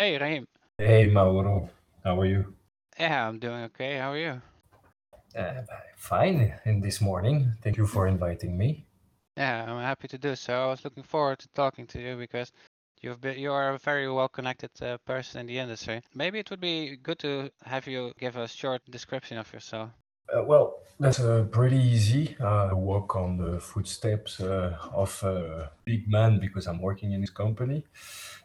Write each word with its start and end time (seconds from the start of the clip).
Hey, 0.00 0.16
Raheem. 0.16 0.46
Hey 0.78 1.06
Mauro, 1.06 1.68
how 2.04 2.20
are 2.20 2.24
you? 2.24 2.54
Yeah, 3.00 3.26
I'm 3.26 3.40
doing 3.40 3.64
okay. 3.64 3.98
How 3.98 4.12
are 4.12 4.18
you? 4.18 4.40
Uh, 5.36 5.62
fine 5.96 6.54
in 6.64 6.80
this 6.80 7.00
morning. 7.00 7.54
Thank 7.62 7.76
you 7.78 7.84
for 7.84 8.06
inviting 8.06 8.56
me. 8.56 8.86
Yeah, 9.36 9.64
I'm 9.64 9.82
happy 9.82 10.06
to 10.06 10.16
do 10.16 10.36
so. 10.36 10.52
I 10.52 10.66
was 10.66 10.84
looking 10.84 11.02
forward 11.02 11.40
to 11.40 11.48
talking 11.48 11.84
to 11.88 12.00
you 12.00 12.16
because 12.16 12.52
you've 13.02 13.20
been 13.20 13.40
you 13.40 13.50
are 13.50 13.74
a 13.74 13.78
very 13.78 14.08
well 14.08 14.28
connected 14.28 14.70
uh, 14.80 14.98
person 14.98 15.40
in 15.40 15.46
the 15.46 15.58
industry. 15.58 16.00
Maybe 16.14 16.38
it 16.38 16.50
would 16.50 16.60
be 16.60 16.96
good 16.96 17.18
to 17.18 17.50
have 17.64 17.88
you 17.88 18.12
give 18.20 18.36
a 18.36 18.46
short 18.46 18.82
description 18.88 19.36
of 19.36 19.52
yourself. 19.52 19.90
Uh, 20.34 20.42
well, 20.42 20.80
that's 21.00 21.20
uh, 21.20 21.46
pretty 21.50 21.78
easy. 21.78 22.36
I 22.40 22.72
walk 22.74 23.16
on 23.16 23.38
the 23.38 23.60
footsteps 23.60 24.40
uh, 24.40 24.76
of 24.92 25.22
a 25.22 25.70
big 25.84 26.08
man 26.08 26.38
because 26.38 26.66
I'm 26.66 26.80
working 26.82 27.12
in 27.12 27.20
his 27.20 27.30
company. 27.30 27.84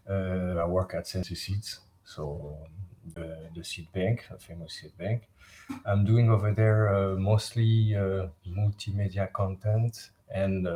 Uh, 0.10 0.56
I 0.60 0.66
work 0.66 0.94
at 0.94 1.08
Sensi 1.08 1.36
Seeds, 1.36 1.80
so 2.06 2.58
the, 3.16 3.50
the 3.56 3.64
seed 3.64 3.92
bank, 3.92 4.26
a 4.32 4.38
famous 4.38 4.80
seed 4.82 4.98
bank. 4.98 5.28
I'm 5.86 6.06
doing 6.06 6.30
over 6.30 6.54
there 6.54 6.94
uh, 6.94 7.16
mostly 7.16 7.96
uh, 7.96 8.28
multimedia 8.48 9.32
content, 9.34 10.12
and 10.34 10.68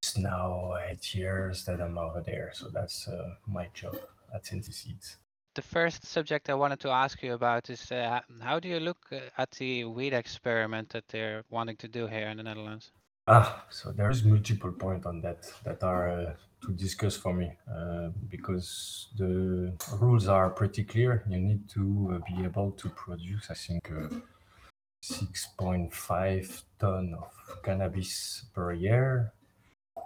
it's 0.00 0.16
now 0.16 0.74
eight 0.88 1.14
years 1.14 1.64
that 1.66 1.80
I'm 1.80 1.98
over 1.98 2.20
there. 2.20 2.50
So 2.52 2.68
that's 2.68 3.08
my 3.46 3.68
job 3.74 3.96
at 4.34 4.46
Sensi 4.46 4.72
Seeds 4.72 5.18
the 5.58 5.62
first 5.62 6.06
subject 6.06 6.48
I 6.50 6.54
wanted 6.54 6.78
to 6.86 6.90
ask 6.90 7.20
you 7.20 7.32
about 7.34 7.68
is 7.68 7.90
uh, 7.90 8.20
how 8.40 8.60
do 8.60 8.68
you 8.68 8.78
look 8.78 9.02
uh, 9.10 9.42
at 9.42 9.50
the 9.58 9.72
weed 9.96 10.14
experiment 10.14 10.88
that 10.90 11.08
they're 11.08 11.42
wanting 11.50 11.76
to 11.78 11.88
do 11.88 12.06
here 12.06 12.28
in 12.28 12.36
the 12.36 12.44
Netherlands? 12.44 12.92
Ah, 13.26 13.64
so 13.68 13.90
there's 13.90 14.22
multiple 14.22 14.70
points 14.70 15.04
on 15.04 15.20
that 15.22 15.40
that 15.64 15.82
are 15.82 16.06
uh, 16.10 16.32
to 16.62 16.68
discuss 16.84 17.16
for 17.16 17.32
me 17.34 17.48
uh, 17.76 18.10
because 18.28 19.08
the 19.18 19.32
rules 20.00 20.28
are 20.28 20.48
pretty 20.50 20.84
clear. 20.84 21.24
You 21.28 21.40
need 21.40 21.68
to 21.70 21.82
uh, 22.12 22.18
be 22.30 22.44
able 22.44 22.70
to 22.82 22.88
produce, 22.90 23.50
I 23.50 23.54
think, 23.54 23.90
uh, 23.90 24.14
6.5 25.02 26.62
ton 26.78 27.14
of 27.18 27.62
cannabis 27.64 28.44
per 28.54 28.74
year. 28.74 29.32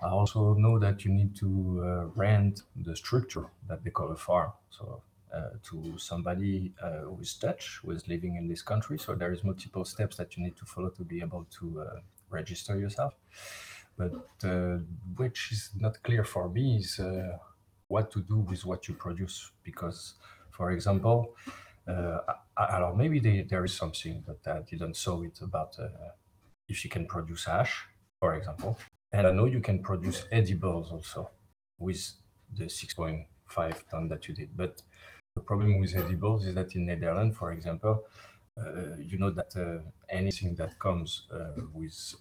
I 0.02 0.08
also 0.08 0.54
know 0.54 0.78
that 0.78 1.04
you 1.04 1.12
need 1.12 1.36
to 1.36 2.10
rent 2.16 2.62
the 2.74 2.96
structure 2.96 3.46
that 3.68 3.84
they 3.84 3.90
call 3.90 4.10
a 4.10 4.16
farm. 4.16 4.52
So 4.70 5.02
to 5.68 5.98
somebody 5.98 6.72
uh, 6.82 7.00
who 7.08 7.20
is 7.20 7.34
Dutch, 7.34 7.80
who 7.82 7.92
is 7.92 8.06
living 8.08 8.36
in 8.36 8.48
this 8.48 8.62
country. 8.62 8.98
So 8.98 9.14
there 9.14 9.32
is 9.32 9.42
multiple 9.44 9.84
steps 9.84 10.16
that 10.16 10.36
you 10.36 10.44
need 10.44 10.56
to 10.56 10.64
follow 10.64 10.90
to 10.90 11.04
be 11.04 11.20
able 11.20 11.46
to 11.58 11.80
uh, 11.80 12.00
register 12.30 12.78
yourself. 12.78 13.14
But 13.96 14.12
which 15.16 15.52
is 15.52 15.70
not 15.78 16.02
clear 16.02 16.24
for 16.24 16.48
me 16.48 16.78
is 16.78 16.98
what 17.88 18.10
to 18.10 18.20
do 18.20 18.38
with 18.38 18.64
what 18.64 18.88
you 18.88 18.94
produce. 18.94 19.50
Because, 19.62 20.14
for 20.50 20.70
example, 20.72 21.34
uh, 21.86 22.18
know, 22.58 22.94
maybe 22.96 23.18
they, 23.18 23.42
there 23.42 23.64
is 23.64 23.74
something 23.74 24.24
that 24.26 24.50
I 24.50 24.62
didn't 24.62 24.96
saw 24.96 25.22
it 25.22 25.40
about 25.42 25.76
uh, 25.78 25.88
if 26.68 26.84
you 26.84 26.90
can 26.90 27.06
produce 27.06 27.48
ash, 27.48 27.84
for 28.20 28.34
example. 28.34 28.78
And 29.12 29.26
I 29.26 29.32
know 29.32 29.46
you 29.46 29.60
can 29.60 29.82
produce 29.82 30.24
edibles 30.32 30.90
also 30.90 31.30
with 31.78 32.12
the 32.56 32.64
6.5 32.64 33.88
ton 33.90 34.08
that 34.08 34.28
you 34.28 34.34
did. 34.34 34.56
But 34.56 34.82
the 35.34 35.40
problem 35.40 35.80
with 35.80 35.96
edibles 35.96 36.46
is 36.46 36.54
that 36.54 36.74
in 36.74 36.86
Netherlands, 36.86 37.36
for 37.36 37.52
example, 37.52 38.04
uh, 38.58 38.96
you 38.98 39.18
know 39.18 39.30
that 39.30 39.56
uh, 39.56 39.78
anything 40.08 40.54
that 40.56 40.78
comes 40.78 41.26
uh, 41.32 41.60
with 41.72 42.14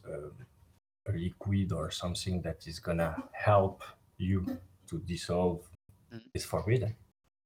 a 1.08 1.12
liquid 1.12 1.72
or 1.74 1.92
something 1.92 2.42
that 2.42 2.66
is 2.68 2.80
gonna 2.80 3.16
help 3.34 3.84
you 4.18 4.46
to 4.88 5.00
dissolve 5.00 5.60
mm. 6.14 6.22
is 6.34 6.46
forbidden. 6.46 6.96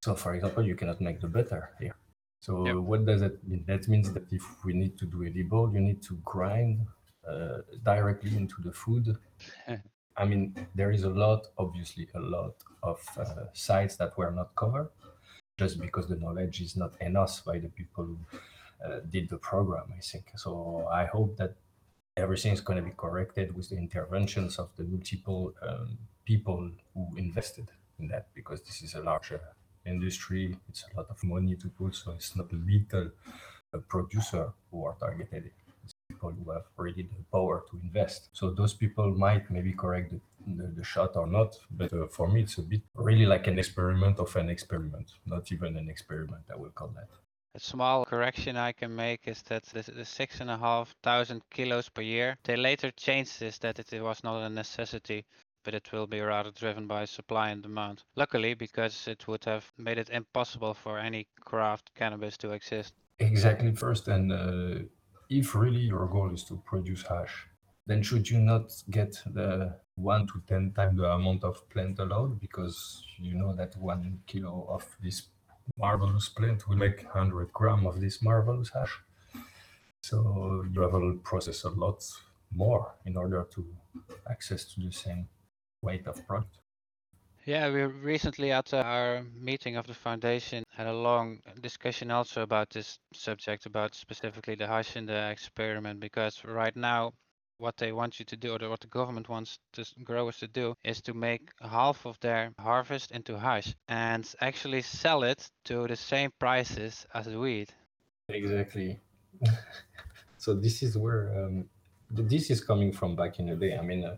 So, 0.04 0.14
for 0.14 0.36
example, 0.36 0.64
you 0.64 0.76
cannot 0.76 1.02
make 1.02 1.20
the 1.20 1.28
butter 1.28 1.72
here. 1.80 1.96
So, 2.42 2.66
yep. 2.66 2.76
what 2.76 3.06
does 3.06 3.22
that 3.22 3.48
mean? 3.48 3.64
That 3.66 3.88
means 3.88 4.14
that 4.14 4.32
if 4.32 4.44
we 4.64 4.74
need 4.74 5.00
to 5.00 5.06
do 5.06 5.26
edible, 5.26 5.74
you 5.74 5.80
need 5.80 6.04
to 6.04 6.20
grind 6.24 6.82
uh, 7.28 7.62
directly 7.84 8.36
into 8.38 8.62
the 8.62 8.72
food. 8.72 9.18
I 10.18 10.26
mean, 10.26 10.56
there 10.76 10.92
is 10.92 11.04
a 11.04 11.10
lot, 11.10 11.48
obviously, 11.58 12.08
a 12.14 12.20
lot 12.20 12.54
of 12.84 13.00
uh, 13.18 13.46
sites 13.54 13.96
that 13.96 14.16
were 14.16 14.32
not 14.32 14.56
covered 14.56 14.90
just 15.58 15.80
because 15.80 16.08
the 16.08 16.18
knowledge 16.18 16.62
is 16.62 16.76
not 16.76 16.94
enough 17.02 17.44
by 17.46 17.60
the 17.60 17.70
people 17.70 18.06
who 18.06 18.18
uh, 18.86 19.00
did 19.10 19.30
the 19.30 19.38
program, 19.38 19.86
I 19.98 20.02
think. 20.02 20.26
So 20.36 20.88
I 20.92 21.06
hope 21.06 21.38
that 21.38 21.56
everything 22.18 22.54
is 22.54 22.62
going 22.62 22.78
to 22.78 22.84
be 22.84 22.96
corrected 22.96 23.56
with 23.56 23.70
the 23.70 23.78
interventions 23.78 24.58
of 24.58 24.70
the 24.78 24.84
multiple 24.84 25.54
um, 25.62 25.98
people 26.26 26.72
who 26.94 27.08
invested 27.18 27.68
in 28.00 28.08
that 28.10 28.28
because 28.34 28.62
this 28.64 28.82
is 28.82 28.96
a 28.96 29.02
larger 29.02 29.40
industry. 29.86 30.58
It's 30.70 30.86
a 30.94 30.98
lot 30.98 31.08
of 31.10 31.24
money 31.24 31.56
to 31.56 31.68
put, 31.70 31.96
so 31.96 32.12
it's 32.12 32.36
not 32.36 32.52
a 32.52 32.56
little 32.56 33.12
a 33.74 33.80
producer 33.80 34.54
who 34.72 34.86
are 34.86 34.96
targeted 35.00 35.52
people 36.16 36.32
who 36.32 36.52
have 36.52 36.66
already 36.78 37.04
the 37.04 37.24
power 37.32 37.64
to 37.70 37.80
invest. 37.84 38.30
So 38.34 38.52
those 38.52 38.74
people 38.74 39.12
might 39.16 39.50
maybe 39.52 39.74
correct 39.74 40.12
the, 40.12 40.20
the, 40.56 40.68
the 40.68 40.84
shot 40.84 41.16
or 41.16 41.28
not. 41.28 41.58
But 41.72 41.94
uh, 41.94 42.08
for 42.08 42.28
me, 42.28 42.42
it's 42.44 42.58
a 42.58 42.62
bit 42.62 42.82
really 42.96 43.26
like 43.26 43.48
an 43.48 43.60
experiment 43.60 44.20
of 44.20 44.36
an 44.36 44.50
experiment, 44.50 45.12
not 45.26 45.52
even 45.52 45.78
an 45.78 45.90
experiment, 45.90 46.44
I 46.52 46.56
will 46.56 46.72
call 46.72 46.90
that. 46.96 47.10
A 47.56 47.60
small 47.60 48.06
correction 48.06 48.58
I 48.58 48.74
can 48.74 48.94
make 48.96 49.28
is 49.28 49.42
that 49.44 49.64
the, 49.64 49.84
the 49.92 50.06
six 50.06 50.42
and 50.42 50.52
a 50.52 50.58
half 50.58 50.94
thousand 51.04 51.42
kilos 51.50 51.90
per 51.90 52.02
year, 52.02 52.38
they 52.44 52.58
later 52.58 52.92
changed 52.92 53.40
this 53.40 53.58
that 53.60 53.80
it 53.80 54.02
was 54.02 54.24
not 54.24 54.42
a 54.42 54.50
necessity 54.50 55.26
but 55.64 55.74
it 55.74 55.92
will 55.92 56.06
be 56.06 56.22
rather 56.22 56.52
driven 56.52 56.86
by 56.86 57.06
supply 57.06 57.50
and 57.50 57.64
demand. 57.64 58.04
Luckily, 58.16 58.54
because 58.54 59.08
it 59.08 59.28
would 59.28 59.44
have 59.46 59.72
made 59.80 59.98
it 59.98 60.12
impossible 60.12 60.76
for 60.76 61.00
any 61.00 61.28
craft 61.40 61.90
cannabis 61.96 62.38
to 62.38 62.52
exist. 62.52 62.94
Exactly, 63.18 63.74
first, 63.74 64.08
and 64.08 64.32
uh, 64.32 64.86
if 65.30 65.56
really 65.56 65.82
your 65.82 66.08
goal 66.08 66.34
is 66.34 66.44
to 66.46 66.62
produce 66.66 67.04
hash, 67.04 67.48
then 67.88 68.02
should 68.02 68.30
you 68.30 68.40
not 68.40 68.72
get 68.90 69.18
the 69.26 69.76
one 69.96 70.28
to 70.28 70.42
10 70.48 70.74
times 70.74 70.98
the 70.98 71.10
amount 71.10 71.44
of 71.44 71.68
plant 71.70 72.00
allowed? 72.00 72.40
Because 72.40 73.04
you 73.18 73.36
know 73.36 73.54
that 73.54 73.76
one 73.78 74.22
kilo 74.28 74.66
of 74.70 74.86
this 75.02 75.28
marvelous 75.78 76.30
plant 76.30 76.68
will 76.68 76.78
make 76.78 77.04
100 77.04 77.52
gram 77.54 77.86
of 77.86 78.00
this 78.02 78.22
marvelous 78.22 78.72
hash. 78.74 79.00
So 80.02 80.64
you 80.72 80.82
to 80.82 81.20
process 81.24 81.64
a 81.64 81.70
lot 81.70 82.04
more 82.52 82.94
in 83.06 83.18
order 83.18 83.48
to 83.52 83.66
access 84.30 84.66
to 84.66 84.82
the 84.82 84.92
same 84.92 85.28
weight 85.82 86.08
of 86.08 86.26
product. 86.28 86.58
Yeah, 87.46 87.70
we 87.70 87.84
recently 87.84 88.52
at 88.52 88.74
our 88.74 89.24
meeting 89.40 89.76
of 89.76 89.86
the 89.86 89.94
foundation 89.94 90.64
had 90.72 90.88
a 90.88 90.94
long 90.94 91.42
discussion 91.62 92.10
also 92.10 92.42
about 92.42 92.72
this 92.72 92.98
subject, 93.14 93.68
about 93.68 93.94
specifically 93.94 94.56
the 94.56 94.66
hash 94.66 94.96
in 94.96 95.06
the 95.06 95.30
experiment, 95.30 96.00
because 96.00 96.44
right 96.44 96.76
now 96.76 97.14
what 97.60 97.78
they 97.78 97.92
want 97.92 98.18
you 98.18 98.26
to 98.26 98.36
do, 98.36 98.56
or 98.56 98.70
what 98.70 98.80
the 98.80 98.88
government 98.88 99.30
wants 99.30 99.60
to 99.74 99.86
growers 100.04 100.38
to 100.38 100.48
do, 100.48 100.74
is 100.84 101.02
to 101.02 101.14
make 101.14 101.52
half 101.62 102.08
of 102.08 102.20
their 102.20 102.52
harvest 102.60 103.12
into 103.12 103.38
hash 103.38 103.76
and 103.88 104.34
actually 104.42 104.82
sell 104.82 105.22
it 105.22 105.48
to 105.66 105.88
the 105.88 105.96
same 105.96 106.32
prices 106.40 107.06
as 107.14 107.28
the 107.28 107.38
weed. 107.38 107.70
Exactly. 108.30 109.00
so 110.40 110.56
this 110.56 110.82
is 110.82 110.98
where 110.98 111.46
um, 111.46 111.70
this 112.10 112.50
is 112.50 112.60
coming 112.60 112.92
from 112.92 113.16
back 113.16 113.38
in 113.38 113.46
the 113.46 113.56
day. 113.56 113.78
I 113.78 113.84
mean. 113.84 114.04
Uh, 114.04 114.18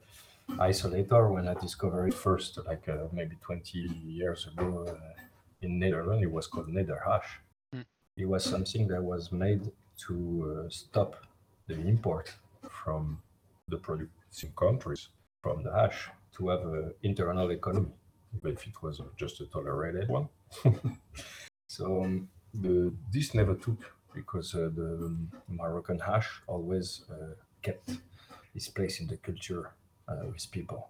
isolator 0.51 1.31
when 1.31 1.47
I 1.47 1.53
discovered 1.53 2.07
it 2.07 2.13
first, 2.13 2.57
like 2.65 2.87
uh, 2.89 3.07
maybe 3.11 3.35
20 3.41 3.79
years 4.05 4.47
ago 4.47 4.85
uh, 4.87 5.21
in 5.61 5.79
Netherlands. 5.79 6.23
It 6.23 6.31
was 6.31 6.47
called 6.47 6.69
Nether 6.69 7.01
Hash. 7.05 7.39
Mm. 7.75 7.85
It 8.17 8.25
was 8.25 8.43
something 8.43 8.87
that 8.87 9.01
was 9.01 9.31
made 9.31 9.71
to 10.07 10.65
uh, 10.65 10.69
stop 10.69 11.15
the 11.67 11.75
import 11.75 12.33
from 12.69 13.21
the 13.67 13.77
producing 13.77 14.53
countries 14.57 15.09
from 15.43 15.63
the 15.63 15.71
hash 15.71 16.09
to 16.35 16.49
have 16.49 16.61
an 16.61 16.93
internal 17.03 17.51
economy, 17.51 17.91
even 18.35 18.53
if 18.53 18.67
it 18.67 18.81
was 18.81 19.01
just 19.17 19.41
a 19.41 19.45
tolerated 19.47 20.07
one. 20.07 20.29
so 21.69 22.03
um, 22.03 22.29
the, 22.53 22.93
this 23.11 23.33
never 23.33 23.55
took 23.55 23.93
because 24.13 24.55
uh, 24.55 24.69
the 24.73 25.15
Moroccan 25.47 25.99
hash 25.99 26.41
always 26.47 27.03
uh, 27.11 27.33
kept 27.61 27.91
its 28.55 28.67
place 28.67 28.99
in 28.99 29.07
the 29.07 29.17
culture 29.17 29.71
with 30.07 30.51
people. 30.51 30.89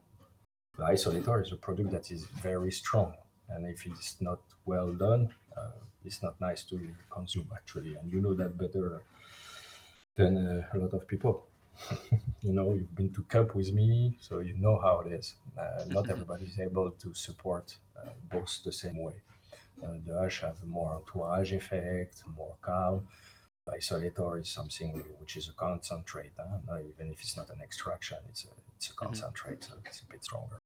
The 0.78 0.84
isolator 0.84 1.42
is 1.42 1.52
a 1.52 1.56
product 1.56 1.92
that 1.92 2.12
is 2.12 2.26
very 2.26 2.72
strong, 2.72 3.14
and 3.50 3.66
if 3.66 3.86
it's 3.86 4.22
not 4.22 4.40
well 4.66 4.92
done, 4.94 5.30
uh, 5.58 5.72
it's 6.06 6.22
not 6.22 6.40
nice 6.40 6.64
to 6.66 6.80
consume 7.10 7.50
actually. 7.54 7.96
And 7.96 8.12
you 8.12 8.22
know 8.22 8.34
that 8.36 8.58
better 8.58 9.02
than 10.16 10.38
uh, 10.38 10.76
a 10.76 10.78
lot 10.78 10.94
of 10.94 11.08
people. 11.08 11.48
you 12.42 12.54
know, 12.54 12.74
you've 12.74 12.96
been 12.96 13.14
to 13.14 13.24
cup 13.24 13.56
with 13.56 13.72
me, 13.72 14.18
so 14.20 14.40
you 14.40 14.56
know 14.58 14.80
how 14.80 15.02
it 15.02 15.12
is. 15.12 15.36
Uh, 15.58 15.86
not 15.88 16.10
everybody 16.16 16.46
is 16.46 16.60
able 16.60 16.92
to 16.92 17.14
support 17.14 17.76
uh, 17.98 18.10
both 18.32 18.60
the 18.64 18.72
same 18.72 18.98
way. 18.98 19.14
Uh, 19.84 19.94
the 20.06 20.20
hash 20.20 20.42
have 20.42 20.64
more 20.66 20.92
entourage 20.94 21.54
effect, 21.54 22.24
more 22.36 22.56
calm. 22.62 23.08
Isolator 23.68 24.42
is 24.42 24.50
something 24.50 25.04
which 25.20 25.38
is 25.38 25.50
a 25.50 25.54
concentrate, 25.54 26.32
huh? 26.38 26.78
even 26.80 27.12
if 27.12 27.22
it's 27.22 27.38
not 27.38 27.50
an 27.50 27.62
extraction, 27.62 28.18
it's 28.30 28.46
a, 28.46 28.48
it's 28.76 28.88
a 28.88 28.92
mm-hmm. 28.92 29.06
concentrate, 29.06 29.64
so 29.64 29.74
it's 29.86 30.02
a 30.02 30.06
bit 30.06 30.24
stronger. 30.24 30.60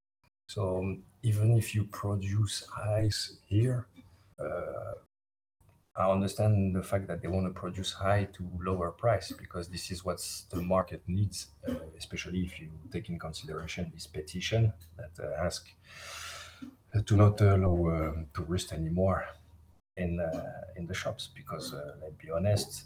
So 0.47 0.79
um, 0.79 1.03
even 1.23 1.57
if 1.57 1.73
you 1.73 1.85
produce 1.85 2.67
ice 2.77 3.37
here, 3.47 3.87
uh, 4.39 4.93
I 5.95 6.09
understand 6.09 6.75
the 6.75 6.83
fact 6.83 7.07
that 7.07 7.21
they 7.21 7.27
want 7.27 7.47
to 7.47 7.59
produce 7.59 7.91
high 7.93 8.25
to 8.33 8.49
lower 8.63 8.91
price 8.91 9.31
because 9.31 9.67
this 9.67 9.91
is 9.91 10.05
what 10.05 10.19
the 10.49 10.61
market 10.61 11.03
needs, 11.07 11.47
uh, 11.67 11.73
especially 11.97 12.41
if 12.41 12.59
you 12.59 12.69
take 12.91 13.09
in 13.09 13.19
consideration 13.19 13.91
this 13.93 14.07
petition 14.07 14.73
that 14.97 15.11
uh, 15.23 15.43
ask 15.43 15.67
to 17.05 17.15
not 17.15 17.39
allow 17.41 17.89
um, 17.89 18.25
tourists 18.33 18.73
anymore 18.73 19.25
in 19.97 20.19
uh, 20.19 20.43
in 20.75 20.85
the 20.87 20.93
shops 20.93 21.29
because 21.35 21.73
uh, 21.73 21.95
let's 22.01 22.15
be 22.15 22.31
honest, 22.31 22.85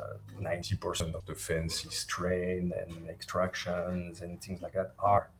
uh, 0.00 0.16
ninety 0.40 0.76
percent 0.76 1.14
of 1.14 1.24
the 1.26 1.34
fancy 1.34 1.88
train 2.06 2.72
and 2.80 3.08
extractions 3.08 4.20
and 4.22 4.40
things 4.42 4.62
like 4.62 4.74
that 4.74 4.92
are 4.98 5.30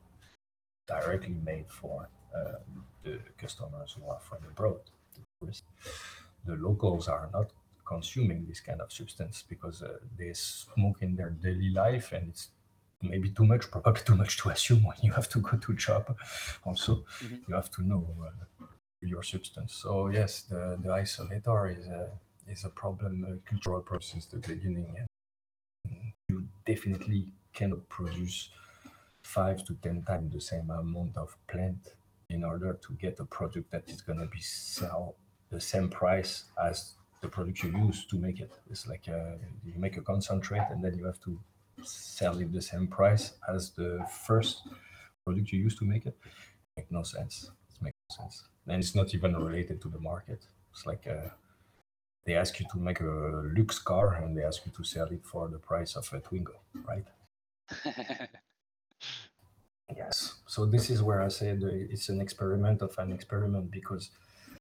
directly 0.87 1.37
made 1.45 1.69
for 1.69 2.09
uh, 2.37 2.59
the 3.05 3.19
customers 3.39 3.97
who 3.97 4.09
are 4.11 4.21
from 4.21 4.39
abroad, 4.51 4.81
the 6.47 6.57
locals 6.57 7.09
are 7.09 7.29
not 7.33 7.53
consuming 7.87 8.47
this 8.47 8.61
kind 8.61 8.81
of 8.81 8.93
substance 8.93 9.45
because 9.49 9.83
uh, 9.83 9.99
they 10.19 10.33
smoke 10.33 10.99
in 11.03 11.17
their 11.17 11.31
daily 11.31 11.71
life 11.71 12.13
and 12.13 12.29
it's 12.29 12.49
maybe 13.03 13.31
too 13.31 13.45
much 13.45 13.71
probably 13.71 14.03
too 14.03 14.15
much 14.15 14.37
to 14.39 14.51
assume 14.51 14.83
when 14.85 14.97
you 15.03 15.13
have 15.13 15.29
to 15.29 15.39
go 15.41 15.57
to 15.57 15.73
job 15.75 16.17
also. 16.65 16.93
Mm-hmm. 16.97 17.37
you 17.49 17.55
have 17.55 17.71
to 17.71 17.83
know 17.83 18.07
uh, 18.23 18.67
your 19.01 19.23
substance. 19.23 19.75
So 19.75 20.09
yes 20.09 20.43
the, 20.43 20.79
the 20.83 20.91
isolator 20.91 21.77
is 21.79 21.87
a 21.87 22.09
is 22.51 22.65
a 22.65 22.69
problem 22.69 23.25
a 23.25 23.49
cultural 23.49 23.81
process 23.81 24.27
the 24.27 24.39
beginning 24.39 24.95
you 26.29 26.45
definitely 26.67 27.33
cannot 27.53 27.89
produce 27.89 28.51
five 29.23 29.65
to 29.65 29.75
ten 29.83 30.03
times 30.03 30.33
the 30.33 30.41
same 30.41 30.71
amount 30.71 31.17
of 31.17 31.37
plant 31.47 31.95
in 32.29 32.45
order 32.45 32.79
to 32.85 32.93
get 32.95 33.19
a 33.21 33.25
product 33.25 33.71
that 33.71 33.89
is 33.89 34.01
going 34.01 34.19
to 34.19 34.27
be 34.27 34.41
sell 34.41 35.17
the 35.51 35.61
same 35.61 35.89
price 35.89 36.45
as 36.65 36.95
the 37.23 37.29
product 37.29 37.63
you 37.63 37.71
use 37.87 38.07
to 38.07 38.17
make 38.17 38.41
it. 38.41 38.53
It's 38.71 38.87
like 38.87 39.05
uh, 39.09 39.37
you 39.65 39.75
make 39.77 39.97
a 39.97 40.01
concentrate 40.01 40.67
and 40.71 40.83
then 40.83 40.95
you 40.97 41.05
have 41.05 41.21
to 41.23 41.39
sell 41.83 42.39
it 42.39 42.53
the 42.53 42.63
same 42.63 42.87
price 42.87 43.33
as 43.53 43.71
the 43.73 44.05
first 44.27 44.63
product 45.25 45.53
you 45.53 45.59
use 45.59 45.77
to 45.79 45.85
make 45.85 46.07
it. 46.07 46.17
Make 46.77 46.91
no 46.91 47.03
sense. 47.03 47.51
It 47.75 47.83
makes 47.83 47.97
no 48.11 48.23
sense. 48.23 48.45
And 48.69 48.81
it's 48.83 48.95
not 48.95 49.13
even 49.15 49.37
related 49.37 49.83
to 49.83 49.89
the 49.89 49.99
market. 49.99 50.47
It's 50.73 50.87
like 50.87 51.07
uh, 51.07 51.31
they 52.27 52.35
ask 52.35 52.61
you 52.61 52.67
to 52.73 52.79
make 52.79 53.01
a 53.01 53.53
Lux 53.57 53.79
car 53.79 54.15
and 54.15 54.37
they 54.37 54.45
ask 54.45 54.65
you 54.67 54.73
to 54.77 54.85
sell 54.85 55.07
it 55.07 55.25
for 55.25 55.49
the 55.49 55.59
price 55.59 55.97
of 55.97 56.09
a 56.13 56.21
Twingo, 56.21 56.57
right? 56.87 57.07
yes. 59.97 60.35
So 60.47 60.67
this 60.67 60.91
is 60.91 61.03
where 61.03 61.23
I 61.23 61.29
said 61.29 61.63
it's 61.63 62.09
an 62.09 62.21
experiment 62.21 62.83
of 62.83 62.97
an 62.99 63.13
experiment 63.13 63.71
because 63.71 64.11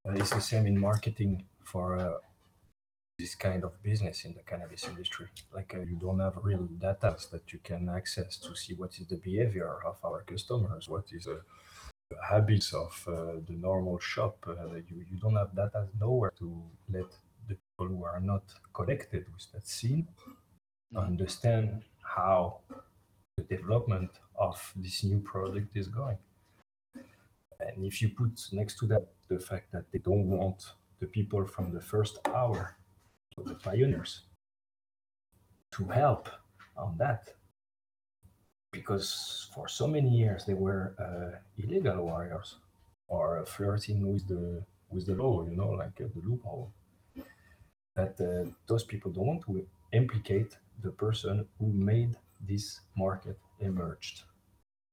uh, 0.08 0.14
it's 0.14 0.32
the 0.32 0.42
same 0.42 0.66
in 0.66 0.80
marketing 0.80 1.46
for 1.64 1.98
uh, 1.98 2.14
this 3.18 3.36
kind 3.36 3.66
of 3.66 3.84
business 3.84 4.24
in 4.24 4.34
the 4.34 4.44
cannabis 4.44 4.88
industry. 4.88 5.28
Like 5.54 5.76
uh, 5.76 5.82
you 5.82 5.98
don't 5.98 6.20
have 6.20 6.38
real 6.42 6.68
data 6.80 7.18
that 7.32 7.52
you 7.52 7.60
can 7.62 7.90
access 7.90 8.38
to 8.38 8.56
see 8.56 8.74
what 8.74 8.98
is 9.00 9.08
the 9.08 9.18
behavior 9.18 9.80
of 9.86 9.98
our 10.06 10.24
customers, 10.24 10.88
what 10.88 11.06
is 11.12 11.28
uh, 11.28 11.36
the 12.10 12.18
habits 12.28 12.74
of 12.74 12.92
uh, 13.08 13.12
the 13.46 13.58
normal 13.58 14.00
shop. 14.00 14.38
Uh, 14.48 14.76
you, 14.90 15.06
you 15.12 15.18
don't 15.22 15.36
have 15.36 15.54
data 15.54 15.88
nowhere 16.00 16.32
to 16.40 16.64
let 16.90 17.06
who 17.88 18.04
are 18.04 18.20
not 18.20 18.44
connected 18.74 19.26
with 19.34 19.52
that 19.54 19.68
scene 19.68 20.08
mm-hmm. 20.94 20.98
understand 20.98 21.84
how 22.02 22.60
the 23.38 23.44
development 23.44 24.12
of 24.38 24.74
this 24.76 25.04
new 25.04 25.20
product 25.20 25.76
is 25.76 25.88
going. 25.88 26.18
And 27.60 27.86
if 27.86 28.02
you 28.02 28.10
put 28.10 28.40
next 28.52 28.80
to 28.80 28.88
that 28.88 29.06
the 29.28 29.40
fact 29.40 29.72
that 29.74 29.86
they 29.92 30.00
don't 30.00 30.28
want 30.28 30.72
the 31.00 31.08
people 31.08 31.46
from 31.46 31.72
the 31.74 31.82
first 31.82 32.20
hour, 32.28 32.78
so 33.36 33.44
the 33.44 33.56
pioneers, 33.56 34.24
to 35.74 35.86
help 35.86 36.30
on 36.78 36.98
that, 36.98 37.34
because 38.72 39.50
for 39.54 39.68
so 39.68 39.88
many 39.88 40.10
years 40.10 40.46
they 40.46 40.54
were 40.54 40.96
uh, 41.00 41.38
illegal 41.58 42.06
warriors 42.06 42.56
or 43.08 43.46
flirting 43.46 44.08
with 44.12 44.28
the 44.28 44.64
with 44.92 45.06
the 45.06 45.16
law, 45.16 45.46
you 45.46 45.56
know, 45.56 45.70
like 45.70 46.02
uh, 46.02 46.08
the 46.16 46.22
loophole. 46.28 46.72
That 48.00 48.16
uh, 48.22 48.50
those 48.70 48.86
people 48.92 49.12
don't 49.12 49.28
want 49.32 49.44
to 49.48 49.68
implicate 49.92 50.52
the 50.86 50.92
person 50.92 51.36
who 51.58 51.68
made 51.74 52.16
this 52.52 52.66
market 52.96 53.38
emerged. 53.60 54.24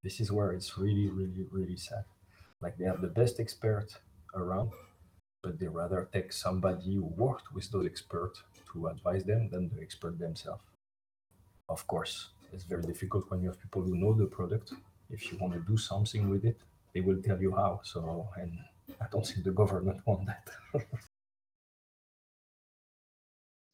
This 0.03 0.19
is 0.21 0.33
where 0.33 0.51
it's 0.57 0.77
really, 0.77 1.09
really, 1.11 1.45
really 1.53 1.77
sad. 1.77 2.05
Like 2.61 2.77
they 2.77 2.87
have 2.87 3.01
the 3.01 3.15
best 3.21 3.39
expert 3.39 3.89
around, 4.35 4.71
but 5.43 5.61
they 5.61 5.69
rather 5.69 6.09
take 6.13 6.33
somebody 6.33 6.95
who 6.97 7.05
worked 7.27 7.53
with 7.55 7.71
those 7.71 7.87
experts 7.87 8.43
to 8.73 8.89
advise 8.89 9.25
them 9.25 9.51
than 9.51 9.71
the 9.71 9.81
expert 9.81 10.19
themselves. 10.19 10.65
Of 11.69 11.87
course, 11.87 12.31
it's 12.53 12.65
very 12.65 12.83
difficult 12.83 13.31
when 13.31 13.41
you 13.43 13.49
have 13.51 13.61
people 13.61 13.83
who 13.83 13.97
know 13.97 14.15
the 14.15 14.27
product. 14.27 14.73
If 15.11 15.31
you 15.31 15.39
want 15.39 15.53
to 15.55 15.61
do 15.61 15.77
something 15.77 16.29
with 16.29 16.45
it, 16.45 16.59
they 16.93 17.03
will 17.03 17.23
tell 17.23 17.41
you 17.41 17.53
how. 17.53 17.81
So, 17.85 18.29
and 18.37 18.53
I 19.01 19.07
don't 19.13 19.27
think 19.27 19.45
the 19.45 19.53
government 19.63 20.01
want 20.07 20.27
that. 20.27 20.49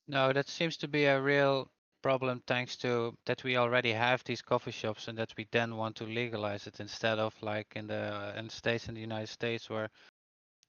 no, 0.09 0.33
that 0.33 0.49
seems 0.49 0.77
to 0.79 0.89
be 0.89 1.05
a 1.05 1.21
real 1.21 1.71
problem 2.03 2.43
thanks 2.47 2.77
to 2.77 3.17
that 3.27 3.45
we 3.45 3.57
already 3.57 3.93
have 3.93 4.25
these 4.25 4.43
coffee 4.43 4.73
shops 4.73 5.09
and 5.09 5.17
that 5.17 5.33
we 5.37 5.47
then 5.53 5.77
want 5.77 5.95
to 5.97 6.05
legalize 6.05 6.67
it 6.67 6.81
instead 6.81 7.19
of 7.19 7.33
like 7.43 7.73
in 7.77 7.87
the 7.87 8.35
in 8.37 8.47
the 8.47 8.53
states 8.53 8.89
in 8.89 8.95
the 8.95 9.01
United 9.01 9.29
States 9.29 9.71
where 9.71 9.89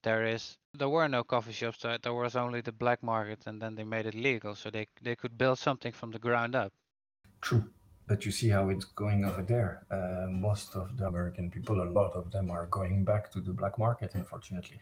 there 0.04 0.24
is 0.24 0.56
there 0.74 0.88
were 0.88 1.08
no 1.08 1.24
coffee 1.24 1.52
shops 1.52 1.80
so 1.80 1.96
there 2.02 2.14
was 2.14 2.36
only 2.36 2.60
the 2.60 2.72
black 2.72 3.02
market 3.02 3.40
and 3.46 3.60
then 3.60 3.74
they 3.74 3.84
made 3.84 4.06
it 4.06 4.14
legal. 4.14 4.54
So 4.54 4.70
they 4.70 4.86
they 5.02 5.16
could 5.16 5.36
build 5.36 5.58
something 5.58 5.92
from 5.92 6.12
the 6.12 6.18
ground 6.18 6.54
up. 6.54 6.72
True 7.40 7.64
but 8.06 8.26
you 8.26 8.32
see 8.32 8.50
how 8.50 8.68
it's 8.68 8.84
going 8.84 9.24
over 9.24 9.42
there. 9.42 9.86
Uh, 9.90 10.26
most 10.30 10.76
of 10.76 10.96
the 10.98 11.06
american 11.06 11.50
people 11.50 11.82
a 11.82 11.90
lot 11.98 12.12
of 12.12 12.30
them 12.30 12.50
are 12.50 12.66
going 12.66 13.04
back 13.04 13.30
to 13.32 13.40
the 13.40 13.52
black 13.52 13.78
market 13.78 14.14
unfortunately 14.14 14.78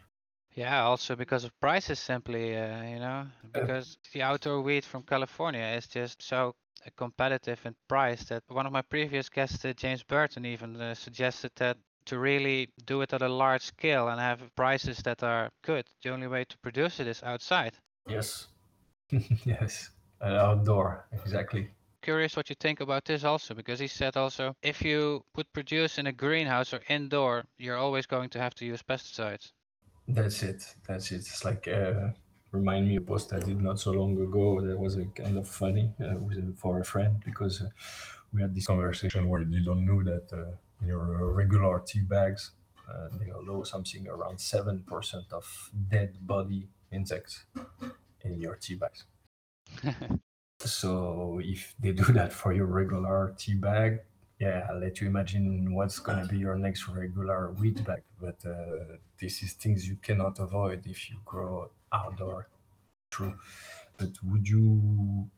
yeah 0.55 0.85
also 0.85 1.17
because 1.17 1.45
of 1.45 1.61
prices 1.61 1.99
simply 1.99 2.57
uh, 2.57 2.83
you 2.83 2.99
know 2.99 3.27
because 3.53 3.97
uh, 3.97 4.09
the 4.13 4.23
outdoor 4.23 4.61
wheat 4.61 4.85
from 4.85 5.03
california 5.03 5.75
is 5.77 5.87
just 5.87 6.23
so 6.23 6.55
competitive 6.97 7.61
in 7.65 7.75
price 7.89 8.25
that 8.25 8.43
one 8.49 8.67
of 8.67 8.73
my 8.73 8.83
previous 8.83 9.29
guests 9.29 9.65
uh, 9.65 9.73
james 9.73 10.03
burton 10.03 10.45
even 10.45 10.81
uh, 10.81 10.95
suggested 10.95 11.51
that 11.57 11.77
to 12.07 12.19
really 12.19 12.69
do 12.85 13.01
it 13.03 13.13
at 13.13 13.23
a 13.23 13.29
large 13.29 13.63
scale 13.63 14.09
and 14.09 14.21
have 14.21 14.55
prices 14.57 14.99
that 14.99 15.23
are 15.23 15.51
good, 15.63 15.87
the 16.03 16.11
only 16.11 16.27
way 16.27 16.45
to 16.45 16.59
produce 16.59 17.01
it 17.01 17.07
is 17.07 17.23
outside. 17.23 17.75
Yes. 18.09 18.49
yes. 19.45 19.91
Uh, 20.21 20.27
outdoor, 20.27 21.07
exactly. 21.13 21.71
Curious 22.03 22.37
what 22.37 22.49
you 22.49 22.57
think 22.59 22.81
about 22.81 23.05
this 23.05 23.25
also, 23.25 23.55
because 23.55 23.79
he 23.79 23.87
said 23.87 24.17
also 24.17 24.57
if 24.63 24.83
you 24.83 25.25
would 25.37 25.53
produce 25.53 25.99
in 25.99 26.07
a 26.07 26.13
greenhouse 26.13 26.75
or 26.75 26.81
indoor, 26.89 27.45
you're 27.59 27.77
always 27.77 28.07
going 28.07 28.29
to 28.31 28.41
have 28.41 28.55
to 28.55 28.65
use 28.65 28.83
pesticides. 28.83 29.53
That's 30.09 30.43
it. 30.43 30.75
That's 30.87 31.13
it. 31.13 31.17
It's 31.17 31.45
like 31.45 31.69
uh, 31.69 32.11
remind 32.51 32.89
me 32.89 32.97
a 32.97 33.01
post 33.01 33.33
I 33.33 33.39
did 33.39 33.61
not 33.61 33.79
so 33.79 33.93
long 33.93 34.21
ago. 34.21 34.61
That 34.61 34.79
was 34.79 34.97
a 34.97 35.05
kind 35.07 35.39
of 35.39 35.49
funny 35.49 35.93
uh, 36.01 36.17
with, 36.17 36.59
for 36.59 36.81
a 36.81 36.85
friend 36.85 37.23
because 37.25 37.63
uh, 37.63 37.69
we 38.33 38.43
had 38.43 38.55
this 38.55 38.67
conversation 38.67 39.29
where 39.29 39.43
you 39.43 39.65
don't 39.65 39.87
know 39.87 40.03
that 40.03 40.33
uh, 40.33 40.57
your 40.85 41.33
regular 41.33 41.81
tea 41.81 42.01
bags, 42.01 42.53
uh, 42.89 43.09
they 43.19 43.31
allow 43.31 43.63
something 43.63 44.09
around 44.09 44.39
7% 44.39 45.33
of 45.33 45.71
dead 45.89 46.19
body 46.21 46.69
insects 46.91 47.45
in 48.23 48.41
your 48.41 48.57
tea 48.57 48.75
bags. 48.75 49.05
so 50.61 51.41
if 51.43 51.75
they 51.79 51.93
do 51.93 52.05
that 52.13 52.33
for 52.33 52.53
your 52.53 52.67
regular 52.67 53.35
tea 53.39 53.55
bag, 53.55 54.01
yeah, 54.43 54.67
I'll 54.69 54.81
let 54.81 55.01
you 55.01 55.07
imagine 55.07 55.73
what's 55.73 56.01
going 56.01 56.21
to 56.23 56.27
be 56.27 56.39
your 56.39 56.57
next 56.57 56.89
regular 56.89 57.55
bag. 57.87 58.03
But 58.21 58.39
uh, 58.45 58.97
this 59.21 59.35
is 59.45 59.53
things 59.53 59.89
you 59.89 59.97
cannot 60.07 60.41
avoid 60.41 60.81
if 60.87 61.09
you 61.09 61.17
grow 61.25 61.71
outdoor. 61.93 62.49
True. 63.11 63.35
But 63.99 64.11
would 64.25 64.49
you 64.49 65.31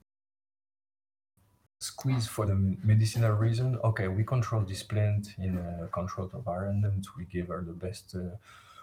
squeeze 1.80 2.26
for 2.26 2.46
the 2.46 2.54
medicinal 2.82 3.32
reason. 3.32 3.78
Okay, 3.84 4.08
we 4.08 4.24
control 4.24 4.62
this 4.62 4.82
plant 4.82 5.34
in 5.38 5.58
a 5.58 5.86
controlled 5.88 6.32
environment. 6.32 7.06
We 7.18 7.26
give 7.26 7.48
her 7.48 7.62
the 7.62 7.78
best 7.86 8.16
uh, 8.16 8.36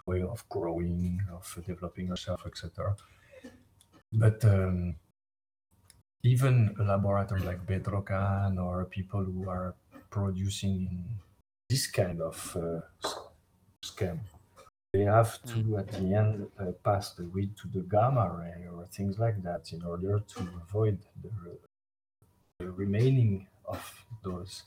way 0.06 0.22
of 0.22 0.48
growing, 0.48 1.20
of 1.32 1.44
developing 1.66 2.06
herself, 2.06 2.42
etc. 2.46 2.94
But 4.12 4.44
um, 4.44 4.94
even 6.22 6.76
a 6.78 6.84
laboratory 6.84 7.42
like 7.42 7.66
Bedrocan 7.66 8.62
or 8.64 8.84
people 8.84 9.24
who 9.24 9.48
are 9.48 9.74
producing 10.12 10.88
in 10.90 11.04
this 11.68 11.86
kind 11.88 12.20
of 12.20 12.56
uh, 12.56 13.08
scam, 13.84 14.20
they 14.92 15.00
have 15.00 15.42
to 15.42 15.54
mm. 15.54 15.78
at 15.80 15.90
the 15.90 16.14
end 16.14 16.46
uh, 16.60 16.72
pass 16.84 17.14
the 17.14 17.24
weed 17.24 17.56
to 17.56 17.66
the 17.68 17.82
gamma 17.90 18.30
ray 18.38 18.68
or 18.68 18.86
things 18.86 19.18
like 19.18 19.42
that 19.42 19.72
in 19.72 19.82
order 19.82 20.20
to 20.34 20.40
avoid 20.62 20.98
the 21.22 21.30
the 22.60 22.70
remaining 22.70 23.46
of 23.64 23.82
those 24.22 24.62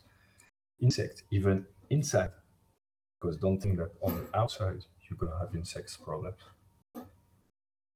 insects, 0.81 1.23
even 1.31 1.65
inside. 1.89 2.31
Because 3.21 3.37
don't 3.37 3.59
think 3.61 3.77
that 3.77 3.91
on 4.01 4.13
the 4.15 4.37
outside 4.37 4.83
you're 5.07 5.17
gonna 5.17 5.39
have 5.39 5.55
insects 5.55 5.95
problems. 5.97 6.41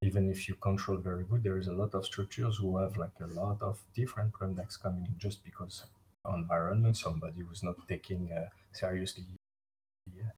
even 0.01 0.29
if 0.29 0.47
you 0.47 0.55
control 0.55 0.97
very 0.97 1.25
good, 1.25 1.43
there 1.43 1.57
is 1.57 1.67
a 1.67 1.73
lot 1.73 1.93
of 1.93 2.05
structures 2.05 2.57
who 2.57 2.77
have 2.77 2.95
like 2.95 3.17
a 3.21 3.33
lot 3.41 3.57
of 3.61 3.83
different 3.93 4.31
products 4.31 4.77
coming 4.77 5.05
in 5.05 5.15
just 5.17 5.43
because 5.43 5.83
environment, 6.25 6.97
somebody 6.97 7.41
who's 7.41 7.63
not 7.63 7.75
taking 7.87 8.31
uh, 8.31 8.49
seriously 8.73 9.25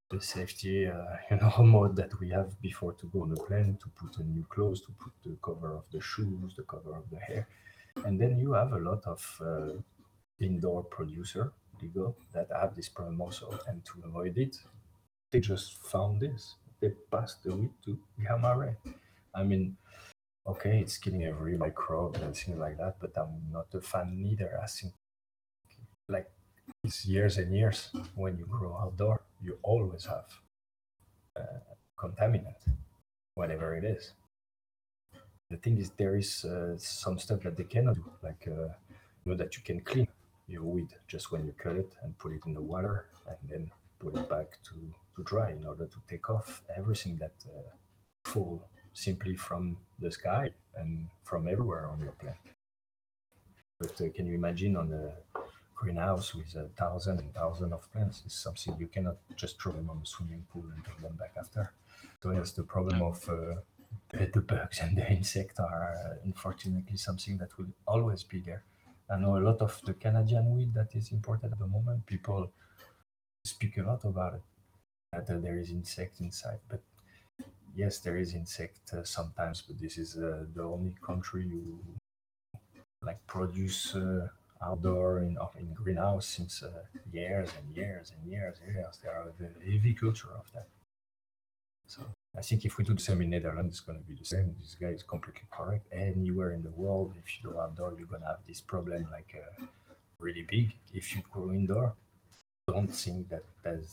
the 0.10 0.22
safety, 0.22 0.88
uh, 0.88 1.16
you 1.32 1.38
know, 1.38 1.64
mode 1.64 1.96
that 1.96 2.20
we 2.20 2.30
have 2.30 2.60
before 2.62 2.94
to 2.94 3.08
go 3.08 3.24
on 3.24 3.30
the 3.30 3.42
plane, 3.42 3.78
to 3.82 3.90
put 3.90 4.18
a 4.18 4.24
new 4.24 4.46
clothes, 4.50 4.82
to 4.82 4.92
put 4.92 5.14
the 5.24 5.38
cover 5.44 5.74
of 5.74 5.84
the 5.92 6.02
shoes, 6.02 6.54
the 6.56 6.64
cover 6.64 6.96
of 6.96 7.10
the 7.10 7.20
hair, 7.20 7.48
and 8.06 8.20
then 8.20 8.38
you 8.40 8.54
have 8.54 8.74
a 8.74 8.80
lot 8.80 9.06
of 9.06 9.42
uh, 9.42 9.74
indoor 10.40 10.84
producer 10.84 11.54
legal 11.82 12.16
that 12.34 12.48
have 12.52 12.76
this 12.76 12.90
problem 12.90 13.22
also, 13.22 13.60
and 13.68 13.84
to 13.86 13.94
avoid 14.04 14.38
it, 14.38 14.56
they 15.32 15.40
just 15.40 15.82
found 15.84 16.20
this. 16.20 16.56
They 16.80 16.92
passed 17.12 17.44
the 17.44 17.56
weed 17.56 17.72
to 17.86 17.98
gamma 18.22 18.58
ray. 18.58 18.76
I 19.34 19.44
mean, 19.44 19.78
okay, 20.46 20.80
it's 20.80 20.98
killing 20.98 21.24
every 21.24 21.58
microbe 21.58 22.16
and 22.18 22.36
things 22.36 22.58
like 22.58 22.78
that, 22.78 22.98
but 23.00 23.12
I'm 23.18 23.52
not 23.52 23.68
a 23.74 23.82
fan 23.82 24.22
neither. 24.22 24.60
I 24.62 24.68
think 24.68 24.94
like 26.10 26.30
it's 26.84 27.06
years 27.06 27.38
and 27.38 27.56
years 27.56 27.90
when 28.16 28.38
you 28.38 28.46
grow 28.46 28.78
outdoor, 28.78 29.22
you 29.42 29.58
always 29.64 30.06
have 30.06 30.26
uh, 31.38 31.60
contaminant, 31.98 32.62
whatever 33.36 33.76
it 33.76 33.84
is. 33.84 34.14
The 35.50 35.58
thing 35.58 35.78
is, 35.78 35.92
there 35.98 36.16
is 36.16 36.46
uh, 36.46 36.78
some 36.78 37.20
stuff 37.20 37.42
that 37.44 37.58
they 37.58 37.66
cannot 37.66 37.96
do, 37.96 38.10
like 38.24 38.48
uh, 38.48 38.74
you 39.24 39.32
know 39.32 39.36
that 39.36 39.58
you 39.58 39.64
can 39.64 39.82
clean 39.82 40.08
your 40.48 40.64
weed 40.64 40.90
just 41.08 41.32
when 41.32 41.46
you 41.46 41.54
cut 41.58 41.76
it 41.76 41.94
and 42.04 42.18
put 42.18 42.34
it 42.34 42.42
in 42.46 42.54
the 42.54 42.62
water 42.62 43.06
and 43.28 43.38
then 43.50 43.72
put 44.00 44.16
it 44.16 44.30
back 44.30 44.58
to, 44.64 44.76
to 45.16 45.24
dry 45.24 45.52
in 45.52 45.66
order 45.66 45.86
to 45.86 45.98
take 46.10 46.30
off 46.30 46.64
everything 46.76 47.18
that 47.18 47.34
uh, 47.46 47.62
fall 48.26 48.68
simply 48.94 49.36
from 49.36 49.78
the 50.00 50.12
sky 50.12 50.50
and 50.76 51.08
from 51.24 51.48
everywhere 51.48 51.88
on 51.88 52.00
your 52.00 52.12
plant. 52.14 52.38
But 53.80 54.00
uh, 54.02 54.10
can 54.16 54.26
you 54.26 54.36
imagine 54.36 54.76
on 54.76 54.92
a 54.94 55.41
greenhouse 55.82 56.36
with 56.36 56.54
a 56.56 56.68
thousand 56.82 57.20
and 57.20 57.34
thousand 57.34 57.74
of 57.74 57.92
plants 57.92 58.22
is 58.28 58.34
something 58.34 58.76
you 58.80 58.88
cannot 58.96 59.18
just 59.36 59.60
throw 59.60 59.72
them 59.72 59.90
on 59.90 60.00
the 60.00 60.06
swimming 60.06 60.46
pool 60.52 60.66
and 60.74 60.86
take 60.86 61.02
them 61.02 61.16
back 61.16 61.34
after. 61.40 61.74
So 62.22 62.30
that's 62.30 62.52
the 62.52 62.68
problem 62.76 63.02
of 63.02 63.18
uh, 63.28 63.56
the, 64.10 64.30
the, 64.36 64.42
bugs 64.42 64.80
and 64.84 64.96
the 64.96 65.08
insects 65.12 65.60
are 65.60 65.84
uh, 65.98 66.16
unfortunately 66.24 66.98
something 66.98 67.36
that 67.40 67.58
will 67.58 67.74
always 67.88 68.24
be 68.24 68.40
there. 68.42 68.64
I 69.10 69.18
know 69.18 69.38
a 69.38 69.44
lot 69.50 69.60
of 69.62 69.82
the 69.84 69.94
Canadian 69.94 70.56
weed 70.56 70.72
that 70.76 70.90
is 70.94 71.12
imported 71.12 71.52
at 71.52 71.60
the 71.60 71.68
moment. 71.68 72.06
People 72.06 72.52
speak 73.44 73.78
a 73.78 73.84
lot 73.84 74.06
about 74.06 74.36
it 74.36 74.44
that 75.14 75.42
there 75.42 75.58
is 75.58 75.72
insect 75.72 76.22
inside, 76.22 76.60
but 76.70 76.82
yes, 77.76 77.98
there 78.00 78.18
is 78.18 78.36
insect 78.36 78.80
uh, 78.94 79.04
sometimes. 79.04 79.64
But 79.68 79.80
this 79.80 79.98
is 79.98 80.16
uh, 80.16 80.46
the 80.54 80.64
only 80.64 80.96
country 81.10 81.44
you 81.48 81.80
like 83.04 83.26
produce 83.26 83.96
uh, 83.96 84.28
outdoor 84.64 85.20
in, 85.20 85.38
in 85.60 85.74
greenhouse 85.74 86.28
since 86.28 86.64
uh, 86.64 86.70
years 87.12 87.50
and 87.58 87.76
years 87.76 88.12
and 88.16 88.32
years 88.32 88.58
and 88.64 88.76
years. 88.76 89.00
There 89.02 89.14
are 89.14 89.28
a 89.30 89.72
heavy 89.72 89.94
culture 89.94 90.30
of 90.38 90.46
that. 90.54 90.68
So 91.88 92.04
I 92.38 92.42
think 92.42 92.64
if 92.64 92.78
we 92.78 92.86
do 92.86 92.94
the 92.94 93.02
same 93.02 93.22
in 93.22 93.32
Netherlands, 93.32 93.74
it's 93.74 93.80
going 93.82 94.00
to 94.00 94.06
be 94.06 94.16
the 94.16 94.26
same. 94.26 94.56
This 94.60 94.76
guy 94.80 94.88
is 94.88 95.04
completely 95.04 95.48
correct. 95.52 95.88
Anywhere 95.92 96.52
in 96.52 96.64
the 96.64 96.70
world, 96.70 97.14
if 97.18 97.26
you 97.36 97.52
go 97.52 97.60
outdoor, 97.60 97.96
you're 97.98 98.08
going 98.08 98.22
to 98.22 98.28
have 98.28 98.46
this 98.48 98.62
problem 98.62 99.08
like 99.12 99.36
uh, 99.36 99.66
really 100.20 100.46
big. 100.50 100.74
If 100.94 101.16
you 101.16 101.22
go 101.34 101.52
indoor, 101.52 101.94
don't 102.68 102.88
think 102.88 103.30
that 103.30 103.44
that 103.64 103.84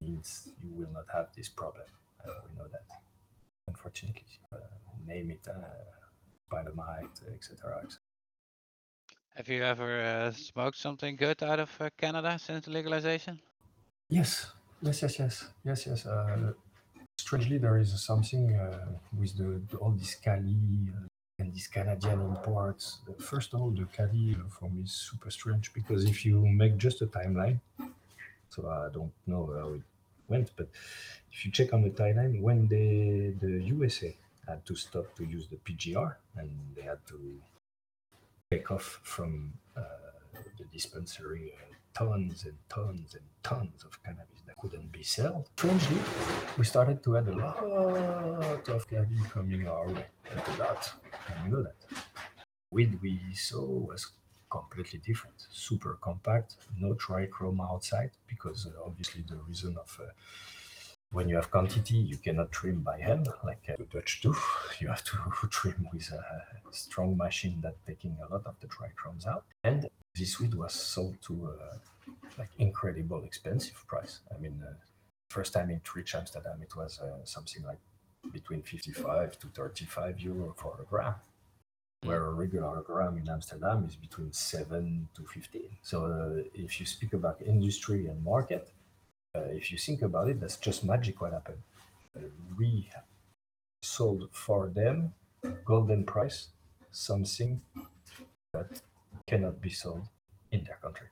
means 0.00 0.48
you 0.62 0.70
will 0.74 0.92
not 0.92 1.06
have 1.12 1.28
this 1.36 1.48
problem. 1.48 1.86
Uh, 2.24 2.32
we 2.48 2.58
know 2.58 2.68
that, 2.70 2.84
unfortunately. 3.66 4.22
Uh, 4.52 4.58
name 5.06 5.30
it, 5.30 5.48
uh, 5.48 6.54
dynamite, 6.54 7.20
etc. 7.34 7.80
Et 7.82 7.98
have 9.40 9.48
you 9.48 9.62
ever 9.62 10.02
uh, 10.02 10.30
smoked 10.32 10.76
something 10.76 11.16
good 11.16 11.42
out 11.42 11.58
of 11.58 11.70
uh, 11.80 11.88
Canada 11.96 12.38
since 12.38 12.66
legalization? 12.66 13.40
Yes, 14.10 14.52
yes, 14.82 15.00
yes, 15.00 15.18
yes, 15.18 15.48
yes, 15.64 15.86
yes. 15.86 16.04
Uh, 16.04 16.52
strangely, 17.16 17.56
there 17.56 17.78
is 17.78 17.90
something 18.04 18.54
uh, 18.54 18.88
with 19.18 19.34
the, 19.38 19.62
the, 19.70 19.78
all 19.78 19.92
this 19.92 20.14
Cali 20.16 20.58
uh, 20.94 21.06
and 21.38 21.54
these 21.54 21.68
Canadian 21.68 22.20
imports. 22.20 22.98
First 23.18 23.54
of 23.54 23.62
all, 23.62 23.70
the 23.70 23.86
Cali 23.86 24.36
uh, 24.38 24.46
for 24.50 24.68
me 24.68 24.82
is 24.82 24.92
super 24.92 25.30
strange 25.30 25.72
because 25.72 26.04
if 26.04 26.26
you 26.26 26.46
make 26.46 26.76
just 26.76 27.00
a 27.00 27.06
timeline, 27.06 27.60
so 28.50 28.68
I 28.68 28.92
don't 28.92 29.12
know 29.26 29.46
how 29.58 29.68
it 29.72 29.82
went, 30.28 30.50
but 30.54 30.68
if 31.32 31.46
you 31.46 31.50
check 31.50 31.72
on 31.72 31.80
the 31.80 31.94
timeline, 32.02 32.42
when 32.42 32.68
the 32.68 33.32
the 33.40 33.52
USA 33.74 34.14
had 34.46 34.66
to 34.66 34.74
stop 34.74 35.06
to 35.16 35.24
use 35.24 35.46
the 35.48 35.56
PGR 35.56 36.16
and 36.36 36.50
they 36.76 36.82
had 36.82 37.00
to 37.06 37.18
take 38.50 38.70
off 38.72 38.98
from 39.04 39.52
uh, 39.76 39.82
the 40.58 40.64
dispensary 40.72 41.52
uh, 41.56 41.74
tons 41.94 42.44
and 42.44 42.58
tons 42.68 43.14
and 43.14 43.22
tons 43.44 43.84
of 43.84 44.02
cannabis 44.02 44.40
that 44.44 44.56
couldn't 44.56 44.90
be 44.90 45.04
sold. 45.04 45.48
Strangely, 45.56 45.98
we 46.58 46.64
started 46.64 47.02
to 47.04 47.16
add 47.16 47.28
a 47.28 47.36
lot 47.36 48.68
of 48.68 48.88
cannabis 48.90 49.24
coming 49.28 49.68
our 49.68 49.86
way. 49.88 50.06
A 50.34 50.58
lot. 50.58 50.92
And 51.28 51.36
you 51.44 51.56
know 51.56 51.62
that. 51.62 51.76
Weed 52.72 52.98
we 53.00 53.20
saw 53.34 53.64
was 53.64 54.10
completely 54.50 54.98
different. 54.98 55.46
Super 55.50 55.96
compact, 56.00 56.56
no 56.76 56.94
trichome 56.94 57.60
outside, 57.60 58.10
because 58.26 58.66
uh, 58.66 58.84
obviously 58.84 59.22
the 59.28 59.36
reason 59.48 59.76
of 59.80 60.00
uh, 60.02 60.10
when 61.12 61.28
you 61.28 61.36
have 61.36 61.50
quantity, 61.50 61.96
you 61.96 62.16
cannot 62.16 62.52
trim 62.52 62.80
by 62.80 62.98
hand 63.00 63.28
like 63.44 63.66
the 63.66 63.84
Dutch 63.84 64.20
do. 64.22 64.34
You 64.78 64.88
have 64.88 65.02
to 65.04 65.16
trim 65.50 65.88
with 65.92 66.10
a 66.12 66.22
strong 66.72 67.16
machine 67.16 67.60
that 67.62 67.74
taking 67.86 68.16
a 68.22 68.32
lot 68.32 68.46
of 68.46 68.54
the 68.60 68.68
dry 68.68 68.88
trichomes 68.96 69.26
out. 69.26 69.44
And 69.64 69.88
this 70.16 70.38
weed 70.38 70.54
was 70.54 70.72
sold 70.72 71.16
to 71.22 71.52
uh, 71.60 72.12
like 72.38 72.50
incredible 72.58 73.24
expensive 73.24 73.84
price. 73.86 74.20
I 74.34 74.40
mean, 74.40 74.62
uh, 74.64 74.74
first 75.28 75.52
time 75.52 75.70
in 75.70 75.80
Trich 75.80 76.14
Amsterdam, 76.14 76.60
it 76.62 76.74
was 76.76 77.00
uh, 77.00 77.24
something 77.24 77.62
like 77.64 77.78
between 78.32 78.62
55 78.62 79.38
to 79.38 79.46
35 79.48 80.20
euro 80.20 80.54
for 80.56 80.78
a 80.80 80.84
gram, 80.84 81.14
hmm. 82.02 82.08
where 82.08 82.24
a 82.26 82.32
regular 82.32 82.82
gram 82.82 83.18
in 83.18 83.28
Amsterdam 83.28 83.84
is 83.88 83.96
between 83.96 84.32
7 84.32 85.08
to 85.16 85.24
15. 85.26 85.62
So 85.82 86.04
uh, 86.04 86.42
if 86.54 86.78
you 86.78 86.86
speak 86.86 87.14
about 87.14 87.42
industry 87.42 88.06
and 88.06 88.22
market, 88.22 88.68
uh, 88.68 88.79
if 89.34 89.70
you 89.70 89.78
think 89.78 90.02
about 90.02 90.28
it, 90.28 90.40
that's 90.40 90.56
just 90.56 90.84
magic 90.84 91.20
what 91.20 91.32
happened. 91.32 91.62
We 92.58 92.90
sold 93.82 94.28
for 94.32 94.68
them 94.68 95.14
golden 95.64 96.04
price 96.04 96.48
something 96.90 97.60
that 98.52 98.82
cannot 99.26 99.60
be 99.60 99.70
sold 99.70 100.08
in 100.50 100.64
their 100.64 100.78
country. 100.82 101.06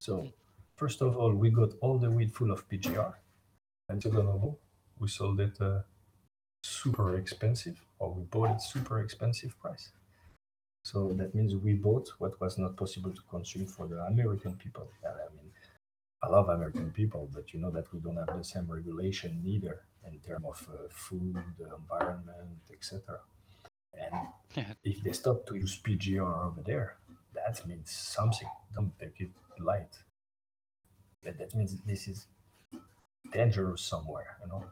So 0.00 0.32
first 0.76 1.02
of 1.02 1.16
all, 1.16 1.32
we 1.32 1.50
got 1.50 1.70
all 1.80 1.98
the 1.98 2.10
weed 2.10 2.32
full 2.34 2.50
of 2.50 2.68
PGR, 2.68 3.14
and 3.88 4.02
second 4.02 4.20
of 4.20 4.42
all, 4.42 4.58
we 4.98 5.08
sold 5.08 5.40
it 5.40 5.60
uh, 5.60 5.80
super 6.62 7.16
expensive, 7.16 7.84
or 7.98 8.12
we 8.12 8.22
bought 8.22 8.56
it 8.56 8.62
super 8.62 9.00
expensive 9.02 9.58
price. 9.60 9.90
So 10.84 11.12
that 11.12 11.34
means 11.34 11.54
we 11.54 11.74
bought 11.74 12.10
what 12.18 12.40
was 12.40 12.58
not 12.58 12.76
possible 12.76 13.12
to 13.12 13.22
consume 13.30 13.66
for 13.66 13.86
the 13.86 14.00
American 14.00 14.54
people. 14.54 14.88
I 15.04 15.08
mean, 15.36 15.52
I 16.22 16.28
love 16.28 16.48
American 16.48 16.90
people, 16.92 17.28
but 17.34 17.52
you 17.52 17.60
know 17.60 17.70
that 17.70 17.92
we 17.92 17.98
don't 17.98 18.16
have 18.16 18.36
the 18.36 18.44
same 18.44 18.70
regulation 18.70 19.40
neither 19.42 19.80
in 20.06 20.20
terms 20.20 20.44
of 20.46 20.68
uh, 20.72 20.88
food, 20.90 21.36
environment, 21.58 22.62
etc. 22.72 23.18
And 23.94 24.28
yeah. 24.56 24.72
if 24.84 25.02
they 25.02 25.12
stop 25.12 25.46
to 25.46 25.56
use 25.56 25.80
PGR 25.82 26.46
over 26.46 26.62
there, 26.64 26.96
that 27.34 27.66
means 27.66 27.90
something. 27.90 28.48
Don't 28.74 28.96
take 28.98 29.20
it 29.20 29.30
light. 29.58 29.94
But 31.24 31.38
that 31.38 31.54
means 31.54 31.76
this 31.86 32.08
is 32.08 32.26
dangerous 33.32 33.82
somewhere, 33.82 34.36
you 34.42 34.48
know. 34.48 34.64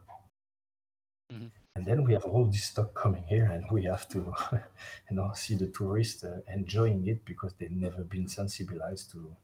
Mm-hmm. 1.32 1.46
And 1.76 1.86
then 1.86 2.04
we 2.04 2.12
have 2.12 2.24
all 2.24 2.44
this 2.44 2.64
stuff 2.64 2.92
coming 2.94 3.24
here, 3.28 3.44
and 3.44 3.64
we 3.70 3.84
have 3.84 4.08
to, 4.08 4.34
you 4.52 5.16
know, 5.16 5.30
see 5.34 5.54
the 5.54 5.68
tourists 5.68 6.24
uh, 6.24 6.40
enjoying 6.52 7.06
it 7.06 7.24
because 7.24 7.54
they've 7.54 7.70
never 7.70 8.02
been 8.02 8.26
sensibilized 8.26 9.12
to 9.12 9.34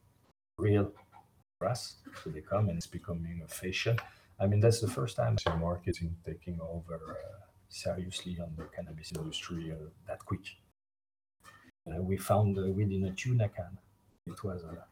real 0.59 0.93
grass. 1.59 1.97
So 2.23 2.31
they 2.31 2.41
come 2.41 2.69
and 2.69 2.77
it's 2.79 2.87
becoming 2.87 3.43
a 3.45 3.49
fashion. 3.49 3.97
I 4.39 4.47
mean, 4.47 4.61
that's 4.61 4.81
the 4.81 4.89
first 4.89 5.17
time 5.17 5.37
marketing 5.59 6.17
taking 6.25 6.59
over 6.61 6.97
uh, 6.97 7.47
seriously 7.69 8.39
on 8.41 8.53
the 8.57 8.65
cannabis 8.65 9.13
industry 9.13 9.73
uh, 9.73 9.89
that 10.07 10.25
quick. 10.25 10.47
Uh, 11.89 12.03
we 12.03 12.17
found 12.17 12.59
uh, 12.59 12.67
within 12.73 13.05
a 13.05 13.13
tuna 13.13 13.49
can, 13.49 13.79
it 14.27 14.43
was 14.45 14.63
a 14.65 14.85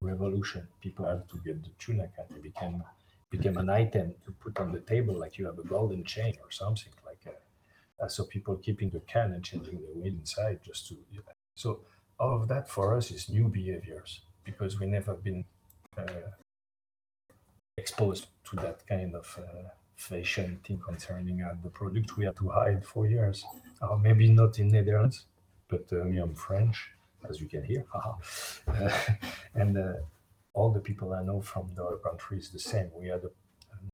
revolution. 0.00 0.66
People 0.80 1.04
had 1.04 1.28
to 1.28 1.36
get 1.44 1.62
the 1.62 1.70
tuna 1.78 2.08
can. 2.16 2.36
It 2.36 2.42
became 2.42 2.82
became 3.30 3.56
an 3.56 3.70
item 3.70 4.14
to 4.26 4.30
put 4.32 4.58
on 4.58 4.72
the 4.72 4.80
table, 4.80 5.18
like 5.18 5.38
you 5.38 5.46
have 5.46 5.58
a 5.58 5.64
golden 5.64 6.04
chain 6.04 6.34
or 6.42 6.50
something 6.50 6.92
like. 7.06 7.18
Uh, 8.02 8.08
so 8.08 8.24
people 8.24 8.56
keeping 8.56 8.90
the 8.90 9.00
can 9.00 9.32
and 9.32 9.44
changing 9.44 9.80
the 9.80 9.92
weight 9.94 10.12
inside 10.12 10.58
just 10.64 10.88
to. 10.88 10.96
So 11.54 11.80
all 12.18 12.34
of 12.40 12.48
that 12.48 12.68
for 12.68 12.96
us 12.96 13.10
is 13.10 13.28
new 13.28 13.48
behaviors 13.48 14.22
because 14.44 14.78
we 14.80 14.86
never 14.86 15.14
been 15.14 15.44
uh, 15.44 15.61
exposed 17.76 18.26
to 18.44 18.56
that 18.56 18.86
kind 18.86 19.14
of 19.14 19.38
uh, 19.38 19.68
fashion 19.96 20.60
thing 20.64 20.78
concerning 20.78 21.42
uh, 21.42 21.54
the 21.62 21.70
product 21.70 22.16
we 22.16 22.24
had 22.24 22.36
to 22.36 22.48
hide 22.48 22.84
for 22.84 23.06
years. 23.06 23.44
Uh, 23.80 23.96
maybe 23.96 24.28
not 24.28 24.58
in 24.58 24.68
Netherlands, 24.68 25.26
but 25.68 25.84
uh, 25.92 26.04
me, 26.04 26.18
I'm 26.18 26.34
French, 26.34 26.90
as 27.28 27.40
you 27.40 27.48
can 27.48 27.64
hear. 27.64 27.84
uh, 27.94 28.90
and 29.54 29.78
uh, 29.78 29.94
all 30.54 30.70
the 30.70 30.80
people 30.80 31.12
I 31.12 31.22
know 31.22 31.40
from 31.40 31.72
the 31.74 31.84
other 31.84 31.96
countries 31.96 32.50
the 32.50 32.58
same. 32.58 32.90
We 32.94 33.08
had 33.08 33.22
a, 33.24 33.30
um, 33.72 33.88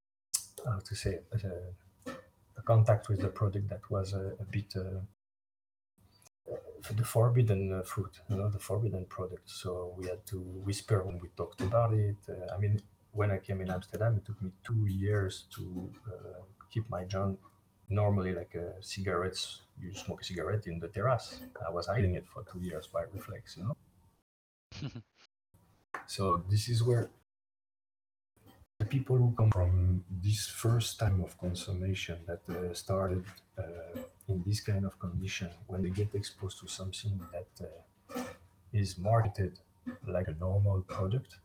how 0.67 0.81
to 0.81 0.95
say 0.95 1.21
a, 1.33 2.11
a, 2.57 2.63
contact 2.63 3.09
with 3.09 3.21
the 3.21 3.29
product 3.29 3.69
that 3.71 3.91
was 3.91 4.13
a, 4.13 4.33
a 4.41 4.45
bit 4.51 4.75
uh, 4.77 5.01
the 6.95 7.05
forbidden 7.05 7.73
uh, 7.73 7.83
fruit, 7.83 8.21
you 8.29 8.37
know, 8.37 8.49
the 8.49 8.59
forbidden 8.59 9.05
product. 9.07 9.49
So 9.51 9.95
we 9.97 10.07
had 10.07 10.25
to 10.27 10.39
whisper 10.39 11.03
when 11.03 11.19
we 11.19 11.29
talked 11.37 11.61
about 11.61 11.93
it. 11.95 12.17
Uh, 12.29 12.55
I 12.55 12.59
mean, 12.59 12.81
when 13.13 13.31
I 13.31 13.39
came 13.39 13.61
in 13.61 13.71
Amsterdam, 13.71 14.17
it 14.17 14.25
took 14.25 14.41
me 14.43 14.51
two 14.65 14.87
years 14.87 15.45
to 15.57 15.91
uh, 16.07 16.41
keep 16.71 16.89
my 16.89 17.05
joint 17.05 17.39
normally 17.89 18.35
like 18.35 18.55
uh, 18.57 18.81
cigarettes. 18.81 19.63
You 19.81 19.95
smoke 19.95 20.21
a 20.23 20.25
cigarette 20.25 20.67
in 20.67 20.79
the 20.79 20.89
terrace. 20.89 21.41
I 21.67 21.71
was 21.71 21.87
hiding 21.87 22.15
it 22.15 22.27
for 22.27 22.45
two 22.51 22.61
years 22.61 22.87
by 22.87 23.03
reflex, 23.13 23.57
you 23.57 23.65
know. 23.65 24.91
so 26.07 26.45
this 26.51 26.69
is 26.69 26.83
where 26.83 27.11
people 28.89 29.17
who 29.17 29.33
come 29.37 29.51
from 29.51 30.05
this 30.11 30.47
first 30.47 30.99
time 30.99 31.23
of 31.23 31.37
consummation 31.39 32.19
that 32.27 32.43
uh, 32.51 32.75
started 32.75 33.25
uh, 33.59 33.63
in 34.29 34.43
this 34.47 34.61
kind 34.61 34.85
of 34.85 34.99
condition, 34.99 35.51
when 35.67 35.83
they 35.83 35.91
get 35.91 36.15
exposed 36.15 36.59
to 36.61 36.67
something 36.69 37.21
that 37.33 37.67
uh, 37.67 38.23
is 38.73 38.99
marketed 38.99 39.59
like 40.07 40.29
a 40.29 40.35
normal 40.41 40.83
product, 40.83 41.39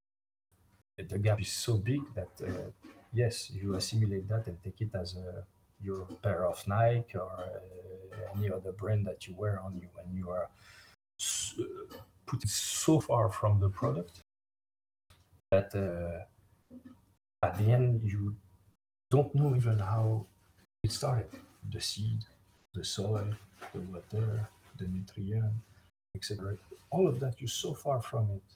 the 0.97 1.19
gap 1.19 1.41
is 1.41 1.51
so 1.51 1.77
big 1.77 2.01
that 2.15 2.31
uh, 2.45 2.69
yes, 3.13 3.50
you 3.51 3.75
assimilate 3.75 4.27
that 4.27 4.47
and 4.47 4.57
take 4.63 4.81
it 4.81 4.91
as 4.95 5.15
a 5.15 5.45
your 5.81 6.07
pair 6.21 6.45
of 6.45 6.65
Nike 6.67 7.17
or 7.17 7.29
uh, 7.38 8.38
any 8.38 8.50
other 8.50 8.71
brand 8.71 9.05
that 9.05 9.27
you 9.27 9.35
wear 9.35 9.59
on 9.59 9.75
you, 9.75 9.89
and 10.01 10.15
you 10.15 10.29
are 10.29 10.50
so, 11.17 11.63
put 12.25 12.43
it 12.43 12.50
so 12.50 13.00
far 13.00 13.29
from 13.29 13.59
the 13.59 13.69
product 13.69 14.21
that 15.51 15.75
uh, 15.75 16.23
at 17.43 17.57
the 17.57 17.65
end 17.77 18.01
you 18.03 18.35
don't 19.12 19.33
know 19.35 19.53
even 19.55 19.77
how 19.77 20.25
it 20.83 20.91
started. 20.91 21.29
The 21.71 21.81
seed 21.81 22.21
the 22.73 22.83
soil 22.83 23.27
the 23.73 23.81
water 23.91 24.50
the 24.79 24.88
nutrient 24.88 25.53
etc 26.15 26.57
all 26.91 27.07
of 27.07 27.19
that 27.19 27.39
you're 27.39 27.57
so 27.65 27.73
far 27.73 28.01
from 28.01 28.25
it 28.31 28.50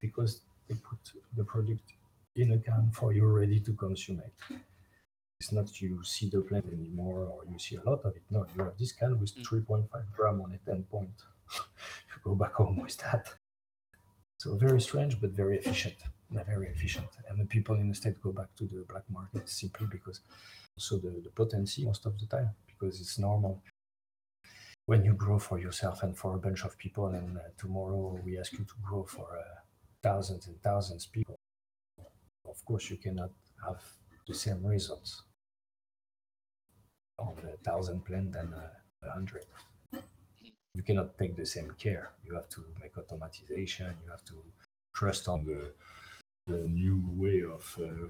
because 0.00 0.40
they 0.68 0.74
put 0.74 0.98
the 1.36 1.44
product 1.44 1.86
in 2.36 2.52
a 2.52 2.58
can 2.58 2.90
for 2.92 3.12
you 3.12 3.26
ready 3.26 3.60
to 3.60 3.72
consume 3.74 4.20
it. 4.20 4.56
It's 5.38 5.52
not 5.52 5.80
you 5.80 6.02
see 6.04 6.28
the 6.30 6.40
plant 6.40 6.66
anymore 6.72 7.20
or 7.32 7.40
you 7.50 7.58
see 7.58 7.76
a 7.76 7.82
lot 7.88 8.00
of 8.04 8.16
it. 8.16 8.22
No 8.30 8.46
you 8.56 8.64
have 8.64 8.78
this 8.78 8.92
can 8.92 9.18
with 9.20 9.34
mm. 9.36 9.66
3.5 9.66 9.88
gram 10.16 10.40
on 10.40 10.52
it 10.52 10.60
10 10.66 10.84
point. 10.84 11.16
You 12.08 12.16
go 12.24 12.34
back 12.34 12.54
home 12.54 12.78
with 12.80 12.96
that. 12.98 13.24
So 14.38 14.56
very 14.56 14.80
strange 14.80 15.20
but 15.20 15.30
very 15.30 15.58
efficient 15.58 15.96
they're 16.32 16.44
very 16.44 16.68
efficient. 16.68 17.08
And 17.28 17.38
the 17.40 17.44
people 17.44 17.76
in 17.76 17.88
the 17.88 17.94
state 17.94 18.20
go 18.22 18.32
back 18.32 18.54
to 18.56 18.64
the 18.64 18.84
black 18.88 19.04
market 19.10 19.48
simply 19.48 19.86
because 19.90 20.20
also 20.76 20.96
the, 20.98 21.20
the 21.22 21.30
potency 21.30 21.84
most 21.84 22.06
of 22.06 22.18
the 22.18 22.26
time, 22.26 22.50
because 22.66 23.00
it's 23.00 23.18
normal 23.18 23.62
when 24.86 25.04
you 25.04 25.14
grow 25.14 25.38
for 25.38 25.58
yourself 25.58 26.02
and 26.02 26.16
for 26.16 26.34
a 26.34 26.38
bunch 26.38 26.64
of 26.64 26.76
people, 26.76 27.06
and 27.08 27.38
uh, 27.38 27.40
tomorrow 27.56 28.18
we 28.24 28.38
ask 28.38 28.52
you 28.52 28.64
to 28.64 28.74
grow 28.82 29.04
for 29.04 29.28
uh, 29.38 29.60
thousands 30.02 30.48
and 30.48 30.60
thousands 30.62 31.06
of 31.06 31.12
people, 31.12 31.36
of 32.48 32.64
course 32.64 32.90
you 32.90 32.96
cannot 32.96 33.30
have 33.64 33.80
the 34.26 34.34
same 34.34 34.64
results 34.64 35.22
on 37.18 37.36
a 37.52 37.56
thousand 37.64 38.04
plant 38.04 38.32
than 38.32 38.52
a 38.52 39.10
hundred. 39.10 39.44
You 40.74 40.82
cannot 40.82 41.18
take 41.18 41.36
the 41.36 41.46
same 41.46 41.70
care. 41.78 42.10
You 42.24 42.34
have 42.34 42.48
to 42.50 42.64
make 42.80 42.94
automatization. 42.94 43.94
You 44.04 44.10
have 44.10 44.24
to 44.24 44.34
trust 44.94 45.28
on 45.28 45.44
the 45.44 45.72
the 46.46 46.68
new 46.68 47.02
way 47.14 47.42
of 47.42 47.78
uh, 47.80 48.06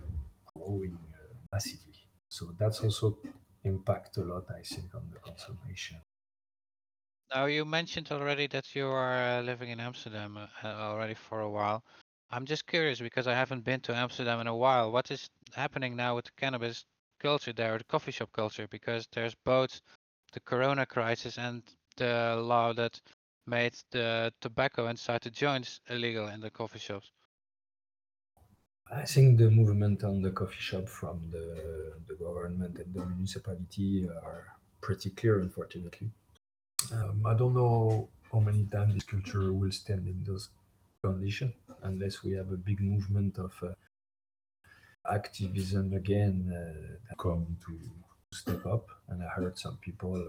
growing 0.47 0.99
uh, 1.13 1.35
massively. 1.53 1.95
So 2.29 2.53
that's 2.59 2.81
also 2.81 3.19
impact 3.65 4.17
a 4.17 4.23
lot, 4.23 4.45
I 4.51 4.63
think, 4.63 4.95
on 4.95 5.11
the 5.13 5.19
consumption. 5.19 5.99
Now 7.35 7.47
you 7.47 7.65
mentioned 7.65 8.11
already 8.13 8.47
that 8.49 8.75
you 8.75 8.87
are 8.87 9.39
uh, 9.39 9.43
living 9.43 9.71
in 9.71 9.81
Amsterdam 9.81 10.39
already 10.65 11.15
for 11.15 11.41
a 11.41 11.51
while. 11.51 11.83
I'm 12.31 12.47
just 12.47 12.67
curious 12.67 13.01
because 13.01 13.27
I 13.27 13.35
haven't 13.35 13.65
been 13.65 13.81
to 13.83 13.95
Amsterdam 13.95 14.41
in 14.41 14.47
a 14.47 14.57
while. 14.57 14.91
What 14.93 15.11
is 15.11 15.29
happening 15.55 15.97
now 15.97 16.17
with 16.17 16.27
the 16.27 16.31
cannabis 16.37 16.85
culture 17.21 17.53
there, 17.53 17.79
the 17.79 17.85
coffee 17.85 18.11
shop 18.11 18.33
culture? 18.33 18.67
Because 18.69 19.07
there's 19.13 19.35
both 19.45 19.81
the 20.33 20.41
Corona 20.41 20.87
crisis 20.87 21.39
and 21.39 21.63
the 21.97 22.37
law 22.43 22.73
that 22.73 23.01
made 23.47 23.75
the 23.91 24.33
tobacco 24.41 24.89
inside 24.89 25.23
the 25.23 25.31
joints 25.31 25.81
illegal 25.89 26.29
in 26.29 26.41
the 26.41 26.51
coffee 26.51 26.79
shops. 26.79 27.11
I 28.95 29.05
think 29.07 29.39
the 29.39 29.51
movement 29.51 30.05
on 30.05 30.21
the 30.21 30.31
coffee 30.31 30.61
shop 30.61 30.87
from 30.87 31.23
the, 31.31 31.95
the 32.07 32.15
government 32.15 32.79
and 32.79 32.93
the 32.93 33.07
municipality 33.07 34.07
are 34.07 34.49
pretty 34.83 35.11
clear, 35.11 35.41
unfortunately. 35.41 36.11
Um, 36.93 37.25
I 37.25 37.33
don't 37.33 37.55
know 37.55 38.11
how 38.31 38.41
many 38.41 38.65
times 38.65 38.93
this 38.93 39.05
culture 39.05 39.51
will 39.53 39.73
stand 39.73 40.07
in 40.07 40.23
those 40.25 40.51
conditions 41.03 41.55
unless 41.83 42.23
we 42.23 42.33
have 42.33 42.53
a 42.53 42.57
big 42.57 42.81
movement 42.81 43.39
of 43.39 43.53
uh, 43.63 43.73
activism 45.11 45.95
again 45.95 46.53
uh, 46.53 47.15
come 47.15 47.57
to 47.67 47.79
step 48.37 48.67
up. 48.67 48.89
And 49.09 49.23
I 49.23 49.29
heard 49.29 49.59
some 49.59 49.79
people, 49.79 50.23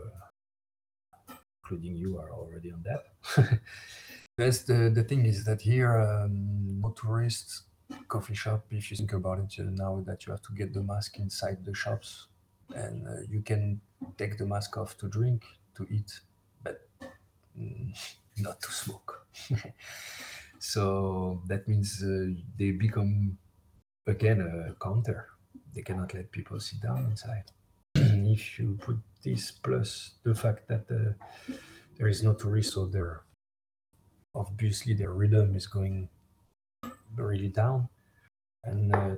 uh, 1.30 1.34
including 1.63 1.97
you, 1.97 2.17
are 2.17 2.32
already 2.32 2.71
on 2.71 2.84
that. 2.84 3.60
That's 4.38 4.63
the, 4.63 4.89
the 4.89 5.04
thing 5.04 5.26
is 5.26 5.43
that 5.43 5.62
here, 5.62 5.97
um, 5.97 6.80
no 6.82 6.89
coffee 8.08 8.34
shop 8.34 8.65
if 8.72 8.89
you 8.89 8.98
think 8.98 9.13
about 9.13 9.39
it 9.39 9.54
now 9.60 10.02
that 10.06 10.26
you 10.26 10.32
have 10.32 10.41
to 10.41 10.54
get 10.54 10.74
the 10.74 10.82
mask 10.82 11.19
inside 11.19 11.63
the 11.65 11.74
shops 11.74 12.28
and 12.76 13.08
uh, 13.08 13.12
you 13.30 13.41
can 13.41 13.80
take 14.17 14.38
the 14.38 14.46
mask 14.46 14.78
off 14.78 14.98
to 14.98 15.08
drink 15.08 15.43
to 15.76 15.86
eat 15.89 16.22
but 16.63 16.88
mm, 17.60 17.93
not 18.38 18.62
to 18.62 18.72
smoke. 18.72 19.28
So 20.65 21.41
that 21.48 21.67
means 21.67 22.02
uh, 22.02 22.39
they 22.58 22.72
become 22.72 23.38
again 24.08 24.39
a 24.39 24.74
counter. 24.82 25.28
They 25.76 25.82
cannot 25.82 26.13
let 26.13 26.32
people 26.32 26.58
sit 26.62 26.80
down 26.80 27.04
inside. 27.12 27.52
If 27.96 28.58
you 28.58 28.80
put 28.80 28.96
this 29.26 29.52
plus 29.52 30.12
the 30.24 30.34
fact 30.34 30.69
that 30.69 30.88
uh, 30.89 31.19
there 31.98 32.08
is 32.08 32.24
no 32.24 32.34
tourist 32.34 32.74
so 32.74 32.86
there 32.86 33.24
obviously 34.34 34.93
their 34.93 35.12
rhythm 35.12 35.54
is 35.54 35.67
going 35.67 36.08
really 37.15 37.49
down. 37.49 37.89
And 38.63 38.95
uh, 38.95 39.15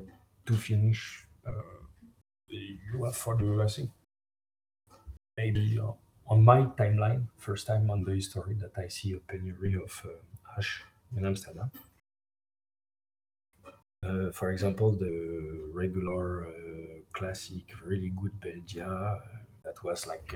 to 0.48 0.56
finish, 0.58 1.28
uh, 1.48 1.62
you 2.50 3.04
have 3.06 3.18
for 3.18 3.36
the 3.38 3.68
think 3.70 3.92
maybe 5.38 5.80
uh, 5.80 5.92
on 6.28 6.44
my 6.44 6.62
timeline, 6.80 7.28
first 7.38 7.68
time 7.68 7.90
on 7.90 8.04
the 8.04 8.14
history 8.14 8.56
that 8.56 8.78
I 8.78 8.88
see 8.88 9.14
a 9.14 9.20
penury 9.20 9.76
of 9.76 10.02
uh, 10.06 10.10
hash 10.56 10.84
in 11.16 11.26
Amsterdam. 11.26 11.72
Uh, 14.04 14.32
for 14.32 14.52
example, 14.52 14.92
the 14.92 15.70
regular 15.74 16.54
classic, 17.14 17.64
really 17.84 18.10
good 18.10 18.40
Beldia 18.40 19.22
that 19.64 19.84
was 19.84 20.06
like 20.06 20.32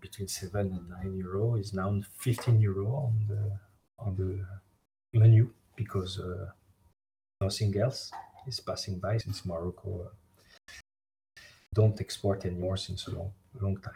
between 0.00 0.26
seven 0.28 0.72
and 0.72 0.88
nine 0.88 1.14
euro 1.16 1.56
is 1.56 1.74
now 1.74 2.00
15 2.16 2.60
euro 2.60 2.86
on 3.06 3.26
the 3.28 3.58
on 3.98 4.16
the 4.16 4.30
menu 5.18 5.52
because 5.76 6.18
uh, 6.18 6.52
nothing 7.40 7.76
else 7.78 8.12
is 8.46 8.60
passing 8.60 8.98
by 8.98 9.16
since 9.18 9.46
Morocco 9.46 10.06
uh, 10.06 11.40
don't 11.72 12.00
export 12.00 12.44
anymore 12.44 12.76
since 12.76 13.06
a 13.06 13.10
long, 13.10 13.32
long 13.60 13.76
time. 13.78 13.94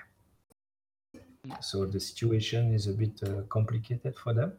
So 1.60 1.84
the 1.84 2.00
situation 2.00 2.72
is 2.72 2.86
a 2.86 2.92
bit 2.92 3.20
uh, 3.22 3.42
complicated 3.48 4.16
for 4.16 4.32
them 4.32 4.52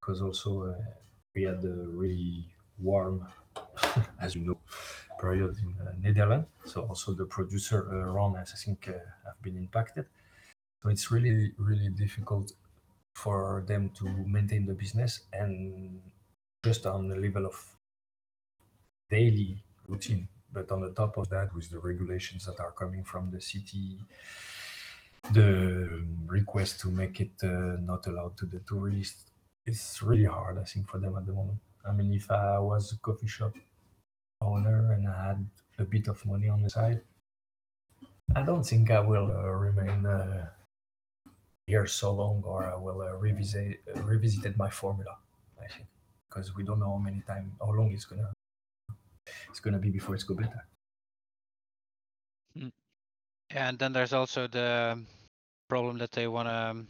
because 0.00 0.22
also 0.22 0.70
uh, 0.70 0.74
we 1.34 1.42
had 1.42 1.62
a 1.64 1.86
really 1.88 2.46
warm, 2.78 3.26
as 4.20 4.34
you 4.34 4.42
know, 4.42 4.58
period 5.20 5.56
in 5.62 5.74
uh, 5.86 5.92
Netherlands. 6.00 6.46
So 6.64 6.82
also 6.82 7.12
the 7.12 7.26
producer 7.26 7.80
around 7.80 8.36
us, 8.36 8.52
I 8.54 8.64
think, 8.64 8.88
uh, 8.88 8.92
have 9.26 9.42
been 9.42 9.56
impacted. 9.56 10.06
So 10.82 10.88
it's 10.88 11.10
really, 11.10 11.52
really 11.58 11.90
difficult 11.90 12.52
for 13.14 13.62
them 13.66 13.90
to 13.98 14.04
maintain 14.26 14.66
the 14.66 14.74
business 14.74 15.20
and 15.32 16.00
just 16.64 16.86
on 16.86 17.08
the 17.08 17.16
level 17.16 17.44
of 17.44 17.76
daily 19.10 19.62
routine. 19.88 20.28
But 20.52 20.70
on 20.70 20.80
the 20.82 20.90
top 20.90 21.16
of 21.16 21.28
that, 21.30 21.54
with 21.54 21.70
the 21.70 21.78
regulations 21.78 22.46
that 22.46 22.60
are 22.60 22.72
coming 22.72 23.04
from 23.04 23.30
the 23.30 23.40
city, 23.40 23.98
the 25.32 26.04
request 26.26 26.80
to 26.80 26.88
make 26.88 27.20
it 27.20 27.32
uh, 27.42 27.76
not 27.80 28.06
allowed 28.06 28.36
to 28.38 28.46
the 28.46 28.60
tourists, 28.60 29.30
it's 29.64 30.02
really 30.02 30.24
hard, 30.24 30.58
I 30.58 30.64
think, 30.64 30.88
for 30.88 30.98
them 30.98 31.16
at 31.16 31.26
the 31.26 31.32
moment. 31.32 31.58
I 31.88 31.92
mean, 31.92 32.12
if 32.12 32.30
I 32.30 32.58
was 32.58 32.92
a 32.92 32.98
coffee 32.98 33.28
shop 33.28 33.54
owner 34.40 34.92
and 34.92 35.08
I 35.08 35.28
had 35.28 35.46
a 35.78 35.84
bit 35.84 36.08
of 36.08 36.24
money 36.26 36.48
on 36.48 36.62
the 36.62 36.70
side, 36.70 37.00
I 38.34 38.42
don't 38.42 38.64
think 38.64 38.90
I 38.90 39.00
will 39.00 39.30
uh, 39.30 39.50
remain 39.50 40.06
uh, 40.06 40.48
here 41.66 41.86
so 41.86 42.12
long, 42.12 42.42
or 42.44 42.64
I 42.64 42.76
will 42.76 43.02
uh, 43.02 43.14
revisit 43.14 43.80
uh, 43.94 44.02
revisited 44.02 44.56
my 44.56 44.70
formula. 44.70 45.18
I 45.60 45.66
think 45.68 45.86
because 46.28 46.54
we 46.56 46.64
don't 46.64 46.80
know 46.80 46.92
how 46.96 46.98
many 46.98 47.20
time, 47.26 47.52
how 47.60 47.72
long 47.72 47.92
it's 47.92 48.04
gonna 48.04 48.32
it's 49.52 49.60
gonna 49.60 49.78
be 49.78 49.90
before 49.90 50.14
it's 50.14 50.24
go 50.24 50.34
better. 50.34 50.62
And 53.54 53.78
then 53.78 53.92
there's 53.92 54.14
also 54.14 54.46
the 54.46 54.98
problem 55.68 55.98
that 55.98 56.12
they 56.12 56.26
want 56.26 56.48
to 56.48 56.86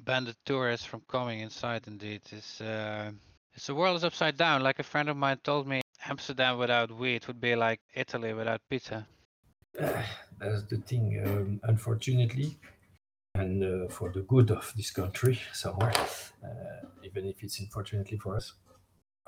ban 0.00 0.24
the 0.24 0.34
tourists 0.44 0.86
from 0.86 1.02
coming 1.08 1.40
inside. 1.40 1.82
Indeed, 1.86 2.22
is 2.32 2.60
uh, 2.60 3.12
it's 3.54 3.66
the 3.66 3.74
world 3.74 3.96
is 3.96 4.04
upside 4.04 4.36
down. 4.36 4.62
Like 4.62 4.80
a 4.80 4.82
friend 4.92 5.08
of 5.08 5.16
mine 5.16 5.38
told 5.44 5.68
me, 5.68 5.80
Amsterdam 6.06 6.58
without 6.58 6.90
weed 6.90 7.26
would 7.26 7.40
be 7.40 7.54
like 7.54 7.80
Italy 7.94 8.32
without 8.32 8.60
pizza. 8.68 9.06
That's 9.74 10.62
the 10.70 10.78
thing. 10.86 11.22
Um, 11.24 11.60
unfortunately, 11.62 12.58
and 13.36 13.62
uh, 13.62 13.88
for 13.88 14.10
the 14.10 14.22
good 14.22 14.50
of 14.50 14.72
this 14.76 14.90
country 14.90 15.38
somewhere, 15.52 15.94
uh, 16.44 16.86
even 17.04 17.26
if 17.26 17.44
it's 17.44 17.60
unfortunately 17.60 18.18
for 18.18 18.36
us, 18.36 18.54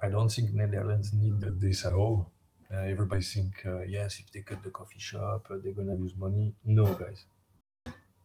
I 0.03 0.09
don't 0.09 0.29
think 0.29 0.53
Netherlands 0.53 1.13
need 1.13 1.41
this 1.61 1.87
at 1.87 1.93
all. 1.93 2.33
Uh, 2.73 2.79
everybody 2.79 3.23
think 3.23 3.53
uh, 3.65 3.83
yes, 3.83 4.19
if 4.19 4.33
they 4.33 4.41
cut 4.41 4.63
the 4.63 4.71
coffee 4.71 4.99
shop, 4.99 5.47
uh, 5.51 5.57
they're 5.63 5.73
gonna 5.73 5.95
lose 5.95 6.17
money. 6.17 6.55
No, 6.65 6.87
guys. 6.95 7.25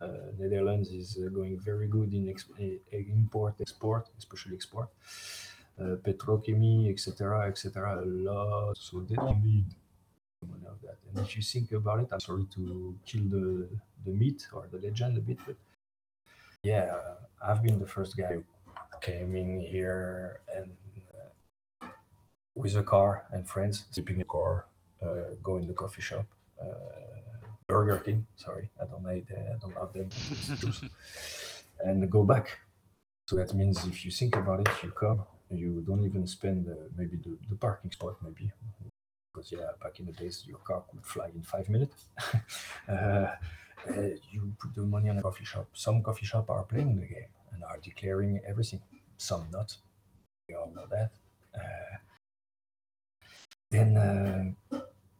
Uh, 0.01 0.07
Netherlands 0.39 0.89
is 0.89 1.19
uh, 1.23 1.29
going 1.29 1.59
very 1.59 1.87
good 1.87 2.13
in 2.13 2.29
ex- 2.29 2.45
eh, 2.59 2.77
import, 2.91 3.55
export, 3.59 4.07
especially 4.17 4.55
export, 4.55 4.89
uh, 5.79 5.95
petrochemy, 6.05 6.89
etc., 6.89 7.47
etc. 7.47 8.01
A 8.03 8.05
lot, 8.05 8.77
so 8.77 9.01
they 9.01 9.15
don't 9.15 9.43
need 9.43 9.65
money 10.47 10.65
of 10.67 10.81
that. 10.81 10.97
And 11.07 11.25
if 11.25 11.35
you 11.35 11.43
think 11.43 11.71
about 11.73 11.99
it, 11.99 12.09
I'm 12.11 12.19
sorry 12.19 12.45
to 12.55 12.95
kill 13.05 13.23
the 13.29 13.67
the 14.05 14.11
myth 14.11 14.47
or 14.53 14.67
the 14.71 14.79
legend 14.79 15.17
a 15.17 15.21
bit, 15.21 15.39
but 15.45 15.57
yeah, 16.63 16.95
I've 17.45 17.61
been 17.61 17.79
the 17.79 17.87
first 17.87 18.15
guy 18.17 18.33
who 18.33 18.43
came 19.01 19.35
in 19.35 19.59
here 19.61 20.39
and 20.55 20.71
with 22.57 22.75
a 22.75 22.83
car 22.83 23.25
and 23.31 23.47
friends, 23.47 23.85
sleeping 23.91 24.15
in 24.15 24.21
a 24.21 24.25
car, 24.25 24.65
uh, 25.01 25.35
go 25.43 25.57
in 25.57 25.67
the 25.67 25.73
coffee 25.73 26.01
shop, 26.01 26.25
uh, 26.61 26.65
Burger 27.67 27.99
King. 27.99 28.25
Sorry, 28.35 28.69
I 28.81 28.85
don't 28.85 29.05
hate, 29.07 29.27
uh, 29.31 29.53
I 29.53 29.57
don't 29.61 29.75
love 29.75 29.93
them, 29.93 30.09
and 31.85 32.09
go 32.09 32.23
back. 32.23 32.57
So 33.27 33.35
that 33.35 33.53
means 33.53 33.85
if 33.85 34.05
you 34.05 34.11
think 34.11 34.35
about 34.35 34.61
it, 34.61 34.69
you 34.83 34.91
come, 34.91 35.23
you 35.51 35.83
don't 35.85 36.03
even 36.03 36.25
spend 36.27 36.67
uh, 36.67 36.75
maybe 36.97 37.17
the, 37.17 37.37
the 37.49 37.55
parking 37.55 37.91
spot, 37.91 38.15
maybe 38.23 38.51
because 39.37 39.51
yeah, 39.51 39.69
back 39.83 39.99
in 39.99 40.05
the 40.07 40.11
days, 40.13 40.43
your 40.47 40.57
car 40.59 40.83
could 40.89 41.05
fly 41.05 41.27
in 41.35 41.43
five 41.43 41.69
minutes. 41.69 42.05
uh, 42.89 42.91
uh, 42.91 43.35
you 44.31 44.53
put 44.59 44.73
the 44.73 44.81
money 44.81 45.09
on 45.09 45.17
a 45.17 45.21
coffee 45.21 45.45
shop. 45.45 45.67
Some 45.73 46.01
coffee 46.01 46.25
shop 46.25 46.49
are 46.49 46.63
playing 46.63 46.99
the 46.99 47.05
game 47.05 47.31
and 47.53 47.63
are 47.63 47.77
declaring 47.77 48.41
everything. 48.47 48.81
Some 49.17 49.47
not. 49.51 49.75
We 50.49 50.55
all 50.55 50.71
know 50.75 50.87
that. 50.89 51.11
Then 53.69 53.97
uh, 53.97 54.79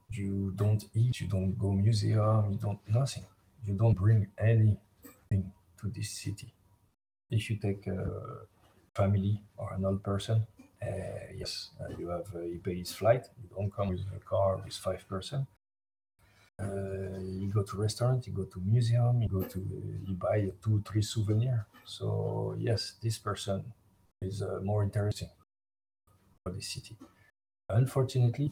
you 0.10 0.54
don't 0.56 0.84
eat, 0.94 1.20
you 1.22 1.28
don't 1.28 1.58
go 1.58 1.72
museum, 1.72 2.52
you 2.52 2.58
don't 2.58 2.80
nothing. 2.88 3.26
You 3.66 3.74
don't 3.74 3.94
bring 3.94 4.28
anything 4.38 5.52
to 5.80 5.90
this 5.90 6.12
city. 6.12 6.54
If 7.30 7.50
you 7.50 7.58
take 7.58 7.88
a 7.88 8.46
family 8.96 9.42
or 9.58 9.74
an 9.74 9.86
old 9.86 10.04
person, 10.04 10.48
uh, 10.82 10.88
yes, 11.36 11.70
uh, 11.82 11.94
you 11.98 12.10
have 12.10 12.28
uh, 12.36 12.42
you 12.42 12.60
pay 12.60 12.76
his 12.76 12.94
flight. 12.94 13.26
You 13.42 13.50
don't 13.56 13.74
come 13.76 13.90
with 13.90 14.02
a 14.16 14.20
car 14.20 14.58
with 14.64 14.74
five 14.76 15.08
person. 15.08 15.48
Uh, 16.60 17.20
you 17.22 17.52
go 17.54 17.62
to 17.64 17.78
restaurant, 17.78 18.26
you 18.26 18.34
go 18.34 18.44
to 18.46 18.60
museum, 18.62 19.22
you 19.22 19.30
go 19.30 19.44
to 19.44 19.60
you 20.08 20.16
buy 20.16 20.50
two 20.64 20.82
three 20.88 21.02
souvenir. 21.04 21.68
So 21.86 22.56
yes, 22.58 22.96
this 23.04 23.18
person 23.18 23.74
is 24.22 24.42
uh, 24.42 24.60
more 24.64 24.84
interesting 24.84 25.30
for 26.44 26.52
the 26.52 26.62
city. 26.62 26.98
Unfortunately, 27.70 28.52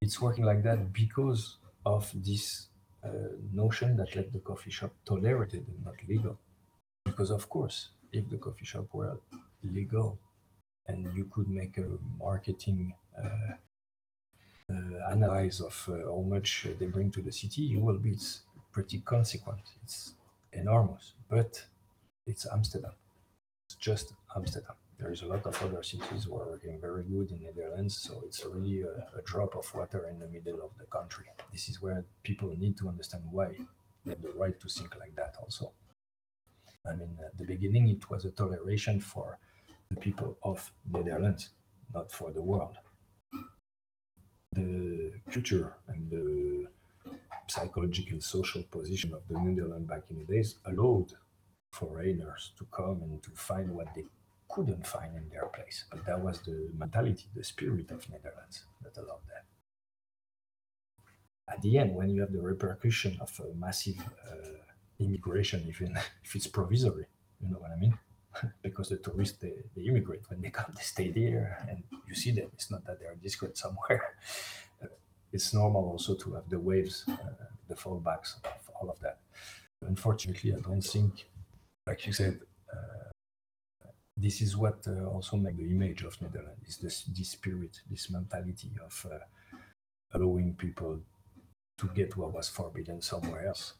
it's 0.00 0.20
working 0.20 0.44
like 0.44 0.62
that 0.62 0.92
because 0.92 1.56
of 1.84 2.10
this 2.14 2.68
uh, 3.04 3.08
notion 3.52 3.96
that 3.96 4.14
like 4.14 4.32
the 4.32 4.40
coffee 4.40 4.70
shop 4.70 4.92
tolerated 5.06 5.66
and 5.66 5.84
not 5.84 5.94
legal. 6.06 6.38
Because 7.04 7.30
of 7.30 7.48
course, 7.48 7.88
if 8.12 8.28
the 8.28 8.36
coffee 8.36 8.64
shop 8.64 8.86
were 8.92 9.18
legal 9.64 10.18
and 10.86 11.14
you 11.16 11.24
could 11.24 11.48
make 11.48 11.78
a 11.78 11.86
marketing 12.18 12.94
uh, 13.22 13.54
uh, 14.70 15.10
analyze 15.10 15.60
of 15.60 15.88
uh, 15.88 16.10
how 16.10 16.24
much 16.28 16.66
they 16.78 16.86
bring 16.86 17.10
to 17.10 17.22
the 17.22 17.32
city, 17.32 17.62
you 17.62 17.80
will 17.80 17.98
be 17.98 18.10
it's 18.10 18.42
pretty 18.72 18.98
consequent. 19.00 19.62
It's 19.82 20.14
enormous, 20.52 21.14
but 21.28 21.64
it's 22.26 22.46
Amsterdam. 22.52 22.92
It's 23.66 23.76
just 23.76 24.12
Amsterdam. 24.36 24.74
There 24.98 25.12
is 25.12 25.22
a 25.22 25.26
lot 25.26 25.46
of 25.46 25.62
other 25.62 25.82
cities 25.82 26.24
who 26.24 26.34
are 26.38 26.50
working 26.50 26.80
very 26.80 27.04
good 27.04 27.30
in 27.30 27.44
Netherlands, 27.44 28.00
so 28.02 28.20
it's 28.26 28.44
really 28.44 28.82
a, 28.82 29.18
a 29.18 29.22
drop 29.24 29.54
of 29.54 29.72
water 29.72 30.08
in 30.10 30.18
the 30.18 30.26
middle 30.26 30.60
of 30.60 30.76
the 30.76 30.86
country. 30.86 31.26
This 31.52 31.68
is 31.68 31.80
where 31.80 32.04
people 32.24 32.52
need 32.58 32.76
to 32.78 32.88
understand 32.88 33.22
why 33.30 33.50
they 34.04 34.10
have 34.10 34.22
the 34.22 34.32
right 34.32 34.58
to 34.58 34.68
think 34.68 34.96
like 34.98 35.14
that. 35.14 35.36
Also, 35.40 35.72
I 36.84 36.96
mean, 36.96 37.16
at 37.24 37.38
the 37.38 37.44
beginning, 37.44 37.88
it 37.88 38.10
was 38.10 38.24
a 38.24 38.32
toleration 38.32 38.98
for 38.98 39.38
the 39.88 39.96
people 39.96 40.36
of 40.42 40.72
Netherlands, 40.90 41.50
not 41.94 42.10
for 42.10 42.32
the 42.32 42.42
world. 42.42 42.76
The 44.52 45.12
culture 45.30 45.76
and 45.86 46.10
the 46.10 46.66
psychological 47.46 48.20
social 48.20 48.64
position 48.64 49.14
of 49.14 49.22
the 49.28 49.38
Netherlands 49.38 49.88
back 49.88 50.02
in 50.10 50.18
the 50.18 50.24
days 50.24 50.56
allowed 50.66 51.12
foreigners 51.72 52.52
to 52.58 52.66
come 52.72 53.02
and 53.02 53.22
to 53.22 53.30
find 53.30 53.70
what 53.70 53.94
they 53.94 54.04
couldn't 54.48 54.86
find 54.86 55.16
in 55.16 55.28
their 55.28 55.46
place. 55.46 55.84
But 55.90 56.04
that 56.06 56.20
was 56.20 56.40
the 56.40 56.70
mentality, 56.76 57.26
the 57.34 57.44
spirit 57.44 57.90
of 57.90 58.08
Netherlands 58.10 58.64
that 58.82 58.96
allowed 58.96 59.26
that. 59.28 59.44
At 61.52 61.62
the 61.62 61.78
end, 61.78 61.94
when 61.94 62.10
you 62.10 62.20
have 62.20 62.32
the 62.32 62.42
repercussion 62.42 63.18
of 63.20 63.32
a 63.40 63.54
massive 63.54 63.98
uh, 64.30 64.58
immigration, 64.98 65.64
even 65.68 65.96
if 66.24 66.34
it's 66.34 66.46
provisory, 66.46 67.06
you 67.40 67.50
know 67.50 67.58
what 67.58 67.70
I 67.70 67.76
mean? 67.76 67.98
because 68.62 68.88
the 68.88 68.96
tourists 68.96 69.38
they, 69.38 69.52
they 69.74 69.82
immigrate 69.82 70.20
when 70.28 70.40
they 70.40 70.50
come 70.50 70.72
they 70.76 70.82
stay 70.82 71.10
there 71.10 71.64
and 71.68 71.82
you 72.06 72.14
see 72.14 72.30
them 72.30 72.48
it's 72.52 72.70
not 72.70 72.84
that 72.84 73.00
they're 73.00 73.14
discreet 73.22 73.56
somewhere 73.56 74.14
it's 75.32 75.54
normal 75.54 75.84
also 75.90 76.14
to 76.14 76.34
have 76.34 76.48
the 76.48 76.58
waves 76.58 77.04
uh, 77.08 77.16
the 77.68 77.74
fallbacks 77.74 78.36
of 78.44 78.70
all 78.80 78.90
of 78.90 78.98
that 79.00 79.18
unfortunately 79.86 80.52
i 80.54 80.60
don't 80.60 80.82
think 80.82 81.26
like 81.86 82.06
you 82.06 82.12
said 82.12 82.38
uh, 82.72 83.07
this 84.20 84.40
is 84.40 84.56
what 84.56 84.78
uh, 84.86 85.04
also 85.06 85.36
make 85.36 85.56
the 85.56 85.70
image 85.70 86.02
of 86.02 86.20
netherlands 86.20 86.60
is 86.66 86.78
this, 86.78 87.04
this 87.04 87.30
spirit 87.30 87.80
this 87.90 88.10
mentality 88.10 88.70
of 88.84 89.06
uh, 89.12 89.18
allowing 90.14 90.54
people 90.54 91.00
to 91.76 91.86
get 91.94 92.16
what 92.16 92.32
was 92.32 92.48
forbidden 92.48 93.00
somewhere 93.00 93.46
else 93.46 93.74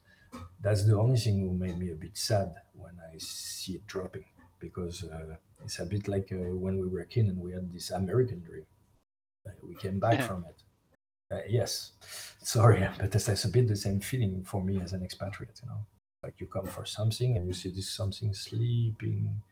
that's 0.61 0.85
the 0.85 0.97
only 0.97 1.19
thing 1.19 1.41
who 1.41 1.53
made 1.53 1.79
me 1.79 1.91
a 1.91 1.95
bit 1.95 2.17
sad 2.17 2.55
when 2.75 2.95
i 3.13 3.19
see 3.19 3.73
it 3.73 3.87
dropping 3.87 4.25
because 4.61 5.05
uh, 5.05 5.37
it's 5.65 5.79
a 5.79 5.87
bit 5.87 6.09
like 6.09 6.31
uh, 6.33 6.37
when 6.37 6.79
we 6.79 6.89
were 6.89 7.05
kid 7.05 7.27
and 7.27 7.39
we 7.39 7.53
had 7.53 7.73
this 7.73 7.91
American 7.91 8.43
dream. 8.43 8.67
Uh, 9.47 9.53
we 9.67 9.75
came 9.75 9.99
back 9.99 10.23
from 10.23 10.45
it. 10.49 10.63
Uh, 11.31 11.41
yes, 11.49 11.93
sorry, 12.43 12.87
but 12.99 13.11
that's 13.11 13.45
a 13.45 13.49
bit 13.49 13.69
the 13.69 13.77
same 13.77 14.01
feeling 14.01 14.45
for 14.45 14.63
me 14.63 14.81
as 14.81 14.93
an 14.93 15.03
expatriate. 15.03 15.61
You 15.63 15.69
know, 15.69 15.87
like 16.23 16.35
you 16.39 16.47
come 16.47 16.67
for 16.67 16.85
something 16.85 17.37
and 17.37 17.47
you 17.47 17.53
see 17.53 17.71
this 17.71 17.91
something 17.91 18.33
sleeping 18.35 19.43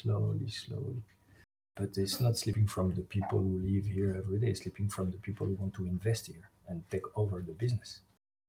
slowly, 0.00 0.48
slowly. 0.48 1.02
But 1.74 1.90
it's 1.96 2.20
not 2.20 2.36
sleeping 2.36 2.66
from 2.66 2.94
the 2.94 3.02
people 3.02 3.38
who 3.38 3.60
live 3.60 3.86
here 3.86 4.14
every 4.18 4.38
day. 4.38 4.48
It's 4.48 4.62
sleeping 4.62 4.88
from 4.88 5.10
the 5.10 5.18
people 5.18 5.46
who 5.46 5.54
want 5.54 5.74
to 5.74 5.86
invest 5.86 6.26
here 6.26 6.50
and 6.68 6.82
take 6.90 7.06
over 7.16 7.42
the 7.46 7.54
business 7.54 8.00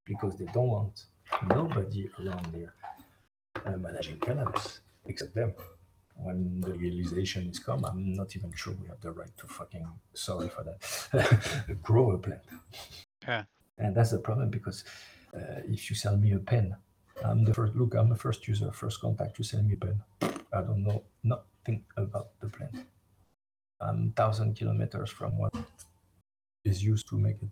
because 0.06 0.38
they 0.38 0.46
don't 0.54 0.68
want 0.68 1.06
nobody 1.50 2.10
around 2.20 2.48
there 2.54 2.74
uh, 3.66 3.78
managing 3.78 4.20
cannabis 4.20 4.82
except 5.06 5.34
them 5.36 5.54
when 6.16 6.62
the 6.62 6.70
legalization 6.70 7.50
is 7.50 7.60
come, 7.60 7.86
I'm 7.86 8.14
not 8.14 8.36
even 8.36 8.52
sure 8.54 8.74
we 8.82 8.88
have 8.88 9.02
the 9.02 9.12
right 9.12 9.36
to 9.38 9.48
fucking 9.48 9.88
sorry 10.14 10.50
for 10.50 10.64
that 10.64 11.78
grow 11.82 12.12
a 12.12 12.18
plant. 12.18 12.42
Yeah. 13.28 13.44
And 13.78 13.96
that's 13.96 14.12
the 14.12 14.20
problem 14.20 14.50
because 14.50 14.84
uh, 15.36 15.62
if 15.68 15.90
you 15.90 15.96
sell 15.96 16.18
me 16.18 16.34
a 16.34 16.40
pen, 16.40 16.76
I'm 17.24 17.46
the 17.46 17.54
first 17.54 17.76
look. 17.76 17.96
I'm 17.96 18.10
the 18.10 18.16
first 18.16 18.48
user, 18.48 18.72
first 18.72 19.00
contact 19.00 19.36
to 19.38 19.44
sell 19.44 19.64
me 19.64 19.76
pen. 19.76 20.02
I 20.22 20.62
don't 20.62 20.84
know 20.84 21.04
nothing 21.24 21.86
about 21.96 22.40
the 22.40 22.48
plant. 22.50 22.76
I'm 23.80 24.12
thousand 24.12 24.56
kilometers 24.56 25.10
from 25.10 25.38
what 25.38 25.54
is 26.66 26.84
used 26.84 27.08
to 27.10 27.18
make 27.18 27.42
it. 27.42 27.50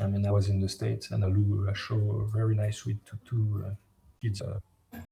I 0.00 0.06
mean, 0.06 0.26
I 0.26 0.30
was 0.30 0.48
in 0.48 0.60
the 0.60 0.68
states 0.68 1.10
and 1.10 1.24
I, 1.24 1.28
I 1.70 1.74
show 1.74 1.96
a 1.96 2.26
very 2.30 2.54
nice 2.54 2.86
weed 2.86 3.00
to 3.06 3.18
two 3.28 3.64
uh, 3.66 3.74
kids 4.22 4.40
uh, 4.40 4.60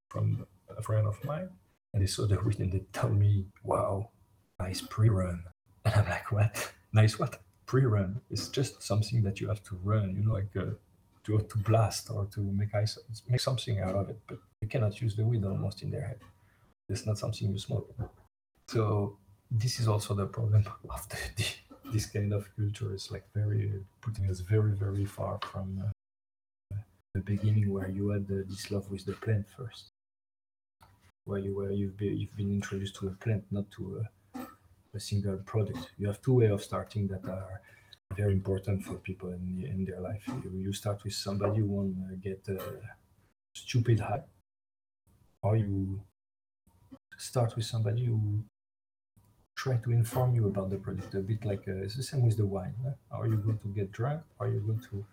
from 0.08 0.46
a 0.76 0.82
friend 0.82 1.06
of 1.06 1.22
mine 1.24 1.48
and 1.92 2.02
they 2.02 2.06
saw 2.06 2.26
the 2.26 2.38
weed 2.40 2.60
and 2.60 2.72
they 2.72 2.82
tell 2.92 3.10
me, 3.10 3.46
wow, 3.64 4.10
nice 4.60 4.80
pre-run. 4.80 5.44
And 5.84 5.94
I'm 5.94 6.08
like, 6.08 6.30
what? 6.30 6.72
Nice 6.92 7.18
what? 7.18 7.40
Pre-run. 7.66 8.20
It's 8.30 8.48
just 8.48 8.82
something 8.82 9.22
that 9.22 9.40
you 9.40 9.48
have 9.48 9.62
to 9.64 9.78
run, 9.82 10.14
you 10.16 10.24
know, 10.24 10.34
like 10.34 10.54
uh, 10.56 10.74
to, 11.26 11.40
to 11.40 11.58
blast 11.58 12.10
or 12.10 12.26
to 12.26 12.40
make 12.40 12.74
ice, 12.74 12.98
make 13.28 13.40
something 13.40 13.80
out 13.80 13.96
of 13.96 14.08
it, 14.08 14.18
but 14.28 14.38
you 14.62 14.68
cannot 14.68 15.00
use 15.00 15.16
the 15.16 15.24
weed 15.24 15.44
almost 15.44 15.82
in 15.82 15.90
their 15.90 16.06
head. 16.06 16.20
It's 16.88 17.04
not 17.04 17.18
something 17.18 17.50
you 17.50 17.58
smoke. 17.58 17.92
So 18.68 19.18
this 19.50 19.80
is 19.80 19.88
also 19.88 20.14
the 20.14 20.26
problem 20.26 20.64
of 20.90 21.08
the, 21.08 21.16
the, 21.36 21.46
this 21.92 22.06
kind 22.06 22.32
of 22.32 22.48
culture. 22.56 22.92
It's 22.92 23.10
like 23.10 23.24
very 23.34 23.72
putting 24.00 24.30
us 24.30 24.40
very 24.40 24.72
very 24.72 25.04
far 25.04 25.38
from 25.42 25.82
uh, 26.72 26.76
the 27.14 27.20
beginning 27.20 27.72
where 27.72 27.88
you 27.88 28.10
had 28.10 28.28
this 28.28 28.70
love 28.70 28.88
with 28.90 29.04
the 29.04 29.12
plant 29.12 29.46
first, 29.56 29.88
where 31.24 31.40
you 31.40 31.56
where 31.56 31.72
you've 31.72 31.96
been 31.96 32.16
you've 32.16 32.36
been 32.36 32.52
introduced 32.52 32.94
to 32.96 33.08
a 33.08 33.10
plant, 33.10 33.44
not 33.50 33.68
to 33.72 34.02
a, 34.34 34.40
a 34.94 35.00
single 35.00 35.38
product. 35.38 35.90
You 35.98 36.06
have 36.06 36.22
two 36.22 36.34
way 36.34 36.46
of 36.46 36.62
starting 36.62 37.08
that 37.08 37.24
are 37.24 37.60
very 38.14 38.32
important 38.32 38.84
for 38.84 38.94
people 38.94 39.30
in, 39.30 39.64
in 39.70 39.84
their 39.84 40.00
life. 40.00 40.22
You, 40.26 40.50
you 40.54 40.72
start 40.72 41.02
with 41.04 41.14
somebody 41.14 41.60
who 41.60 41.66
want 41.66 41.96
to 42.08 42.16
get 42.16 42.46
a 42.48 42.60
stupid 43.54 44.00
high, 44.00 44.22
or 45.42 45.56
you 45.56 46.00
start 47.18 47.56
with 47.56 47.64
somebody 47.64 48.04
who 48.04 48.44
try 49.56 49.76
to 49.78 49.90
inform 49.90 50.34
you 50.34 50.46
about 50.46 50.70
the 50.70 50.76
product 50.76 51.14
a 51.14 51.20
bit 51.20 51.44
like 51.44 51.66
uh, 51.66 51.82
it's 51.84 51.96
the 51.96 52.02
same 52.02 52.22
with 52.22 52.36
the 52.36 52.44
wine 52.44 52.74
huh? 52.84 52.92
are 53.10 53.26
you 53.26 53.36
going 53.36 53.58
to 53.58 53.68
get 53.68 53.90
drunk 53.90 54.20
are 54.38 54.48
you 54.48 54.60
going 54.60 54.80
to 54.90 55.04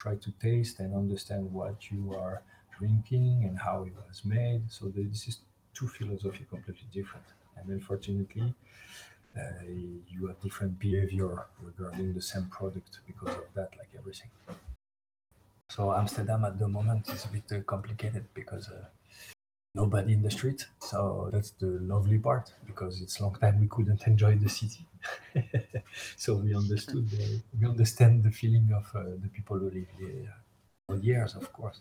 try 0.00 0.14
to 0.16 0.30
taste 0.40 0.80
and 0.80 0.94
understand 0.94 1.52
what 1.52 1.90
you 1.90 2.14
are 2.14 2.42
drinking 2.78 3.44
and 3.46 3.58
how 3.58 3.82
it 3.82 3.92
was 4.08 4.24
made 4.24 4.62
so 4.68 4.86
this 4.86 5.28
is 5.28 5.40
two 5.74 5.86
philosophy 5.86 6.46
completely 6.48 6.88
different 6.90 7.26
and 7.58 7.68
unfortunately 7.68 8.54
you 10.08 10.26
have 10.26 10.40
different 10.40 10.78
behavior 10.78 11.46
regarding 11.60 12.14
the 12.14 12.22
same 12.22 12.46
product 12.46 13.00
because 13.06 13.34
of 13.34 13.48
that 13.54 13.70
like 13.78 13.90
everything 13.98 14.30
so 15.70 15.92
amsterdam 15.92 16.44
at 16.44 16.58
the 16.58 16.68
moment 16.68 17.08
is 17.08 17.24
a 17.24 17.28
bit 17.28 17.44
uh, 17.52 17.60
complicated 17.62 18.24
because 18.34 18.70
uh, 18.70 18.84
nobody 19.76 20.14
in 20.14 20.22
the 20.22 20.30
street. 20.30 20.66
So 20.80 21.28
that's 21.32 21.50
the 21.62 21.72
lovely 21.92 22.18
part 22.18 22.52
because 22.66 23.00
it's 23.02 23.20
long 23.20 23.36
time 23.42 23.60
we 23.60 23.68
couldn't 23.68 24.02
enjoy 24.06 24.34
the 24.36 24.48
city. 24.48 24.84
so 26.16 26.34
we 26.34 26.56
understood, 26.56 27.08
the, 27.10 27.40
we 27.58 27.68
understand 27.68 28.24
the 28.24 28.30
feeling 28.30 28.68
of 28.74 28.86
uh, 28.94 29.02
the 29.22 29.28
people 29.28 29.58
who 29.58 29.70
live 29.70 29.92
there 30.00 30.34
for 30.88 30.96
years, 30.96 31.34
of 31.34 31.52
course. 31.52 31.80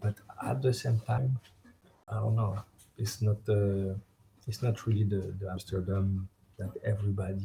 But 0.00 0.16
at 0.50 0.60
the 0.60 0.74
same 0.74 0.98
time, 1.06 1.38
I 2.08 2.14
don't 2.14 2.34
know. 2.34 2.58
It's 2.98 3.22
not 3.22 3.38
uh, 3.48 3.94
it's 4.48 4.60
not 4.62 4.86
really 4.86 5.04
the, 5.04 5.22
the 5.40 5.48
Amsterdam 5.50 6.28
that 6.62 6.72
everybody 6.84 7.44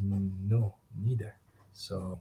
know 0.50 0.74
neither. 1.04 1.34
So 1.72 2.20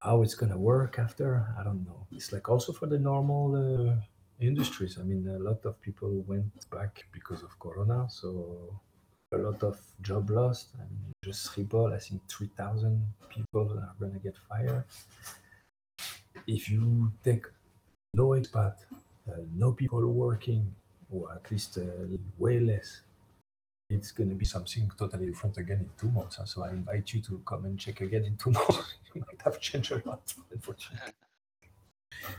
how 0.00 0.22
it's 0.22 0.34
gonna 0.34 0.58
work 0.58 0.98
after, 0.98 1.46
I 1.58 1.62
don't 1.62 1.84
know. 1.84 2.06
It's 2.12 2.32
like 2.32 2.48
also 2.48 2.72
for 2.72 2.86
the 2.86 2.98
normal 2.98 3.44
uh, 3.56 3.94
industries. 4.40 4.98
I 4.98 5.02
mean, 5.02 5.28
a 5.28 5.38
lot 5.38 5.64
of 5.64 5.80
people 5.80 6.10
went 6.26 6.70
back 6.70 7.04
because 7.12 7.42
of 7.42 7.58
Corona, 7.58 8.06
so 8.08 8.80
a 9.32 9.38
lot 9.38 9.62
of 9.62 9.78
job 10.00 10.30
lost. 10.30 10.68
I 10.74 10.84
mean, 10.90 11.12
just 11.24 11.46
Schiphol, 11.48 11.94
I 11.94 11.98
think 11.98 12.22
3,000 12.28 13.06
people 13.28 13.78
are 13.78 14.08
to 14.08 14.18
get 14.18 14.36
fired. 14.48 14.84
If 16.46 16.70
you 16.70 17.12
take 17.22 17.46
no 18.14 18.28
expat, 18.30 18.76
uh, 19.28 19.42
no 19.54 19.72
people 19.72 20.04
working, 20.06 20.74
or 21.10 21.32
at 21.32 21.50
least 21.50 21.78
uh, 21.78 21.84
way 22.38 22.58
less, 22.60 23.02
it's 23.90 24.12
going 24.12 24.30
to 24.30 24.36
be 24.36 24.44
something 24.44 24.90
totally 24.96 25.26
different 25.26 25.58
again 25.58 25.78
in 25.80 25.90
two 25.98 26.10
months. 26.10 26.38
So 26.44 26.62
I 26.62 26.70
invite 26.70 27.12
you 27.12 27.20
to 27.22 27.42
come 27.44 27.64
and 27.64 27.78
check 27.78 28.00
again 28.00 28.24
in 28.24 28.36
two 28.36 28.50
months. 28.58 28.94
you 29.14 29.20
might 29.20 29.42
have 29.44 29.60
changed 29.60 29.92
a 29.92 30.02
lot, 30.06 30.32
unfortunately. 30.50 31.12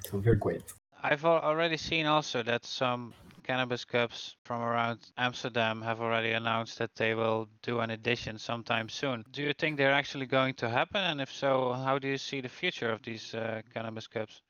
So 0.05 0.19
very 0.19 0.35
great. 0.35 0.61
I've 1.01 1.25
already 1.25 1.77
seen 1.77 2.05
also 2.05 2.43
that 2.43 2.65
some 2.65 3.13
cannabis 3.43 3.83
cups 3.83 4.35
from 4.43 4.61
around 4.61 4.99
Amsterdam 5.17 5.81
have 5.81 6.01
already 6.01 6.31
announced 6.31 6.77
that 6.77 6.93
they 6.95 7.15
will 7.15 7.49
do 7.63 7.79
an 7.79 7.89
edition 7.89 8.37
sometime 8.37 8.89
soon. 8.89 9.25
Do 9.31 9.41
you 9.41 9.53
think 9.53 9.77
they're 9.77 9.91
actually 9.93 10.27
going 10.27 10.53
to 10.55 10.69
happen? 10.69 11.01
And 11.01 11.19
if 11.19 11.33
so, 11.33 11.73
how 11.73 11.97
do 11.97 12.07
you 12.07 12.17
see 12.17 12.41
the 12.41 12.49
future 12.49 12.91
of 12.91 13.01
these 13.01 13.33
uh, 13.33 13.61
cannabis 13.73 14.07
cups? 14.07 14.43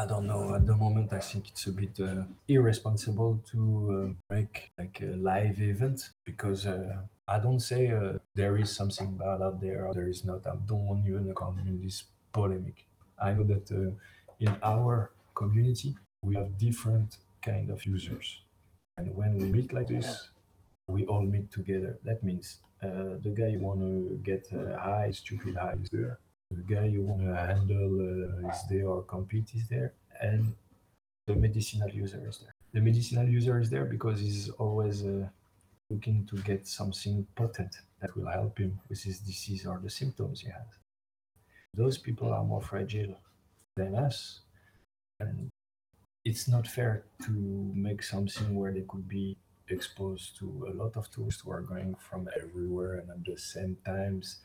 I 0.00 0.06
don't 0.06 0.26
know. 0.26 0.54
At 0.54 0.64
the 0.64 0.74
moment, 0.74 1.12
I 1.12 1.18
think 1.18 1.50
it's 1.50 1.66
a 1.66 1.72
bit 1.72 2.00
uh, 2.00 2.22
irresponsible 2.48 3.42
to 3.50 3.60
uh, 3.92 4.34
make 4.34 4.70
like 4.78 4.98
a 5.02 5.14
live 5.16 5.60
event 5.60 6.08
because 6.24 6.64
uh, 6.66 7.02
I 7.28 7.38
don't 7.38 7.60
say 7.60 7.90
uh, 7.90 8.14
there 8.34 8.56
is 8.56 8.74
something 8.74 9.18
bad 9.18 9.42
out 9.42 9.60
there 9.60 9.84
or 9.86 9.92
there 9.92 10.08
is 10.08 10.24
not. 10.24 10.46
I 10.46 10.54
don't 10.66 10.86
want 10.86 11.04
you 11.04 11.18
to 11.18 11.34
come 11.34 11.58
in 11.58 11.82
this 11.82 12.04
polemic. 12.32 12.86
I 13.22 13.34
know 13.34 13.44
that 13.44 13.70
uh, 13.70 13.90
in 14.40 14.56
our 14.62 15.10
community, 15.34 15.94
we 16.22 16.34
have 16.36 16.56
different 16.56 17.18
kind 17.42 17.68
of 17.68 17.84
users. 17.84 18.40
And 18.96 19.14
when 19.14 19.36
we 19.36 19.44
meet 19.44 19.70
like 19.70 19.88
this, 19.88 20.30
we 20.88 21.04
all 21.04 21.26
meet 21.26 21.52
together. 21.52 21.98
That 22.04 22.22
means 22.22 22.60
uh, 22.82 23.20
the 23.22 23.34
guy 23.36 23.52
want 23.58 23.80
to 23.80 24.18
get 24.24 24.46
uh, 24.50 24.78
high, 24.78 25.10
stupid 25.10 25.56
high 25.56 25.76
is 25.82 25.90
there. 25.90 26.18
The 26.50 26.74
guy 26.74 26.86
you 26.86 27.02
want 27.02 27.20
to 27.22 27.34
handle 27.34 28.44
uh, 28.44 28.48
is 28.48 28.62
there 28.68 28.88
or 28.88 29.02
compete 29.02 29.50
is 29.54 29.68
there. 29.68 29.94
And 30.20 30.54
the 31.26 31.34
medicinal 31.36 31.88
user 31.88 32.26
is 32.28 32.38
there. 32.38 32.54
The 32.72 32.80
medicinal 32.80 33.28
user 33.28 33.60
is 33.60 33.70
there 33.70 33.84
because 33.84 34.20
he's 34.20 34.48
always 34.50 35.04
uh, 35.04 35.28
looking 35.90 36.26
to 36.26 36.36
get 36.36 36.66
something 36.66 37.26
potent 37.34 37.74
that 38.00 38.16
will 38.16 38.30
help 38.30 38.58
him 38.58 38.80
with 38.88 39.02
his 39.02 39.20
disease 39.20 39.66
or 39.66 39.80
the 39.82 39.90
symptoms 39.90 40.40
he 40.40 40.48
has. 40.48 40.78
Those 41.74 41.98
people 41.98 42.32
are 42.32 42.44
more 42.44 42.62
fragile 42.62 43.16
than 43.76 43.94
us 43.94 44.40
and 45.20 45.50
it's 46.24 46.48
not 46.48 46.66
fair 46.66 47.04
to 47.24 47.30
make 47.74 48.02
something 48.02 48.54
where 48.54 48.72
they 48.72 48.84
could 48.88 49.08
be 49.08 49.36
exposed 49.68 50.36
to 50.38 50.66
a 50.68 50.74
lot 50.74 50.96
of 50.96 51.10
tourists 51.10 51.42
who 51.42 51.50
are 51.52 51.62
going 51.62 51.94
from 51.94 52.28
everywhere 52.42 52.94
and 52.94 53.10
at 53.10 53.24
the 53.24 53.36
same 53.36 53.76
times 53.86 54.40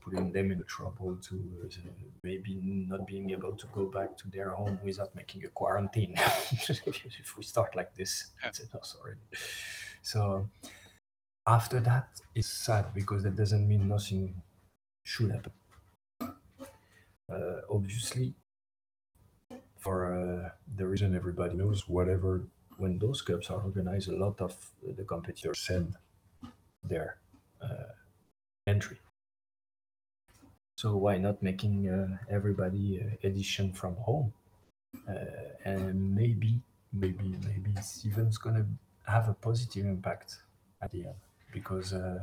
putting 0.00 0.32
them 0.32 0.50
in 0.50 0.62
trouble 0.64 1.16
to 1.28 1.34
uh, 1.64 1.68
maybe 2.22 2.60
not 2.62 3.06
being 3.06 3.30
able 3.30 3.56
to 3.56 3.66
go 3.74 3.86
back 3.86 4.16
to 4.16 4.28
their 4.30 4.50
home 4.50 4.78
without 4.84 5.14
making 5.14 5.44
a 5.44 5.48
quarantine. 5.48 6.14
If 7.20 7.36
we 7.36 7.42
start 7.42 7.74
like 7.76 7.94
this 7.94 8.32
that's 8.42 8.60
enough 8.60 8.94
already 9.00 9.20
so 10.02 10.48
after 11.46 11.80
that 11.80 12.08
it's 12.34 12.48
sad 12.48 12.94
because 12.94 13.22
that 13.24 13.36
doesn't 13.36 13.66
mean 13.68 13.88
nothing 13.88 14.42
should 15.04 15.30
happen. 15.32 15.52
Uh, 17.32 17.60
obviously 17.70 18.34
for 19.84 20.14
uh, 20.14 20.48
the 20.76 20.86
reason 20.86 21.14
everybody 21.14 21.54
knows, 21.54 21.86
whatever, 21.86 22.48
when 22.78 22.98
those 22.98 23.20
cups 23.20 23.50
are 23.50 23.60
organized, 23.60 24.08
a 24.08 24.16
lot 24.16 24.40
of 24.40 24.56
the 24.96 25.04
competitors 25.04 25.60
send 25.60 25.94
their 26.82 27.18
uh, 27.62 27.92
entry. 28.66 28.98
So 30.84 30.96
why 30.96 31.16
not 31.16 31.42
making 31.42 31.88
uh, 31.88 32.18
everybody 32.28 33.00
uh, 33.00 33.26
edition 33.26 33.72
from 33.72 33.94
home? 33.96 34.34
Uh, 35.08 35.14
and 35.64 36.14
maybe, 36.14 36.60
maybe, 36.92 37.34
maybe 37.46 37.72
it's 37.74 38.36
gonna 38.36 38.66
have 39.06 39.30
a 39.30 39.32
positive 39.32 39.86
impact 39.86 40.40
at 40.82 40.90
the 40.92 41.06
end 41.06 41.20
because 41.54 41.94
uh, 41.94 42.20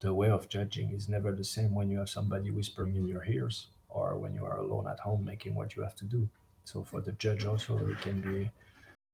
the 0.00 0.12
way 0.12 0.28
of 0.28 0.48
judging 0.48 0.90
is 0.90 1.08
never 1.08 1.30
the 1.30 1.44
same 1.44 1.72
when 1.72 1.88
you 1.88 1.98
have 1.98 2.08
somebody 2.08 2.50
whispering 2.50 2.96
in 2.96 3.06
your 3.06 3.24
ears 3.26 3.68
or 3.88 4.18
when 4.18 4.34
you 4.34 4.44
are 4.44 4.58
alone 4.58 4.88
at 4.88 4.98
home 4.98 5.24
making 5.24 5.54
what 5.54 5.76
you 5.76 5.82
have 5.84 5.94
to 5.94 6.04
do. 6.04 6.28
So 6.64 6.82
for 6.82 7.00
the 7.00 7.12
judge 7.12 7.44
also, 7.44 7.78
it 7.86 8.00
can 8.00 8.20
be 8.20 8.50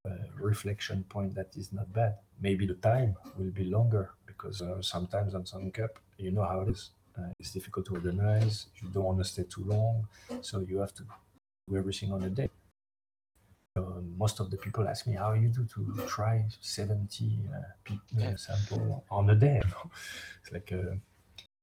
a 0.07 0.15
reflection 0.39 1.03
point 1.07 1.35
that 1.35 1.55
is 1.55 1.71
not 1.71 1.93
bad. 1.93 2.15
Maybe 2.41 2.65
the 2.65 2.81
time 2.81 3.15
will 3.37 3.51
be 3.51 3.65
longer 3.65 4.09
because 4.25 4.59
uh, 4.59 4.81
sometimes 4.81 5.35
on 5.35 5.45
some 5.45 5.69
cup, 5.69 5.99
you 6.17 6.31
know 6.31 6.45
how 6.45 6.61
it 6.61 6.69
is. 6.69 6.89
Uh, 7.21 7.31
it's 7.39 7.51
difficult 7.51 7.85
to 7.87 7.93
organize. 7.93 8.67
You 8.81 8.89
don't 8.89 9.03
want 9.03 9.19
to 9.19 9.23
stay 9.23 9.43
too 9.43 9.63
long, 9.65 10.07
so 10.41 10.59
you 10.59 10.79
have 10.79 10.93
to 10.93 11.03
do 11.67 11.77
everything 11.77 12.11
on 12.11 12.23
a 12.23 12.29
day. 12.29 12.49
Uh, 13.77 14.01
most 14.17 14.39
of 14.39 14.49
the 14.51 14.57
people 14.57 14.87
ask 14.87 15.07
me 15.07 15.15
how 15.15 15.33
you 15.33 15.47
do 15.47 15.65
to 15.65 16.03
try 16.07 16.43
70 16.59 17.39
uh, 17.53 17.93
uh 18.21 18.35
sample 18.35 19.05
on 19.09 19.29
a 19.29 19.35
day. 19.35 19.61
it's 20.41 20.51
like 20.51 20.71
uh, 20.73 20.95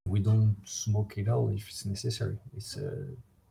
we 0.07 0.21
don't 0.21 0.57
smoke 0.64 1.18
it 1.18 1.29
all 1.29 1.49
if 1.49 1.68
it's 1.68 1.85
necessary. 1.85 2.38
It's 2.57 2.79
uh, 2.79 3.05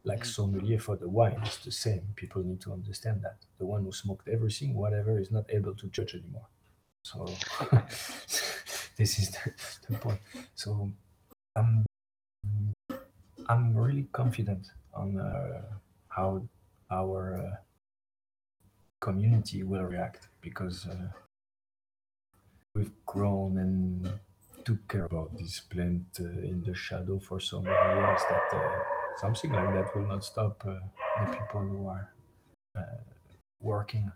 like 0.08 0.22
mm. 0.22 0.26
sommelier 0.26 0.80
for 0.80 0.96
the 0.96 1.08
wine 1.08 1.40
it's 1.44 1.58
the 1.58 1.72
same 1.72 2.02
people 2.16 2.42
need 2.44 2.62
to 2.62 2.72
understand 2.72 3.22
that 3.22 3.38
the 3.60 3.66
one 3.66 3.84
who 3.84 3.92
smoked 3.92 4.28
everything 4.30 4.74
whatever 4.74 5.20
is 5.20 5.32
not 5.32 5.46
able 5.50 5.76
to 5.76 5.88
judge 5.88 6.16
anymore 6.16 6.48
so 7.04 7.26
this 8.98 9.20
is 9.20 9.30
the, 9.32 9.52
the, 9.90 9.98
point 9.98 10.20
so 10.56 10.90
i'm 11.56 11.86
i'm 13.50 13.76
really 13.76 14.08
confident 14.12 14.68
on 14.94 15.20
uh, 15.20 15.62
how 16.10 16.42
our 16.92 17.38
uh, 17.38 17.56
community 19.00 19.64
will 19.64 19.84
react 19.84 20.28
because 20.42 20.88
uh, 20.88 21.08
we've 22.76 22.92
grown 23.06 23.58
and 23.58 24.12
took 24.66 24.88
care 24.88 25.06
about 25.06 25.38
this 25.38 25.60
plant 25.60 26.06
uh, 26.20 26.24
in 26.24 26.64
the 26.66 26.74
shadow 26.74 27.20
for 27.20 27.40
so 27.40 27.62
many 27.62 27.76
years 27.76 28.22
that 28.30 28.48
uh, 28.54 28.80
something 29.22 29.52
like 29.52 29.74
that 29.74 29.96
will 29.96 30.08
not 30.08 30.24
stop 30.24 30.64
uh, 30.66 30.80
the 31.20 31.38
people 31.38 31.62
who 31.62 31.88
are 31.88 32.12
working 33.62 34.12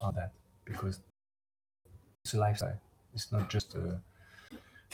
on 0.00 0.14
that 0.14 0.32
because 0.64 1.00
it's 2.24 2.34
a 2.34 2.38
lifestyle. 2.38 2.78
It's 3.14 3.32
not 3.32 3.48
just 3.48 3.74
a 3.74 4.00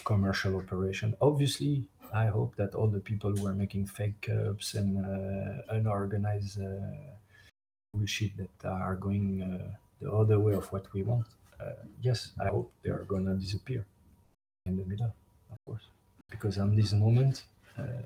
commercial 0.04 0.56
operation. 0.56 1.14
Obviously, 1.20 1.84
I 2.14 2.26
hope 2.26 2.56
that 2.56 2.74
all 2.74 2.88
the 2.88 3.00
people 3.00 3.34
who 3.34 3.46
are 3.46 3.54
making 3.54 3.86
fake 3.86 4.20
cups 4.20 4.74
and 4.74 4.98
uh, 4.98 5.62
unorganized 5.70 6.60
uh, 6.60 6.66
bullshit 7.94 8.36
that 8.36 8.68
are 8.68 8.96
going 8.96 9.42
uh, 9.42 9.74
the 10.00 10.10
other 10.12 10.38
way 10.38 10.52
of 10.54 10.70
what 10.72 10.92
we 10.92 11.02
want, 11.02 11.26
uh, 11.60 11.72
yes, 12.00 12.32
I 12.40 12.48
hope 12.48 12.72
they 12.82 12.90
are 12.90 13.04
gonna 13.04 13.34
disappear 13.34 13.86
in 14.66 14.76
the 14.76 14.84
middle, 14.84 15.14
of 15.50 15.58
course. 15.66 15.84
Because 16.30 16.58
on 16.58 16.76
this 16.76 16.92
moment, 16.92 17.44
uh, 17.78 18.02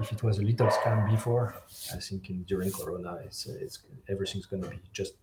if 0.00 0.12
it 0.12 0.22
was 0.22 0.38
a 0.38 0.42
little 0.42 0.68
scam 0.68 1.10
before, 1.10 1.54
I 1.92 1.98
think 1.98 2.30
in, 2.30 2.44
during 2.44 2.70
Corona, 2.70 3.18
it's, 3.24 3.48
uh, 3.48 3.54
it's 3.60 3.80
everything's 4.08 4.46
gonna 4.46 4.68
be 4.68 4.78
just 4.92 5.14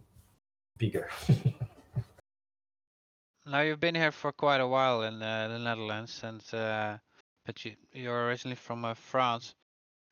bigger. 0.77 1.10
Now 3.43 3.62
you've 3.62 3.79
been 3.79 3.95
here 3.95 4.12
for 4.12 4.31
quite 4.31 4.62
a 4.62 4.67
while 4.67 5.01
in 5.01 5.21
uh, 5.21 5.47
the 5.47 5.57
Netherlands, 5.57 6.21
and 6.23 6.41
uh, 6.53 6.97
but 7.52 7.66
you 7.66 7.76
you're 7.92 8.28
originally 8.28 8.56
from 8.56 8.86
uh, 8.86 8.94
France. 8.94 9.56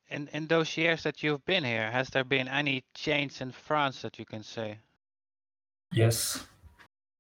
In 0.09 0.27
in 0.33 0.47
those 0.47 0.75
years 0.75 1.03
that 1.03 1.23
you've 1.23 1.45
been 1.45 1.63
here, 1.63 1.89
has 1.91 2.09
there 2.09 2.25
been 2.25 2.47
any 2.47 2.83
change 2.93 3.41
in 3.41 3.51
France 3.51 4.01
that 4.01 4.19
you 4.19 4.25
can 4.25 4.43
say? 4.43 4.79
Yes, 5.93 6.45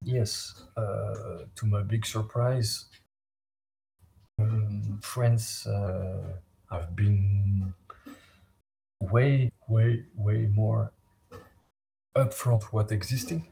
yes. 0.03 0.63
Uh, 0.75 1.45
to 1.55 1.65
my 1.65 1.83
big 1.83 2.05
surprise, 2.05 2.85
um, 4.39 4.99
France 5.01 5.65
uh, 5.67 6.21
have 6.69 6.95
been 6.95 7.73
way, 8.99 9.51
way, 9.67 10.03
way 10.15 10.49
more 10.53 10.91
upfront 12.17 12.63
what 12.73 12.91
existing, 12.91 13.47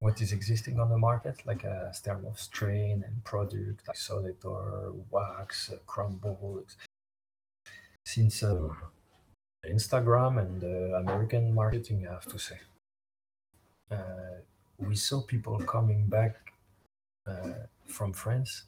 what 0.00 0.20
is 0.20 0.32
existing 0.32 0.80
on 0.80 0.88
the 0.88 0.98
market, 0.98 1.36
like 1.46 1.64
a 1.64 1.92
term 2.02 2.24
of 2.26 2.40
strain 2.40 3.04
and 3.06 3.24
product, 3.24 3.86
like 3.86 3.96
Solitor, 3.96 4.94
wax, 5.10 5.70
uh, 5.70 5.76
crumble. 5.86 6.64
Since 8.06 8.42
uh, 8.42 8.68
Instagram 9.66 10.40
and 10.40 10.62
American 10.94 11.54
marketing, 11.54 12.06
I 12.08 12.14
have 12.14 12.26
to 12.26 12.38
say 12.38 12.58
uh, 13.90 14.40
we 14.78 14.96
saw 14.96 15.20
people 15.20 15.58
coming 15.60 16.06
back 16.06 16.52
uh, 17.26 17.66
from 17.86 18.12
France 18.12 18.64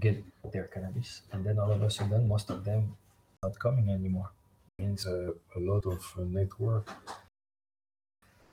get 0.00 0.22
their 0.52 0.64
cannabis, 0.64 1.22
and 1.32 1.44
then 1.44 1.58
all 1.58 1.70
of 1.70 1.82
a 1.82 1.90
sudden, 1.90 2.28
most 2.28 2.50
of 2.50 2.64
them 2.64 2.96
not 3.42 3.58
coming 3.58 3.90
anymore. 3.90 4.30
Means 4.78 5.06
uh, 5.06 5.32
a 5.56 5.60
lot 5.60 5.86
of 5.86 6.00
uh, 6.18 6.22
network 6.24 6.90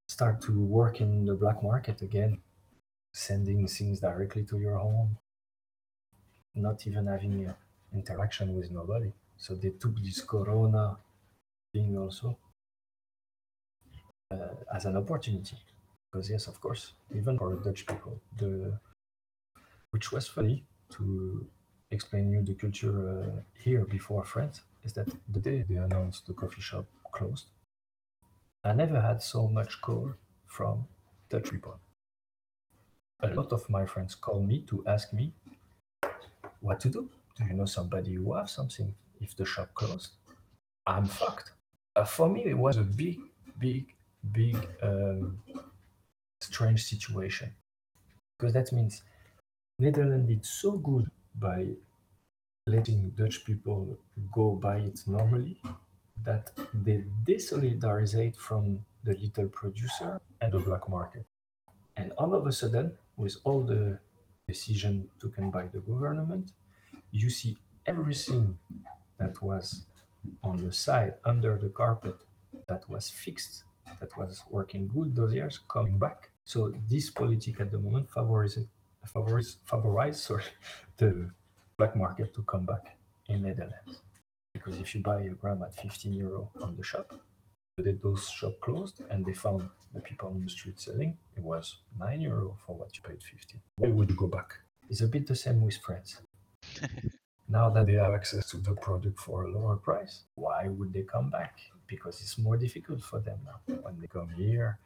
start 0.08 0.42
to 0.42 0.52
work 0.60 1.02
in 1.02 1.26
the 1.26 1.34
black 1.34 1.64
market 1.64 2.02
again, 2.02 2.42
sending 3.14 3.68
things 3.68 4.00
directly 4.00 4.44
to 4.46 4.60
your 4.60 4.78
home, 4.78 5.18
not 6.56 6.86
even 6.88 7.08
having 7.08 7.48
uh, 7.48 7.54
interaction 7.94 8.56
with 8.56 8.72
nobody. 8.72 9.12
So 9.38 9.56
they 9.56 9.72
took 9.72 9.96
this 10.04 10.22
Corona 10.22 10.98
thing 11.74 11.98
also 11.98 12.38
uh, 14.32 14.56
as 14.74 14.86
an 14.86 14.98
opportunity. 14.98 15.58
Because 16.12 16.30
yes, 16.30 16.48
of 16.48 16.62
course, 16.62 16.94
even 17.16 17.38
for 17.38 17.56
Dutch 17.56 17.86
people, 17.88 18.20
the 18.38 18.80
which 19.92 20.12
was 20.12 20.28
funny 20.28 20.66
to 20.90 21.48
explain 21.92 22.32
you 22.32 22.44
the 22.44 22.56
culture 22.56 22.98
uh, 23.10 23.42
here 23.58 23.86
before 23.86 24.24
France 24.24 24.62
is 24.84 24.94
that 24.94 25.08
the 25.30 25.40
day 25.40 25.64
they 25.68 25.76
announced 25.76 26.26
the 26.28 26.34
coffee 26.34 26.62
shop 26.62 26.86
closed, 27.12 27.48
I 28.64 28.74
never 28.74 29.00
had 29.02 29.22
so 29.22 29.48
much 29.48 29.82
call 29.82 30.14
from 30.46 30.88
Dutch 31.30 31.52
people. 31.52 31.80
A 33.22 33.28
lot 33.28 33.52
of 33.54 33.70
my 33.70 33.86
friends 33.86 34.16
call 34.16 34.42
me 34.42 34.62
to 34.64 34.84
ask 34.88 35.14
me 35.14 35.34
what 36.62 36.80
to 36.82 36.90
do. 36.90 37.10
Do 37.36 37.46
you 37.46 37.54
know 37.54 37.66
somebody 37.66 38.14
who 38.14 38.34
have 38.34 38.50
something? 38.50 38.94
If 39.20 39.36
the 39.36 39.46
shop 39.46 39.74
closed, 39.74 40.12
I'm 40.86 41.06
fucked. 41.08 41.52
Uh, 41.96 42.06
for 42.06 42.28
me, 42.30 42.46
it 42.46 42.58
was 42.58 42.78
a 42.78 42.84
big, 42.84 43.20
big 43.60 43.94
big 44.32 44.56
um, 44.82 45.42
strange 46.42 46.84
situation 46.84 47.54
because 48.38 48.54
that 48.54 48.72
means 48.72 49.04
Netherlands 49.80 50.28
did 50.30 50.46
so 50.46 50.74
good 50.74 51.10
by 51.36 51.68
letting 52.68 53.10
Dutch 53.12 53.46
people 53.46 53.98
go 54.32 54.52
by 54.56 54.78
it 54.78 55.02
normally 55.08 55.60
that 56.24 56.52
they 56.74 57.04
desolidarizate 57.26 58.36
from 58.36 58.80
the 59.04 59.16
little 59.16 59.48
producer 59.50 60.22
and 60.42 60.52
the 60.52 60.60
black 60.60 60.88
market. 60.90 61.26
And 61.98 62.12
all 62.18 62.34
of 62.34 62.48
a 62.48 62.52
sudden, 62.52 62.94
with 63.18 63.38
all 63.44 63.62
the 63.62 64.00
decision 64.48 65.10
taken 65.22 65.52
by 65.52 65.68
the 65.68 65.80
government, 65.80 66.52
you 67.12 67.30
see 67.30 67.58
everything 67.86 68.58
that 69.18 69.42
was 69.42 69.86
on 70.44 70.58
the 70.66 70.72
side 70.72 71.16
under 71.26 71.58
the 71.58 71.70
carpet 71.70 72.16
that 72.68 72.90
was 72.90 73.10
fixed 73.10 73.64
that 74.00 74.18
was 74.18 74.44
working 74.50 74.88
good 74.88 75.16
those 75.16 75.34
years 75.34 75.60
coming 75.70 75.98
back. 75.98 76.30
So 76.46 76.74
this 76.90 77.10
politic 77.10 77.60
at 77.60 77.72
the 77.72 77.78
moment 77.80 78.10
favorizes 78.10 78.68
favorize, 79.08 79.58
favorize 79.70 80.16
sorry, 80.16 80.44
the 80.98 81.30
black 81.78 81.96
market 81.96 82.34
to 82.36 82.44
come 82.44 82.66
back 82.66 82.98
in 83.28 83.44
Netherlands. 83.44 84.02
Because 84.64 84.80
if 84.80 84.96
you 84.96 85.02
buy 85.02 85.22
a 85.22 85.30
gram 85.30 85.62
at 85.64 85.74
15 85.76 86.14
euro 86.14 86.50
on 86.62 86.76
the 86.78 86.84
shop, 86.84 87.14
the 87.78 87.98
those 88.04 88.30
shop 88.30 88.54
closed 88.62 89.02
and 89.10 89.26
they 89.26 89.34
found 89.34 89.68
the 89.94 90.00
people 90.00 90.30
on 90.30 90.42
the 90.42 90.50
street 90.50 90.80
selling, 90.80 91.18
it 91.36 91.44
was 91.44 91.78
9 92.00 92.22
euro 92.22 92.58
for 92.66 92.76
what 92.76 92.96
you 92.96 93.02
paid 93.02 93.22
15. 93.22 93.60
Why 93.78 93.90
would 93.90 94.10
you 94.10 94.16
go 94.16 94.28
back? 94.28 94.54
It's 94.90 95.02
a 95.02 95.08
bit 95.08 95.28
the 95.28 95.36
same 95.36 95.62
with 95.62 95.78
France. 95.78 96.22
now 97.50 97.70
that 97.72 97.88
they 97.88 97.94
have 97.94 98.14
access 98.14 98.50
to 98.52 98.58
the 98.58 98.76
product 98.76 99.20
for 99.20 99.44
a 99.44 99.52
lower 99.52 99.78
price, 99.78 100.24
why 100.36 100.68
would 100.68 100.94
they 100.94 101.04
come 101.04 101.30
back? 101.30 101.60
because 101.88 102.22
it's 102.22 102.38
more 102.38 102.58
difficult 102.58 103.02
for 103.02 103.20
them 103.20 103.40
now. 103.46 103.76
When 103.82 104.00
they 104.00 104.08
come 104.08 104.30
here, 104.30 104.80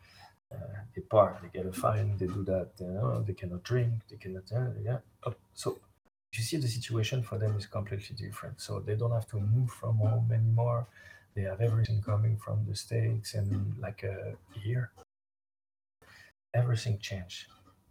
uh, 0.52 0.78
they 0.96 1.02
park, 1.02 1.42
they 1.42 1.50
get 1.58 1.66
a 1.66 1.74
fine, 1.74 2.18
they 2.18 2.28
do 2.28 2.44
that, 2.46 2.70
you 2.80 2.88
know, 2.88 3.24
they 3.26 3.34
cannot 3.34 3.64
drink, 3.64 3.94
they 4.10 4.18
cannot, 4.18 4.44
uh, 4.54 4.72
yeah. 4.84 5.00
Oh, 5.26 5.36
so 5.54 5.80
you 6.34 6.44
see, 6.44 6.58
the 6.58 6.68
situation 6.68 7.24
for 7.24 7.38
them 7.38 7.56
is 7.58 7.66
completely 7.66 8.16
different. 8.16 8.60
So 8.62 8.80
they 8.80 8.96
don't 8.96 9.12
have 9.12 9.28
to 9.28 9.40
move 9.40 9.70
from 9.72 9.98
home 9.98 10.32
anymore. 10.32 10.88
They 11.36 11.44
have 11.44 11.62
everything 11.62 12.02
coming 12.02 12.38
from 12.38 12.66
the 12.68 12.76
States 12.76 13.34
and 13.36 13.76
like 13.80 14.04
a 14.04 14.36
year 14.64 14.92
Everything 16.54 16.98
changed. 17.00 17.48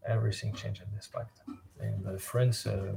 Everything 0.07 0.53
changed 0.53 0.83
in 0.83 0.89
this 0.95 1.07
fact. 1.07 1.41
And 1.79 2.07
uh, 2.07 2.19
friends, 2.19 2.67
uh, 2.67 2.95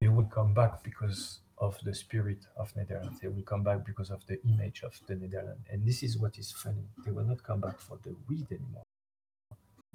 they 0.00 0.08
would 0.08 0.30
come 0.30 0.54
back 0.54 0.82
because 0.82 1.40
of 1.58 1.78
the 1.82 1.94
spirit 1.94 2.46
of 2.56 2.74
Netherlands. 2.76 3.18
They 3.20 3.28
will 3.28 3.42
come 3.42 3.62
back 3.62 3.84
because 3.84 4.10
of 4.10 4.24
the 4.26 4.40
image 4.44 4.82
of 4.82 4.98
the 5.06 5.16
Netherlands. 5.16 5.66
And 5.70 5.84
this 5.84 6.02
is 6.02 6.16
what 6.16 6.38
is 6.38 6.52
funny. 6.52 6.86
They 7.04 7.10
will 7.10 7.24
not 7.24 7.42
come 7.42 7.60
back 7.60 7.80
for 7.80 7.98
the 8.02 8.14
weed 8.28 8.46
anymore. 8.50 8.84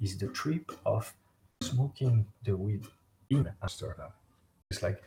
It's 0.00 0.16
the 0.16 0.28
trip 0.28 0.70
of 0.84 1.12
smoking 1.62 2.26
the 2.44 2.56
weed 2.56 2.86
in 3.30 3.50
Amsterdam. 3.62 4.10
It's 4.74 4.82
like 4.82 5.02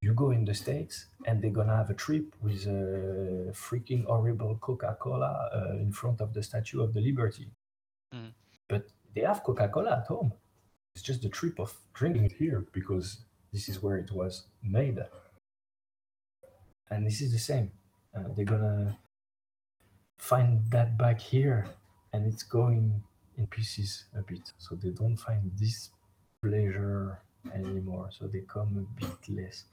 you 0.00 0.14
go 0.14 0.30
in 0.30 0.44
the 0.44 0.54
States 0.54 1.06
and 1.26 1.42
they're 1.42 1.50
gonna 1.50 1.76
have 1.76 1.90
a 1.90 1.94
trip 1.94 2.34
with 2.40 2.66
a 2.66 3.52
freaking 3.52 4.04
horrible 4.06 4.56
Coca-Cola 4.60 5.50
uh, 5.52 5.76
in 5.76 5.92
front 5.92 6.20
of 6.20 6.32
the 6.32 6.42
Statue 6.42 6.82
of 6.82 6.94
the 6.94 7.00
Liberty. 7.00 7.48
Mm. 8.14 8.32
But 8.68 8.86
they 9.14 9.22
have 9.22 9.42
Coca-Cola 9.42 9.98
at 9.98 10.06
home. 10.06 10.32
It's 10.94 11.04
just 11.04 11.22
the 11.22 11.28
trip 11.28 11.58
of 11.58 11.74
drinking 11.94 12.24
it 12.26 12.32
here 12.32 12.66
because 12.72 13.24
this 13.52 13.68
is 13.68 13.82
where 13.82 13.98
it 13.98 14.10
was 14.12 14.44
made 14.62 14.98
and 16.90 17.06
this 17.06 17.20
is 17.20 17.32
the 17.32 17.38
same. 17.38 17.70
Uh, 18.16 18.24
they're 18.34 18.44
gonna 18.44 18.98
find 20.18 20.70
that 20.70 20.96
back 20.98 21.20
here, 21.20 21.66
and 22.12 22.26
it's 22.26 22.42
going 22.42 23.02
in 23.36 23.46
pieces 23.46 24.04
a 24.16 24.22
bit. 24.22 24.52
So 24.58 24.74
they 24.74 24.90
don't 24.90 25.16
find 25.16 25.50
this 25.56 25.90
pleasure 26.42 27.20
anymore. 27.54 28.08
So 28.10 28.26
they 28.26 28.40
come 28.40 28.86
a 28.86 29.00
bit 29.00 29.28
less. 29.28 29.64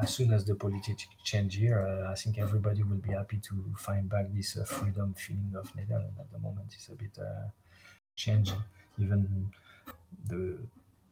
As 0.00 0.14
soon 0.14 0.32
as 0.32 0.44
the 0.44 0.54
politics 0.54 1.06
change 1.24 1.56
here, 1.56 1.80
uh, 1.80 2.10
I 2.10 2.14
think 2.14 2.38
everybody 2.38 2.82
will 2.82 2.96
be 3.08 3.12
happy 3.12 3.38
to 3.48 3.74
find 3.76 4.08
back 4.08 4.26
this 4.32 4.56
uh, 4.56 4.64
freedom 4.64 5.14
feeling 5.14 5.52
of 5.56 5.74
Netherlands. 5.76 6.18
At 6.18 6.30
the 6.32 6.38
moment, 6.38 6.68
it's 6.74 6.88
a 6.88 6.94
bit 6.94 7.18
uh, 7.20 7.48
changing. 8.16 8.62
Even 8.98 9.50
the 10.26 10.58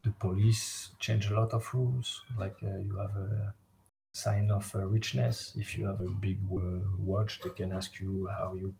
the 0.04 0.10
police 0.12 0.90
change 0.98 1.28
a 1.30 1.34
lot 1.34 1.52
of 1.52 1.68
rules. 1.74 2.22
Like 2.38 2.56
uh, 2.62 2.78
you 2.78 2.96
have 2.96 3.16
a 3.16 3.54
sign 4.12 4.50
of 4.50 4.74
uh, 4.74 4.86
richness. 4.86 5.52
If 5.56 5.76
you 5.76 5.86
have 5.86 6.00
a 6.00 6.08
big 6.08 6.38
watch, 6.48 7.40
they 7.42 7.50
can 7.50 7.72
ask 7.72 8.00
you 8.00 8.28
how 8.38 8.54
you 8.54 8.74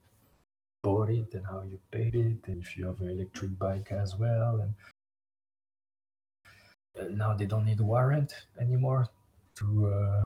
bought 0.83 1.11
it 1.11 1.35
and 1.35 1.45
how 1.45 1.63
you 1.63 1.79
paid 1.91 2.15
it. 2.15 2.47
And 2.47 2.63
if 2.63 2.77
you 2.77 2.87
have 2.87 3.01
an 3.01 3.11
electric 3.11 3.59
bike 3.59 3.93
as 3.93 4.17
well. 4.17 4.61
And 4.61 4.75
now 7.11 7.34
they 7.34 7.47
don't 7.47 7.64
need 7.64 7.80
warrant 7.80 8.32
anymore 8.61 9.09
to 9.57 9.86
uh, 9.86 10.22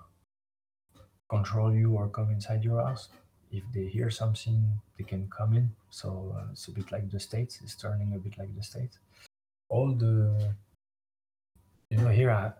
control 1.28 1.72
you 1.72 1.94
or 1.94 2.08
come 2.08 2.30
inside 2.30 2.64
your 2.64 2.84
house. 2.84 3.08
if 3.52 3.64
they 3.74 3.86
hear 3.86 4.10
something, 4.10 4.80
they 4.96 5.04
can 5.04 5.28
come 5.28 5.52
in. 5.52 5.70
So 5.90 6.34
uh, 6.36 6.52
it's 6.52 6.68
a 6.68 6.72
bit 6.72 6.90
like 6.90 7.10
the 7.10 7.20
States. 7.20 7.60
It's 7.62 7.76
turning 7.76 8.14
a 8.14 8.18
bit 8.18 8.38
like 8.38 8.52
the 8.56 8.62
States. 8.62 8.98
All 9.68 9.92
the, 9.92 10.54
you 11.90 11.98
know, 11.98 12.08
here, 12.08 12.30
I, 12.30 12.52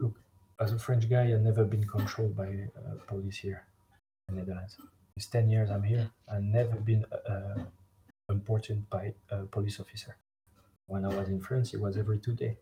look, 0.00 0.16
as 0.58 0.72
a 0.72 0.78
French 0.78 1.08
guy, 1.08 1.24
I've 1.32 1.42
never 1.42 1.64
been 1.64 1.86
controlled 1.86 2.34
by 2.34 2.48
uh, 2.78 2.96
police 3.06 3.38
here 3.38 3.62
in 4.28 4.36
the 4.36 4.40
Netherlands. 4.40 4.76
It's 5.16 5.26
10 5.26 5.50
years 5.50 5.70
I'm 5.70 5.82
here. 5.82 6.10
I've 6.32 6.42
never 6.42 6.76
been 6.76 7.04
uh, 7.28 7.64
imported 8.30 8.88
by 8.88 9.12
a 9.30 9.44
police 9.44 9.78
officer. 9.80 10.16
When 10.86 11.04
I 11.04 11.08
was 11.08 11.28
in 11.28 11.40
France, 11.40 11.74
it 11.74 11.80
was 11.80 11.98
every 11.98 12.18
two 12.18 12.34
days. 12.34 12.56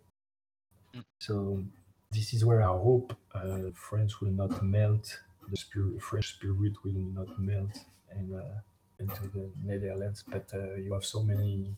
So 1.21 1.63
this 2.11 2.33
is 2.35 2.45
where 2.45 2.63
I 2.63 2.67
hope 2.67 3.17
uh, 3.35 3.71
France 3.75 4.21
will 4.21 4.33
not 4.33 4.63
melt 4.63 5.21
the 5.49 5.57
spirit, 5.57 6.03
French 6.03 6.35
spirit 6.35 6.75
will 6.85 6.93
not 6.93 7.39
melt 7.39 7.79
and, 8.11 8.35
uh, 8.35 8.61
into 8.99 9.29
the 9.29 9.51
Netherlands. 9.65 10.25
But 10.27 10.51
uh, 10.55 10.75
you 10.75 10.93
have 10.93 11.05
so 11.05 11.23
many 11.23 11.77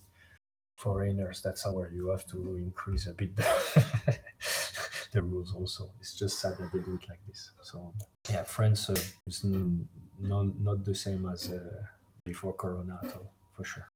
foreigners. 0.77 1.43
That's 1.43 1.65
how 1.65 1.85
you 1.93 2.09
have 2.09 2.27
to 2.29 2.57
increase 2.57 3.07
a 3.07 3.13
bit 3.15 3.37
the, 3.37 3.45
the 5.13 5.23
rules. 5.23 5.55
Also, 5.55 5.91
it's 6.01 6.19
just 6.19 6.41
sad 6.41 6.57
that 6.59 6.73
they 6.73 6.81
do 6.81 6.99
it 7.01 7.09
like 7.09 7.21
this. 7.27 7.53
So 7.63 7.93
yeah, 8.31 8.45
France 8.45 8.91
uh, 8.91 8.97
is 9.27 9.45
n- 9.45 9.89
not 10.21 10.59
not 10.61 10.85
the 10.85 10.95
same 10.95 11.29
as 11.29 11.51
uh, 11.51 11.83
before 12.25 12.55
Corona 12.55 13.01
for 13.57 13.65
sure. 13.65 13.89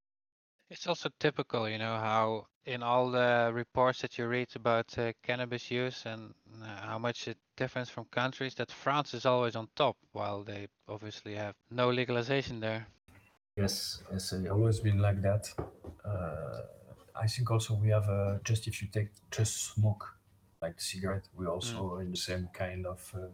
It's 0.70 0.86
also 0.86 1.10
typical, 1.20 1.68
you 1.68 1.78
know, 1.78 1.96
how 1.96 2.46
in 2.66 2.82
all 2.82 3.10
the 3.10 3.50
reports 3.54 4.02
that 4.02 4.18
you 4.18 4.26
read 4.26 4.48
about 4.54 4.98
uh, 4.98 5.12
cannabis 5.22 5.70
use 5.70 6.02
and 6.04 6.34
uh, 6.62 6.86
how 6.86 6.98
much 6.98 7.28
it 7.28 7.38
differs 7.56 7.88
from 7.88 8.04
countries, 8.10 8.54
that 8.56 8.70
France 8.70 9.14
is 9.14 9.24
always 9.24 9.56
on 9.56 9.68
top, 9.76 9.96
while 10.12 10.42
they 10.42 10.66
obviously 10.88 11.34
have 11.34 11.54
no 11.70 11.90
legalization 11.90 12.60
there. 12.60 12.86
Yes, 13.56 14.02
it's 14.12 14.32
always 14.50 14.80
been 14.80 14.98
like 14.98 15.22
that. 15.22 15.48
Uh, 16.04 16.62
I 17.18 17.26
think 17.26 17.50
also 17.50 17.74
we 17.74 17.88
have 17.88 18.08
uh, 18.08 18.38
just 18.44 18.66
if 18.66 18.82
you 18.82 18.88
take 18.92 19.08
just 19.30 19.72
smoke, 19.74 20.14
like 20.60 20.80
cigarette, 20.80 21.28
we 21.36 21.46
also 21.46 21.96
mm. 21.96 22.02
in 22.02 22.10
the 22.10 22.16
same 22.16 22.48
kind 22.52 22.84
of 22.84 23.14
uh, 23.14 23.28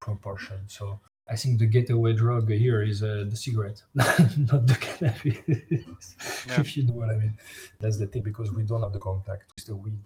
proportion. 0.00 0.58
So 0.66 0.98
I 1.30 1.36
think 1.36 1.58
the 1.58 1.66
getaway 1.66 2.14
drug 2.14 2.50
here 2.50 2.82
is 2.82 3.02
uh, 3.02 3.24
the 3.28 3.36
cigarette, 3.36 3.82
not 3.94 4.66
the 4.66 4.76
cannabis. 4.80 6.16
Yeah. 6.48 6.60
if 6.60 6.76
you 6.76 6.86
know 6.86 6.94
what 6.94 7.10
I 7.10 7.16
mean. 7.16 7.36
That's 7.80 7.98
the 7.98 8.06
thing 8.06 8.22
because 8.22 8.50
we 8.52 8.62
don't 8.62 8.82
have 8.82 8.94
the 8.94 8.98
contact 8.98 9.52
with 9.54 9.66
the 9.66 9.76
weed 9.76 10.00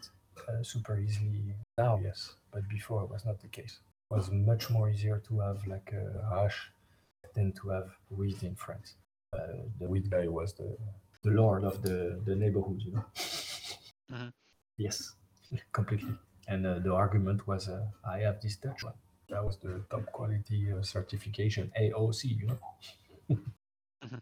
uh, 0.49 0.63
super 0.63 0.99
easily 0.99 1.55
now. 1.79 2.01
Yes, 2.03 2.35
but 2.51 2.69
before 2.69 3.05
it 3.05 3.11
was 3.11 3.25
not 3.25 3.41
the 3.41 3.49
case. 3.49 3.79
It 4.11 4.15
was 4.17 4.31
much 4.33 4.69
more 4.69 4.91
easier 4.91 5.23
to 5.29 5.41
have 5.41 5.65
like 5.67 5.93
a 5.93 6.35
hash 6.35 6.73
than 7.35 7.53
to 7.53 7.69
have 7.69 7.91
weed 8.11 8.43
in 8.43 8.57
France. 8.57 8.97
Uh, 9.33 9.63
the 9.79 9.89
weed 9.89 10.11
guy 10.11 10.27
was 10.27 10.53
the 10.55 10.77
the 11.23 11.31
lord 11.31 11.63
of 11.63 11.83
the 11.83 12.21
the 12.25 12.35
neighborhood, 12.35 12.83
you 12.85 12.93
know. 12.93 13.05
Mm-hmm. 14.13 14.29
Yes, 14.77 15.15
completely. 15.73 16.15
And 16.49 16.67
uh, 16.67 16.81
the 16.81 16.93
argument 16.93 17.47
was, 17.47 17.69
uh, 17.69 17.87
I 18.05 18.19
have 18.19 18.41
this 18.41 18.57
Dutch 18.57 18.83
one 18.83 18.95
that 19.33 19.45
was 19.45 19.57
the 19.57 19.83
top 19.91 20.05
quality 20.13 20.71
uh, 20.71 20.83
certification 20.83 21.73
AOC, 21.81 22.39
you 22.39 22.47
know. 22.47 22.59
mm-hmm. 23.31 24.17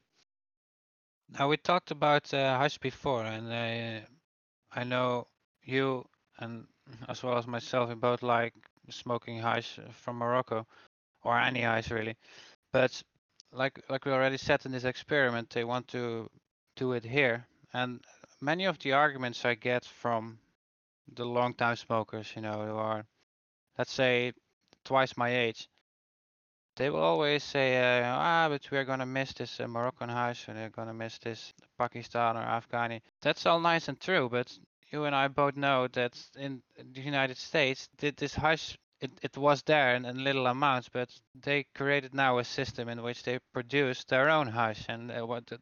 Now 1.38 1.48
we 1.48 1.56
talked 1.56 1.90
about 1.90 2.32
uh, 2.32 2.58
hash 2.58 2.78
before, 2.78 3.24
and 3.24 3.52
I, 3.52 4.04
I 4.72 4.84
know 4.84 5.26
you 5.64 6.06
and 6.38 6.66
as 7.08 7.22
well 7.22 7.36
as 7.38 7.46
myself, 7.46 7.88
we 7.88 7.94
both 7.96 8.22
like 8.22 8.54
smoking 8.88 9.38
hash 9.38 9.78
from 9.92 10.16
Morocco, 10.16 10.66
or 11.22 11.38
any 11.38 11.60
hash 11.60 11.90
really. 11.90 12.16
But 12.72 13.02
like 13.52 13.80
like 13.88 14.04
we 14.04 14.12
already 14.12 14.38
said 14.38 14.64
in 14.64 14.72
this 14.72 14.84
experiment, 14.84 15.50
they 15.50 15.64
want 15.64 15.88
to 15.88 16.30
do 16.76 16.92
it 16.92 17.04
here, 17.04 17.46
and 17.72 18.00
many 18.40 18.64
of 18.64 18.78
the 18.78 18.92
arguments 18.92 19.44
I 19.44 19.54
get 19.54 19.84
from 19.84 20.38
the 21.14 21.24
long 21.24 21.54
time 21.54 21.76
smokers, 21.76 22.32
you 22.36 22.42
know, 22.42 22.64
who 22.64 22.76
are 22.76 23.04
let's 23.76 23.92
say 23.92 24.32
twice 24.84 25.16
my 25.16 25.30
age, 25.36 25.68
they 26.76 26.90
will 26.90 27.02
always 27.02 27.44
say, 27.44 27.76
uh, 27.78 28.06
ah, 28.06 28.48
but 28.48 28.70
we 28.70 28.78
are 28.78 28.84
gonna 28.84 29.06
miss 29.06 29.32
this 29.34 29.60
uh, 29.60 29.68
Moroccan 29.68 30.08
hash, 30.08 30.48
and 30.48 30.56
they're 30.56 30.70
gonna 30.70 30.94
miss 30.94 31.18
this 31.18 31.52
Pakistan 31.78 32.36
or 32.36 32.42
Afghani. 32.42 33.00
That's 33.22 33.46
all 33.46 33.60
nice 33.60 33.88
and 33.88 34.00
true, 34.00 34.28
but 34.28 34.56
you 34.90 35.04
and 35.04 35.14
I 35.14 35.28
both 35.28 35.56
know 35.56 35.88
that 35.88 36.16
in 36.36 36.62
the 36.94 37.00
United 37.00 37.36
States, 37.36 37.88
this 37.98 38.34
hash 38.34 38.76
it, 39.00 39.10
it 39.22 39.36
was 39.36 39.62
there 39.62 39.94
in, 39.94 40.04
in, 40.04 40.24
little 40.24 40.46
amounts, 40.46 40.88
but 40.88 41.08
they 41.34 41.64
created 41.74 42.12
now 42.14 42.38
a 42.38 42.44
system 42.44 42.88
in 42.88 43.02
which 43.02 43.22
they 43.22 43.38
produce 43.54 44.04
their 44.04 44.28
own 44.28 44.46
hash 44.46 44.84
and 44.88 45.10
uh, 45.10 45.26
what 45.26 45.46
the 45.46 45.58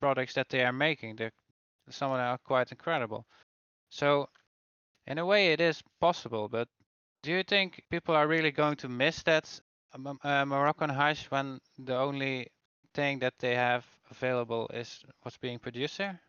products 0.00 0.34
that 0.34 0.48
they 0.48 0.64
are 0.64 0.72
making, 0.72 1.16
they're 1.16 1.32
some 1.90 2.12
of 2.12 2.18
them 2.18 2.26
are 2.26 2.38
quite 2.38 2.70
incredible. 2.70 3.26
So 3.90 4.28
in 5.06 5.18
a 5.18 5.26
way, 5.26 5.52
it 5.52 5.60
is 5.60 5.82
possible, 6.00 6.48
but 6.48 6.68
do 7.22 7.32
you 7.32 7.42
think 7.42 7.82
people 7.90 8.14
are 8.14 8.26
really 8.26 8.50
going 8.50 8.76
to 8.76 8.88
miss 8.88 9.22
that 9.24 9.60
um, 9.94 10.18
uh, 10.22 10.44
Moroccan 10.44 10.90
hash 10.90 11.26
when 11.30 11.60
the 11.78 11.96
only 11.96 12.48
thing 12.94 13.18
that 13.20 13.34
they 13.38 13.54
have 13.54 13.84
available 14.10 14.70
is 14.72 15.04
what's 15.22 15.36
being 15.36 15.58
produced 15.58 15.98
there? 15.98 16.20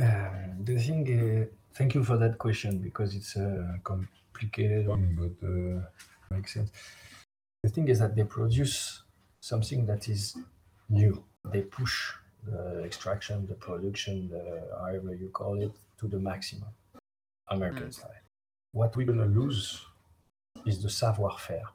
Uh, 0.00 0.28
the 0.62 0.78
thing, 0.78 1.02
uh, 1.10 1.44
thank 1.74 1.94
you 1.94 2.04
for 2.04 2.16
that 2.18 2.38
question 2.38 2.78
because 2.78 3.14
it's 3.14 3.36
a 3.36 3.80
complicated 3.82 4.86
one, 4.86 5.16
but 5.18 5.46
uh, 5.46 6.34
makes 6.34 6.54
sense. 6.54 6.70
The 7.64 7.70
thing 7.70 7.88
is 7.88 7.98
that 7.98 8.14
they 8.14 8.24
produce 8.24 9.02
something 9.40 9.86
that 9.86 10.08
is 10.08 10.36
new. 10.88 11.24
They 11.52 11.62
push 11.62 12.12
the 12.46 12.84
extraction, 12.84 13.46
the 13.46 13.54
production, 13.54 14.28
the, 14.28 14.68
however 14.78 15.14
you 15.14 15.30
call 15.30 15.60
it, 15.60 15.72
to 15.98 16.06
the 16.06 16.18
maximum, 16.18 16.68
American 17.48 17.88
mm. 17.88 17.94
style. 17.94 18.27
What 18.78 18.96
we're 18.96 19.06
gonna 19.12 19.26
lose 19.40 19.84
is 20.64 20.80
the 20.80 20.88
savoir-faire. 20.88 21.68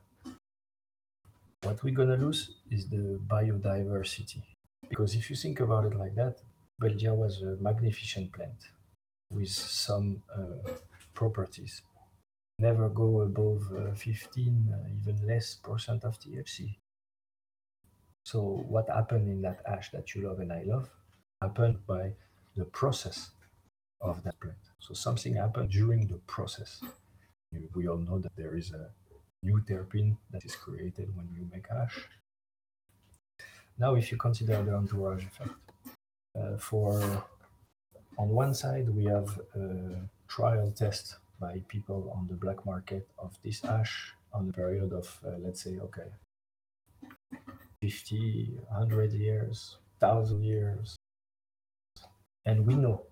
What 1.63 1.83
we're 1.83 1.93
gonna 1.93 2.15
lose 2.15 2.41
is 2.71 2.87
the 2.87 3.19
biodiversity. 3.27 4.41
Because 4.87 5.13
if 5.13 5.29
you 5.29 5.35
think 5.35 5.59
about 5.59 5.83
it 5.83 5.95
like 5.95 6.15
that, 6.15 6.35
Beldia 6.81 7.13
was 7.13 7.41
a 7.41 7.57
magnificent 7.59 8.31
plant 8.31 8.69
with 9.29 9.49
some 9.49 10.23
uh, 10.33 10.71
properties. 11.13 11.81
Never 12.57 12.87
go 12.87 13.19
above 13.23 13.63
uh, 13.77 13.95
15, 13.95 14.73
uh, 14.73 14.87
even 14.97 15.27
less 15.27 15.55
percent 15.55 16.05
of 16.05 16.17
THC. 16.21 16.77
So 18.23 18.63
what 18.69 18.87
happened 18.87 19.27
in 19.27 19.41
that 19.41 19.59
ash 19.67 19.91
that 19.91 20.15
you 20.15 20.25
love 20.25 20.39
and 20.39 20.53
I 20.53 20.63
love 20.65 20.89
happened 21.41 21.85
by 21.85 22.13
the 22.55 22.63
process 22.63 23.32
of 24.03 24.23
that 24.23 24.39
plant. 24.39 24.57
So 24.79 24.93
something 24.93 25.35
happened 25.35 25.69
during 25.69 26.07
the 26.07 26.19
process. 26.27 26.81
We 27.73 27.87
all 27.87 27.97
know 27.97 28.19
that 28.19 28.35
there 28.35 28.55
is 28.55 28.71
a 28.71 28.89
new 29.43 29.61
terpene 29.61 30.17
that 30.31 30.43
is 30.45 30.55
created 30.55 31.15
when 31.15 31.27
you 31.33 31.47
make 31.51 31.67
hash. 31.69 31.97
Now, 33.77 33.95
if 33.95 34.11
you 34.11 34.17
consider 34.17 34.61
the 34.63 34.75
entourage 34.75 35.25
effect, 35.25 35.55
uh, 36.39 36.57
for 36.57 37.25
on 38.17 38.29
one 38.29 38.53
side 38.53 38.89
we 38.89 39.05
have 39.05 39.39
a 39.55 40.01
trial 40.27 40.71
test 40.71 41.17
by 41.39 41.61
people 41.67 42.11
on 42.15 42.27
the 42.27 42.35
black 42.35 42.65
market 42.65 43.07
of 43.17 43.37
this 43.43 43.61
hash 43.61 44.13
on 44.33 44.49
a 44.49 44.53
period 44.53 44.91
of 44.93 45.19
uh, 45.25 45.37
let's 45.39 45.63
say 45.63 45.77
okay 45.79 46.09
50 47.81 48.59
100 48.69 49.13
years 49.13 49.77
1000 49.99 50.43
years 50.43 50.95
and 52.45 52.65
we 52.65 52.75
know 52.75 53.03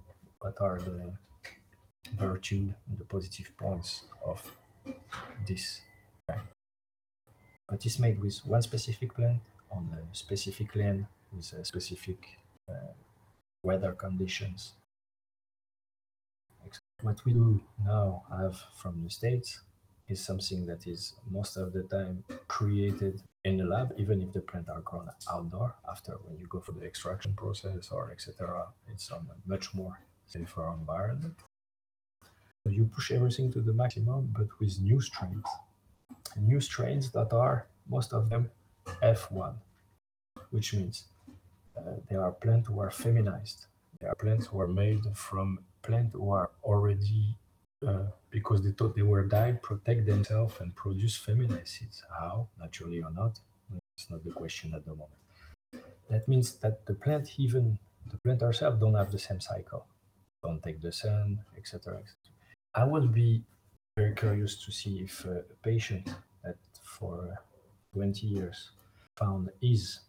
what 0.41 0.59
are 0.59 0.79
the 0.79 1.13
virtue 2.17 2.73
and 2.89 2.97
the 2.97 3.05
positive 3.05 3.55
points 3.57 4.03
of 4.25 4.41
this. 5.47 5.81
But 6.27 7.85
it's 7.85 7.99
made 7.99 8.19
with 8.19 8.39
one 8.45 8.61
specific 8.61 9.13
plant 9.13 9.41
on 9.71 9.95
a 9.97 10.15
specific 10.15 10.75
land 10.75 11.05
with 11.31 11.53
a 11.53 11.63
specific 11.63 12.25
uh, 12.69 12.93
weather 13.63 13.93
conditions. 13.93 14.73
What 17.01 17.23
we 17.25 17.33
do 17.33 17.61
now 17.83 18.23
have 18.29 18.59
from 18.75 19.03
the 19.03 19.09
States 19.09 19.61
is 20.07 20.23
something 20.23 20.65
that 20.65 20.85
is 20.85 21.13
most 21.29 21.55
of 21.57 21.71
the 21.73 21.83
time 21.83 22.23
created 22.47 23.21
in 23.43 23.57
the 23.57 23.63
lab, 23.63 23.93
even 23.97 24.21
if 24.21 24.33
the 24.33 24.41
plant 24.41 24.69
are 24.69 24.81
grown 24.81 25.09
outdoor. 25.31 25.75
After 25.89 26.13
when 26.25 26.37
you 26.37 26.47
go 26.47 26.59
for 26.59 26.73
the 26.73 26.85
extraction 26.85 27.33
process 27.33 27.89
or 27.91 28.11
etc., 28.11 28.67
it's 28.91 29.09
on 29.09 29.27
a 29.31 29.49
much 29.49 29.73
more 29.73 29.97
safer 30.31 30.73
environment. 30.79 31.35
So 32.63 32.69
you 32.69 32.85
push 32.85 33.11
everything 33.11 33.51
to 33.53 33.61
the 33.61 33.73
maximum, 33.73 34.33
but 34.37 34.47
with 34.59 34.79
new 34.79 35.01
strains. 35.01 35.45
New 36.37 36.61
strains 36.61 37.11
that 37.11 37.33
are 37.33 37.67
most 37.89 38.13
of 38.13 38.29
them 38.29 38.49
F1, 39.01 39.55
which 40.51 40.73
means 40.73 41.05
uh, 41.77 41.95
there 42.09 42.21
are 42.21 42.31
plants 42.31 42.67
who 42.67 42.79
are 42.79 42.91
feminized. 42.91 43.65
There 43.99 44.09
are 44.09 44.15
plants 44.15 44.47
who 44.47 44.59
are 44.59 44.67
made 44.67 45.01
from 45.15 45.59
plants 45.81 46.13
who 46.13 46.31
are 46.31 46.51
already, 46.63 47.35
uh, 47.85 48.05
because 48.29 48.63
they 48.63 48.71
thought 48.71 48.95
they 48.95 49.01
were 49.01 49.25
dying, 49.25 49.59
protect 49.61 50.05
themselves 50.05 50.55
and 50.59 50.75
produce 50.75 51.15
feminized 51.17 51.67
seeds. 51.67 52.03
How, 52.19 52.47
naturally 52.59 53.01
or 53.01 53.11
not, 53.11 53.39
it's 53.97 54.09
not 54.09 54.23
the 54.23 54.31
question 54.31 54.73
at 54.75 54.85
the 54.85 54.91
moment. 54.91 55.19
that 56.09 56.27
means 56.27 56.55
that 56.55 56.85
the 56.85 56.93
plant, 56.93 57.31
even 57.37 57.79
the 58.11 58.17
plant 58.17 58.43
ourselves, 58.43 58.79
don't 58.79 58.95
have 58.95 59.11
the 59.11 59.19
same 59.19 59.39
cycle. 59.39 59.85
Don't 60.43 60.61
take 60.63 60.81
the 60.81 60.91
sun, 60.91 61.39
etc. 61.57 62.01
I 62.73 62.83
would 62.85 63.13
be 63.13 63.43
very 63.97 64.15
curious 64.15 64.55
to 64.65 64.71
see 64.71 64.99
if 64.99 65.25
a 65.25 65.43
patient 65.63 66.15
that 66.43 66.55
for 66.81 67.37
20 67.93 68.25
years 68.27 68.71
found 69.17 69.49
his 69.61 69.99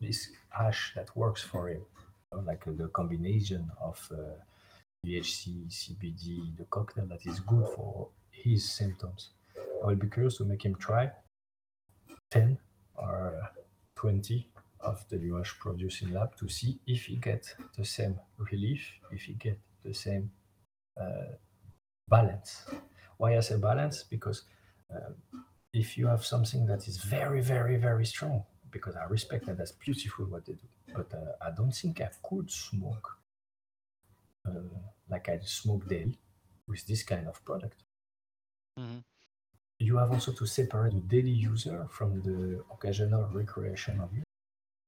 this 0.00 0.30
hash 0.48 0.92
that 0.96 1.14
works 1.14 1.42
for 1.42 1.68
him, 1.68 1.82
like 2.44 2.64
the 2.64 2.88
combination 2.88 3.70
of 3.80 3.98
uh, 4.10 4.40
CBD, 5.06 6.56
the 6.56 6.64
cocktail 6.70 7.06
that 7.06 7.26
is 7.26 7.40
good 7.40 7.68
for 7.76 8.08
his 8.30 8.66
symptoms. 8.72 9.30
I 9.82 9.86
will 9.86 9.96
be 9.96 10.08
curious 10.08 10.36
to 10.38 10.44
make 10.44 10.64
him 10.64 10.74
try 10.76 11.10
10 12.30 12.58
or 12.94 13.40
20 13.96 14.46
of 14.82 15.06
the 15.08 15.16
UH 15.16 15.58
producing 15.60 16.12
lab 16.12 16.36
to 16.36 16.48
see 16.48 16.78
if 16.86 17.04
he 17.06 17.16
get 17.16 17.54
the 17.76 17.84
same 17.84 18.18
relief, 18.38 18.82
if 19.10 19.22
he 19.22 19.34
get 19.34 19.58
the 19.84 19.94
same 19.94 20.30
uh, 21.00 21.32
balance. 22.08 22.64
Why 23.16 23.36
I 23.36 23.40
say 23.40 23.56
balance? 23.58 24.02
Because 24.02 24.42
um, 24.94 25.14
if 25.72 25.96
you 25.96 26.06
have 26.06 26.24
something 26.24 26.66
that 26.66 26.88
is 26.88 26.98
very, 26.98 27.40
very, 27.40 27.76
very 27.76 28.06
strong, 28.06 28.44
because 28.70 28.96
I 28.96 29.04
respect 29.04 29.46
that 29.46 29.58
that's 29.58 29.72
beautiful 29.72 30.26
what 30.26 30.46
they 30.46 30.54
do, 30.54 30.68
but 30.94 31.12
uh, 31.14 31.32
I 31.46 31.50
don't 31.50 31.72
think 31.72 32.00
I 32.00 32.10
could 32.22 32.50
smoke 32.50 33.18
uh, 34.46 34.52
like 35.08 35.28
I 35.28 35.38
smoke 35.44 35.88
daily 35.88 36.18
with 36.66 36.86
this 36.86 37.02
kind 37.02 37.26
of 37.28 37.44
product. 37.44 37.84
hmm 38.76 38.98
You 39.78 39.96
have 39.96 40.10
also 40.12 40.32
to 40.32 40.46
separate 40.46 40.92
the 40.92 41.00
daily 41.00 41.30
user 41.30 41.86
from 41.90 42.20
the 42.22 42.62
occasional 42.70 43.24
recreational 43.32 44.08
user 44.12 44.29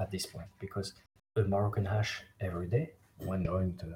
at 0.03 0.11
this 0.11 0.26
point, 0.26 0.50
because 0.59 0.88
a 1.36 1.42
Moroccan 1.42 1.86
hash 1.86 2.12
every 2.40 2.68
day 2.76 2.86
when 3.28 3.44
going 3.44 3.72
to 3.78 3.86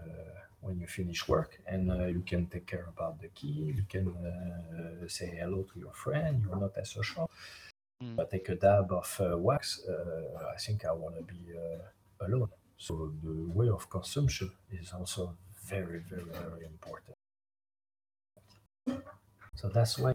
when 0.60 0.80
you 0.80 0.86
finish 0.86 1.28
work 1.28 1.50
and 1.66 1.82
uh, 1.90 2.06
you 2.06 2.22
can 2.30 2.46
take 2.46 2.66
care 2.66 2.86
about 2.94 3.14
the 3.20 3.28
key 3.38 3.56
you 3.80 3.84
can 3.94 4.06
uh, 4.08 5.06
say 5.06 5.28
hello 5.40 5.60
to 5.70 5.78
your 5.78 5.92
friend 5.92 6.42
you're 6.42 6.60
not 6.64 6.72
as 6.76 6.90
social. 6.90 7.30
Mm. 8.02 8.14
but 8.16 8.30
take 8.30 8.48
a 8.50 8.56
dab 8.56 8.92
of 8.92 9.10
uh, 9.20 9.38
wax 9.38 9.80
uh, 9.88 10.52
i 10.54 10.58
think 10.64 10.84
i 10.84 10.92
want 10.92 11.14
to 11.16 11.22
be 11.22 11.42
uh, 11.56 12.26
alone. 12.26 12.48
So 12.78 13.12
the 13.22 13.48
way 13.58 13.68
of 13.68 13.88
consumption 13.88 14.50
is 14.70 14.92
also 14.92 15.36
very 15.64 16.00
very 16.10 16.24
very 16.24 16.64
important. 16.74 17.16
So 19.54 19.68
that's 19.68 19.98
why 19.98 20.12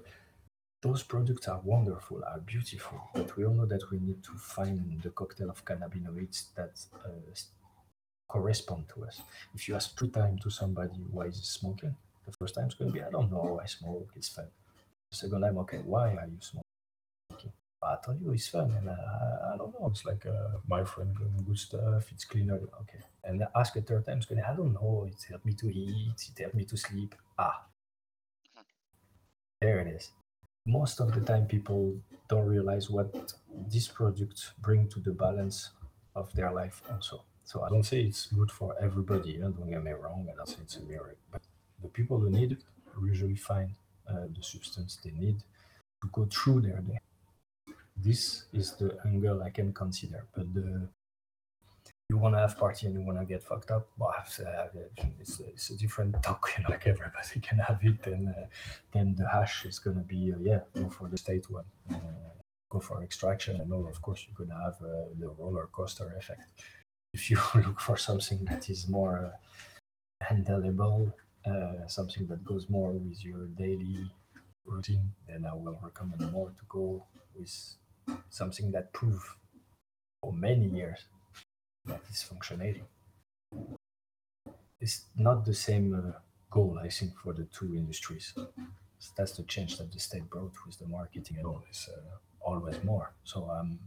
those 0.82 1.04
products 1.04 1.48
are 1.48 1.62
wonderful 1.64 2.22
are 2.26 2.40
beautiful 2.40 3.00
but 3.14 3.36
we 3.38 3.46
all 3.46 3.54
know 3.54 3.66
that 3.66 3.90
we 3.92 4.00
need 4.00 4.24
to 4.24 4.32
find 4.32 5.02
the 5.02 5.10
cocktail 5.12 5.50
of 5.50 5.64
cannabinoids 5.64 6.54
that 6.56 6.74
uh, 7.06 7.10
correspond 8.32 8.86
to 8.94 9.04
us. 9.04 9.22
If 9.54 9.68
you 9.68 9.76
ask 9.76 9.98
three 9.98 10.10
times 10.10 10.42
to 10.44 10.50
somebody 10.50 11.00
why 11.12 11.26
is 11.26 11.38
he 11.38 11.44
smoking, 11.44 11.96
the 12.26 12.32
first 12.32 12.56
time 12.56 12.66
it's 12.66 12.76
going 12.76 12.92
to 12.92 12.94
be, 12.98 13.04
I 13.04 13.10
don't 13.10 13.30
know, 13.30 13.60
I 13.62 13.66
smoke, 13.66 14.10
it's 14.16 14.30
fun. 14.30 14.48
The 15.12 15.18
second 15.18 15.42
time, 15.42 15.58
okay, 15.60 15.82
why 15.84 16.16
are 16.16 16.28
you 16.28 16.40
smoking? 16.40 17.52
I 17.84 17.96
told 18.06 18.22
you 18.22 18.32
it's 18.32 18.48
fun, 18.48 18.72
and 18.78 18.90
uh, 18.90 19.54
I 19.54 19.58
don't 19.58 19.74
know. 19.74 19.88
It's 19.90 20.06
like 20.06 20.24
uh, 20.28 20.60
my 20.68 20.84
friend 20.84 21.16
doing 21.18 21.44
good 21.44 21.58
stuff. 21.58 22.12
It's 22.12 22.26
cleaner, 22.26 22.60
okay. 22.82 23.04
And 23.24 23.44
ask 23.56 23.76
a 23.76 23.82
third 23.82 24.06
time, 24.06 24.18
it's 24.18 24.28
going. 24.28 24.40
To 24.40 24.48
be, 24.48 24.54
I 24.54 24.56
don't 24.56 24.74
know. 24.74 25.08
It 25.10 25.16
helped 25.28 25.48
me 25.48 25.54
to 25.54 25.68
eat. 25.68 26.30
It 26.30 26.40
helped 26.40 26.56
me 26.56 26.66
to 26.66 26.78
sleep. 26.78 27.16
Ah, 27.40 27.66
there 29.60 29.80
it 29.80 29.88
is. 29.88 30.12
Most 30.66 31.00
of 31.02 31.14
the 31.14 31.22
time, 31.22 31.48
people 31.48 31.96
don't 32.30 32.48
realize 32.48 32.90
what 32.90 33.34
these 33.70 33.88
products 33.88 34.54
bring 34.62 34.88
to 34.90 35.00
the 35.00 35.12
balance 35.12 35.72
of 36.16 36.32
their 36.34 36.52
life 36.52 36.82
also. 36.92 37.24
So 37.44 37.64
I 37.64 37.70
don't 37.70 37.84
say 37.84 38.02
it's 38.02 38.28
good 38.28 38.52
for 38.52 38.76
everybody. 38.80 39.32
Yeah? 39.32 39.50
Don't 39.58 39.70
get 39.70 39.84
me 39.84 39.92
wrong. 39.92 40.28
I 40.32 40.36
don't 40.36 40.48
say 40.48 40.58
it's 40.62 40.78
a 40.78 40.82
miracle. 40.82 41.18
But 41.32 41.42
the 41.82 41.90
people 41.90 42.20
who 42.20 42.30
need 42.30 42.52
it 42.54 42.64
usually 43.04 43.36
find 43.36 43.72
uh, 44.08 44.28
the 44.36 44.44
substance 44.44 45.00
they 45.04 45.12
need 45.12 45.40
to 46.02 46.08
go 46.12 46.28
through 46.32 46.62
their 46.62 46.82
day. 46.82 47.00
This 47.98 48.46
is 48.54 48.74
the 48.74 48.98
angle 49.06 49.42
I 49.44 49.50
can 49.50 49.74
consider. 49.74 50.26
But 50.36 50.54
the 50.54 50.88
you 52.12 52.18
want 52.18 52.36
to 52.36 52.40
have 52.40 52.58
party 52.58 52.88
and 52.88 52.94
you 52.96 53.04
want 53.10 53.18
to 53.18 53.26
get 53.34 53.42
fucked 53.42 53.72
up, 53.72 53.88
but 53.98 54.10
it's, 54.20 54.42
uh, 54.42 54.68
it's, 55.22 55.40
it's 55.40 55.70
a 55.70 55.78
different 55.84 56.12
talk. 56.22 56.44
You 56.58 56.64
know, 56.64 56.72
like 56.76 56.86
everybody 56.86 57.40
can 57.48 57.60
have 57.60 57.80
it, 57.90 58.06
and 58.14 58.28
uh, 58.28 58.48
then 58.94 59.16
the 59.18 59.28
hash 59.34 59.56
is 59.70 59.80
gonna 59.80 60.08
be 60.16 60.22
uh, 60.34 60.40
yeah, 60.50 60.62
go 60.76 60.90
for 60.98 61.08
the 61.08 61.20
state 61.26 61.46
one, 61.50 61.70
uh, 61.90 62.34
go 62.70 62.80
for 62.88 63.02
extraction, 63.08 63.54
and 63.62 63.72
all. 63.74 63.88
Of 63.88 64.02
course, 64.06 64.20
you're 64.26 64.40
gonna 64.42 64.62
have 64.68 64.78
uh, 64.82 64.92
the 65.22 65.30
roller 65.40 65.68
coaster 65.78 66.08
effect 66.22 66.48
if 67.14 67.22
you 67.30 67.38
look 67.66 67.80
for 67.80 67.98
something 68.10 68.40
that 68.50 68.70
is 68.70 68.82
more 68.90 69.16
uh, 69.28 70.26
handleable, 70.30 71.14
something 71.88 72.28
that 72.28 72.44
goes 72.52 72.66
more 72.70 72.92
with 72.92 73.24
your 73.24 73.44
daily 73.64 74.04
routine, 74.66 75.08
then 75.28 75.46
I 75.50 75.54
will 75.54 75.80
recommend 75.82 76.24
more 76.32 76.50
to 76.50 76.64
go 76.78 77.06
with 77.38 77.54
something 78.30 78.68
that 78.76 78.94
prove 79.00 79.24
for 80.22 80.34
many 80.34 80.68
years 80.80 81.00
that 81.86 82.02
is 82.10 82.24
functioning. 82.24 82.82
It's 84.80 85.06
not 85.16 85.46
the 85.46 85.54
same 85.54 85.94
uh, 85.94 86.20
goal, 86.50 86.80
I 86.84 86.90
think, 86.90 87.18
for 87.18 87.34
the 87.34 87.46
two 87.46 87.76
industries. 87.76 88.34
That's 89.18 89.34
the 89.34 89.44
change 89.44 89.78
that 89.78 89.92
the 89.92 90.00
state 90.00 90.30
brought 90.30 90.54
with 90.66 90.78
the 90.80 90.88
marketing 90.88 91.38
and 91.38 91.46
all. 91.46 91.64
Is 91.70 91.90
uh, 91.96 92.18
always 92.42 92.84
more. 92.84 93.14
So 93.24 93.46
I'm 93.46 93.80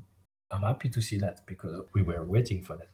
I'm 0.50 0.62
happy 0.62 0.88
to 0.88 1.00
see 1.00 1.18
that 1.18 1.46
because 1.46 1.82
we 1.94 2.02
were 2.02 2.24
waiting 2.24 2.62
for 2.62 2.76
that 2.76 2.88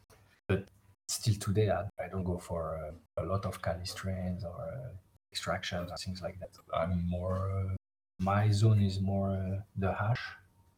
but 0.51 0.65
still 1.07 1.35
today 1.35 1.69
I, 1.69 1.81
I 2.03 2.07
don't 2.11 2.23
go 2.23 2.37
for 2.37 2.61
uh, 2.81 3.23
a 3.23 3.25
lot 3.25 3.45
of 3.45 3.61
Cali 3.61 3.85
strains 3.85 4.43
or 4.43 4.57
uh, 4.73 4.89
extractions 5.31 5.89
or 5.91 5.97
things 5.97 6.21
like 6.21 6.37
that. 6.41 6.53
I'm 6.73 6.93
more 7.09 7.37
uh, 7.59 7.75
my 8.19 8.51
zone 8.51 8.81
is 8.81 8.99
more 8.99 9.31
uh, 9.31 9.61
the 9.83 9.93
hash 9.93 10.23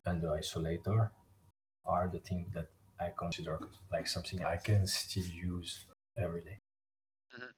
and 0.06 0.22
the 0.22 0.30
Ice-O-Lator 0.40 1.10
are 1.86 2.08
the 2.16 2.20
things 2.20 2.48
that 2.54 2.68
I 3.00 3.12
consider 3.18 3.60
like 3.92 4.08
something 4.08 4.44
I 4.44 4.58
can 4.58 4.88
still 4.88 5.26
use 5.26 5.86
every 6.18 6.42
day. 6.42 6.60
Mhm. 7.34 7.54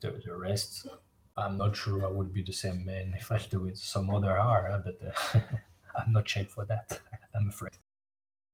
The, 0.00 0.12
the 0.24 0.36
rest, 0.36 0.86
I'm 1.36 1.56
not 1.58 1.74
sure 1.76 2.04
I 2.04 2.08
would 2.10 2.32
be 2.32 2.42
the 2.42 2.52
same 2.52 2.84
man 2.84 3.14
if 3.18 3.32
I 3.32 3.38
do 3.38 3.66
it. 3.66 3.76
Some 3.78 4.08
other 4.10 4.38
are, 4.38 4.80
but 4.84 4.98
uh, 5.34 5.40
I'm 5.96 6.12
not 6.12 6.28
shaped 6.28 6.52
for 6.52 6.64
that. 6.66 7.00
I'm 7.34 7.48
afraid. 7.48 7.72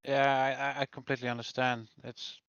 Yeah, 0.04 0.74
I, 0.76 0.82
I- 0.82 0.86
completely 0.86 1.28
understand. 1.28 1.88
It's 2.04 2.40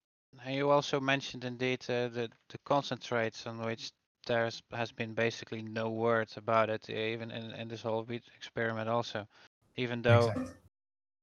and 0.44 0.54
you 0.54 0.70
also 0.70 1.00
mentioned 1.00 1.44
indeed 1.44 1.82
uh, 1.88 2.08
the 2.08 2.30
the 2.48 2.58
concentrates 2.64 3.46
on 3.46 3.58
which 3.64 3.92
there 4.26 4.50
has 4.72 4.92
been 4.92 5.14
basically 5.14 5.62
no 5.62 5.90
word 5.90 6.30
about 6.36 6.70
it, 6.70 6.88
uh, 6.88 6.92
even 6.92 7.30
in, 7.30 7.50
in 7.52 7.68
this 7.68 7.82
whole 7.82 8.04
weed 8.04 8.22
experiment 8.36 8.88
also. 8.88 9.26
Even 9.76 10.02
though 10.02 10.28
Exactly. 10.28 10.46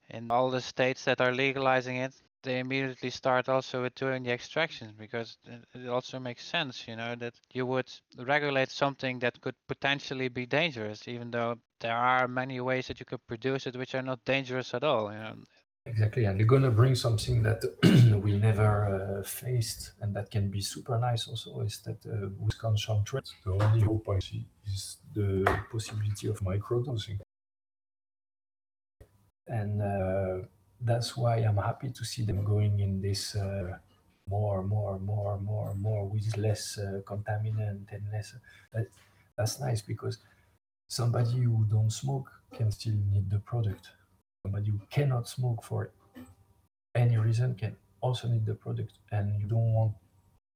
in 0.09 0.29
all 0.31 0.51
the 0.51 0.61
states 0.61 1.05
that 1.05 1.21
are 1.21 1.33
legalizing 1.33 1.97
it, 1.97 2.13
they 2.43 2.59
immediately 2.59 3.09
start 3.09 3.49
also 3.49 3.83
with 3.83 3.95
doing 3.95 4.23
the 4.23 4.31
extractions 4.31 4.93
because 4.93 5.37
it, 5.73 5.87
also 5.87 6.19
makes 6.19 6.45
sense, 6.45 6.87
you 6.87 6.95
know, 6.95 7.15
that 7.15 7.33
you 7.53 7.65
would 7.65 7.91
regulate 8.17 8.69
something 8.69 9.19
that 9.19 9.39
could 9.41 9.55
potentially 9.67 10.29
be 10.29 10.45
dangerous, 10.45 11.07
even 11.07 11.31
though 11.31 11.55
there 11.79 11.95
are 11.95 12.27
many 12.27 12.59
ways 12.59 12.87
that 12.87 12.99
you 12.99 13.05
could 13.05 13.25
produce 13.27 13.67
it 13.67 13.75
which 13.75 13.95
are 13.95 14.01
not 14.01 14.23
dangerous 14.25 14.73
at 14.73 14.83
all. 14.83 15.11
You 15.11 15.19
know, 15.19 15.35
Exactly, 15.85 16.25
and 16.25 16.37
they're 16.37 16.45
gonna 16.45 16.69
bring 16.69 16.93
something 16.93 17.41
that 17.43 17.63
we 18.23 18.37
never 18.37 19.19
uh, 19.19 19.23
faced, 19.23 19.93
and 20.01 20.15
that 20.15 20.29
can 20.29 20.51
be 20.51 20.61
super 20.61 20.99
nice. 20.99 21.27
Also, 21.27 21.61
is 21.61 21.81
that 21.81 22.05
uh, 22.05 22.29
with 22.37 22.59
the 22.59 23.51
only 23.51 23.81
hope 23.81 24.07
I 24.09 24.19
see 24.19 24.45
is 24.67 24.97
the 25.13 25.43
possibility 25.71 26.27
of 26.27 26.39
microdosing, 26.41 27.19
and 29.47 29.81
uh, 29.81 30.47
that's 30.81 31.17
why 31.17 31.37
I'm 31.37 31.57
happy 31.57 31.89
to 31.89 32.05
see 32.05 32.23
them 32.23 32.43
going 32.43 32.79
in 32.79 33.01
this 33.01 33.35
uh, 33.35 33.77
more, 34.29 34.63
more, 34.63 34.99
more, 34.99 35.39
more, 35.39 35.73
more 35.75 36.05
with 36.05 36.37
less 36.37 36.77
uh, 36.77 37.01
contaminant 37.05 37.91
and 37.91 38.03
less. 38.11 38.35
That, 38.73 38.87
that's 39.37 39.59
nice 39.59 39.81
because 39.81 40.19
somebody 40.89 41.37
who 41.37 41.65
don't 41.69 41.91
smoke 41.91 42.31
can 42.53 42.71
still 42.71 42.95
need 43.11 43.29
the 43.29 43.39
product 43.39 43.89
somebody 44.43 44.71
who 44.71 44.79
cannot 44.89 45.27
smoke 45.27 45.63
for 45.63 45.91
any 46.95 47.17
reason 47.17 47.55
can 47.55 47.75
also 48.01 48.27
need 48.27 48.45
the 48.45 48.55
product 48.55 48.93
and 49.11 49.39
you 49.39 49.47
don't 49.47 49.73
want 49.73 49.93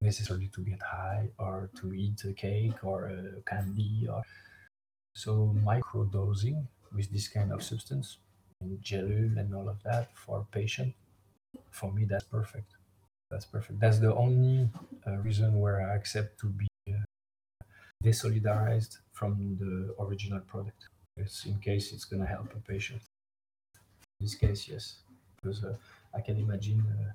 necessarily 0.02 0.48
to 0.48 0.62
get 0.62 0.82
high 0.82 1.30
or 1.38 1.70
to 1.76 1.94
eat 1.94 2.24
a 2.26 2.34
cake 2.34 2.84
or 2.84 3.08
a 3.08 3.42
candy 3.50 4.08
or 4.10 4.22
so 5.16 5.56
microdosing 5.64 6.66
with 6.96 7.12
this 7.12 7.28
kind 7.28 7.52
of 7.52 7.62
substance 7.62 8.18
and 8.64 9.38
and 9.38 9.56
all 9.56 9.70
of 9.70 9.82
that 9.84 10.10
for 10.16 10.46
patient 10.52 10.94
for 11.72 11.92
me 11.92 12.06
that's 12.06 12.24
perfect. 12.24 12.72
That's 13.30 13.46
perfect. 13.46 13.80
That's 13.80 14.00
the 14.00 14.14
only 14.14 14.70
uh, 15.08 15.18
reason 15.18 15.60
where 15.60 15.82
i 15.82 15.96
accept 15.96 16.40
to 16.42 16.48
be 16.48 16.68
uh, 16.90 16.94
desolidarized 18.04 18.98
from 19.12 19.58
the 19.60 19.96
original 20.04 20.40
product. 20.42 20.90
It's 21.18 21.46
in 21.46 21.58
case 21.60 21.94
it's 21.94 22.06
going 22.06 22.22
to 22.22 22.28
help 22.28 22.54
a 22.56 22.60
patient. 22.72 23.02
In 24.20 24.26
this 24.26 24.36
case, 24.36 24.68
yes, 24.68 24.98
because 25.36 25.64
uh, 25.64 25.76
I 26.16 26.22
can 26.22 26.38
imagine 26.38 26.84
uh, 26.94 27.12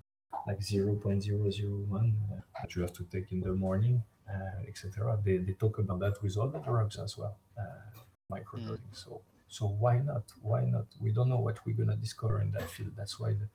like 0.46 0.60
0.001 0.60 1.94
uh, 1.94 2.40
that 2.60 2.74
you 2.74 2.82
have 2.82 2.92
to 2.94 3.04
take 3.04 3.30
in 3.32 3.40
the 3.40 3.52
morning, 3.52 4.02
uh, 4.28 4.68
etc. 4.68 5.18
They, 5.24 5.38
they 5.38 5.52
talk 5.52 5.78
about 5.78 6.00
that 6.00 6.22
with 6.22 6.36
other 6.36 6.58
drugs 6.58 6.98
as 6.98 7.16
well, 7.16 7.36
uh, 7.58 8.00
microdosing. 8.32 8.92
So 8.92 9.20
so 9.48 9.66
why 9.66 9.98
not? 9.98 10.24
Why 10.42 10.64
not? 10.64 10.86
We 11.00 11.12
don't 11.12 11.28
know 11.28 11.40
what 11.40 11.58
we're 11.64 11.76
gonna 11.76 11.96
discover 11.96 12.40
in 12.40 12.52
that 12.52 12.70
field. 12.70 12.92
That's 12.96 13.18
why 13.18 13.30
the, 13.32 13.48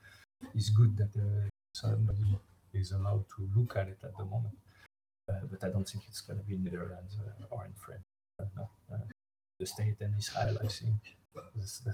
it's 0.56 0.70
good 0.70 0.98
that 0.98 1.16
uh, 1.16 1.48
somebody 1.76 2.38
is 2.74 2.92
allowed 2.92 3.26
to 3.36 3.50
look 3.56 3.78
at 3.78 3.88
it 3.88 4.00
at 4.04 4.18
the 4.18 4.26
moment. 4.26 4.58
Uh, 5.30 5.46
but 5.50 5.64
I 5.64 5.70
don't 5.70 5.88
think 5.88 6.04
it's 6.08 6.22
gonna 6.22 6.44
be 6.44 6.56
in 6.56 6.64
the 6.64 6.72
Netherlands 6.72 7.16
uh, 7.20 7.46
or 7.52 7.66
in 7.66 7.74
France. 7.74 8.04
no. 8.58 8.70
Uh, 8.92 8.98
the 9.60 9.66
state 9.68 9.96
and 10.02 10.16
Israel, 10.18 10.58
I 10.62 10.68
think, 10.68 11.16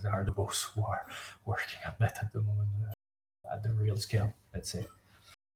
are 0.05 0.23
the 0.23 0.31
both 0.31 0.71
who 0.75 0.83
are 0.83 1.05
working 1.45 1.79
on 1.85 1.93
that 1.99 2.17
at 2.21 2.33
the 2.33 2.41
moment 2.41 2.69
uh, 2.87 3.53
at 3.53 3.63
the 3.63 3.73
real 3.73 3.97
scale, 3.97 4.33
let's 4.53 4.71
say. 4.71 4.87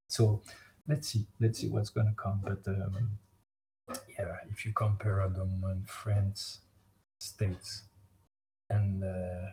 So 0.09 0.41
let's 0.87 1.07
see, 1.07 1.25
let's 1.39 1.59
see 1.59 1.69
what's 1.69 1.89
gonna 1.89 2.13
come. 2.17 2.41
But 2.43 2.67
um, 2.67 3.17
yeah, 4.17 4.35
if 4.51 4.65
you 4.65 4.73
compare 4.73 5.27
the 5.29 5.45
moment 5.45 5.87
France, 5.87 6.59
States, 7.23 7.83
and 8.69 9.03
uh, 9.03 9.49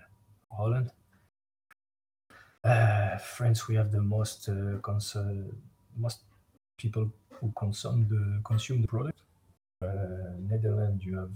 Holland. 0.50 0.90
Uh, 2.62 3.16
France, 3.18 3.68
we 3.68 3.74
have 3.76 3.90
the 3.90 4.02
most 4.02 4.48
uh, 4.48 4.78
concern, 4.82 5.56
most 5.96 6.20
people 6.76 7.10
who 7.32 7.52
consume 7.56 8.06
the 8.08 8.40
consume 8.44 8.82
the 8.82 8.88
product. 8.88 9.18
Netherlands, 10.50 11.04
you 11.04 11.16
have 11.16 11.30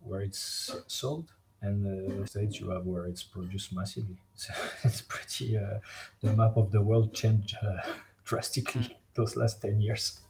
where 0.00 0.22
it's 0.22 0.74
sold, 0.86 1.30
and 1.60 1.84
the 1.84 2.26
states 2.26 2.58
you 2.58 2.70
have 2.70 2.86
where 2.86 3.06
it's 3.06 3.22
produced 3.22 3.72
massively. 3.74 4.16
So 4.34 4.54
it's 4.84 5.02
pretty. 5.02 5.58
Uh, 5.58 5.78
the 6.22 6.32
map 6.32 6.56
of 6.56 6.70
the 6.72 6.80
world 6.80 7.12
changed 7.12 7.56
uh, 7.62 7.86
drastically 8.24 8.82
mm. 8.82 8.94
those 9.14 9.36
last 9.36 9.60
ten 9.60 9.80
years. 9.80 10.20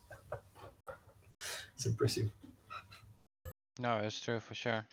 it's 1.75 1.87
impressive. 1.87 2.31
No, 3.79 3.99
it's 3.99 4.21
true 4.21 4.41
for 4.41 4.55
sure. 4.55 4.85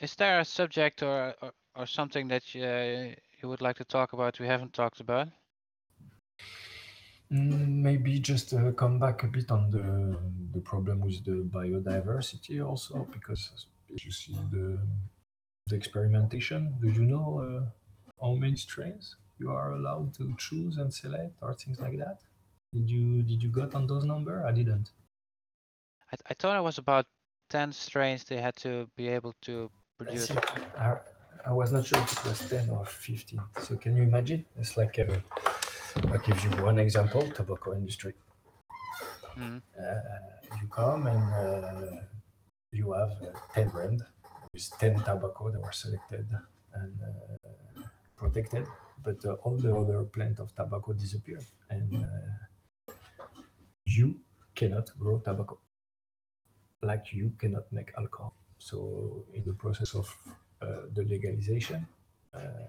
Is 0.00 0.16
there 0.16 0.40
a 0.40 0.44
subject 0.44 1.04
or 1.04 1.36
or, 1.40 1.52
or 1.76 1.86
something 1.86 2.26
that 2.28 2.52
you, 2.52 2.64
uh, 2.64 3.14
you 3.40 3.48
would 3.48 3.60
like 3.60 3.76
to 3.76 3.84
talk 3.84 4.12
about 4.12 4.40
we 4.40 4.46
haven't 4.48 4.72
talked 4.72 4.98
about? 4.98 5.28
Mm, 7.30 7.82
maybe 7.82 8.18
just 8.20 8.54
uh, 8.54 8.72
come 8.72 8.98
back 8.98 9.22
a 9.22 9.28
bit 9.28 9.50
on 9.50 9.70
the 9.70 9.84
the 10.54 10.60
problem 10.60 11.00
with 11.00 11.24
the 11.24 11.36
biodiversity 11.56 12.56
also, 12.64 13.06
because 13.12 13.66
you 13.88 14.10
see 14.10 14.34
the 14.50 14.78
the 15.68 15.76
experimentation. 15.76 16.76
Do 16.80 16.88
you 16.88 17.04
know 17.04 17.28
uh, 17.40 17.62
how 18.22 18.34
many 18.34 18.56
strains 18.56 19.16
you 19.38 19.50
are 19.50 19.72
allowed 19.72 20.14
to 20.14 20.34
choose 20.38 20.78
and 20.78 20.92
select, 20.94 21.34
or 21.42 21.54
things 21.54 21.80
like 21.80 21.98
that? 21.98 22.18
Did 22.72 22.88
you 22.90 23.22
did 23.22 23.42
you 23.42 23.50
got 23.50 23.74
on 23.74 23.86
those 23.86 24.04
number? 24.04 24.44
I 24.46 24.52
didn't. 24.52 24.92
I, 26.12 26.16
I 26.26 26.34
thought 26.34 26.58
it 26.58 26.62
was 26.62 26.76
about 26.76 27.06
ten 27.48 27.72
strains 27.72 28.24
they 28.24 28.42
had 28.42 28.56
to 28.56 28.90
be 28.94 29.08
able 29.08 29.32
to 29.42 29.70
produce. 29.98 30.30
I, 30.30 30.96
I 31.46 31.52
was 31.52 31.72
not 31.72 31.84
sure 31.86 31.98
if 31.98 32.12
it 32.12 32.24
was 32.28 32.48
10 32.48 32.70
or 32.70 32.86
15. 32.86 33.40
So 33.62 33.76
can 33.76 33.96
you 33.96 34.04
imagine? 34.04 34.44
It's 34.56 34.76
like, 34.76 34.98
uh, 34.98 35.18
I'll 36.10 36.18
give 36.18 36.42
you 36.44 36.50
one 36.62 36.78
example, 36.78 37.22
tobacco 37.34 37.74
industry. 37.74 38.14
Mm. 39.36 39.60
Uh, 39.78 39.94
you 40.60 40.68
come 40.68 41.06
and 41.06 41.22
uh, 41.34 41.96
you 42.72 42.92
have 42.92 43.10
uh, 43.22 43.38
10 43.54 43.68
brand 43.68 44.02
with 44.52 44.70
10 44.78 44.94
tobacco 45.00 45.50
that 45.50 45.60
were 45.60 45.72
selected 45.72 46.26
and 46.74 46.94
uh, 47.02 47.82
protected, 48.16 48.66
but 49.02 49.24
uh, 49.24 49.34
all 49.42 49.56
the 49.56 49.74
other 49.74 50.04
plant 50.04 50.38
of 50.40 50.54
tobacco 50.54 50.92
disappeared 50.92 51.44
and 51.70 52.06
you 53.86 54.20
cannot 54.54 54.90
grow 54.98 55.18
tobacco 55.18 55.58
like 56.82 57.12
you 57.12 57.32
cannot 57.38 57.72
make 57.72 57.90
alcohol. 57.96 58.34
So 58.58 59.24
in 59.32 59.44
the 59.44 59.54
process 59.54 59.94
of 59.94 60.14
uh, 60.60 60.86
the 60.94 61.04
legalization, 61.04 61.86
uh, 62.34 62.68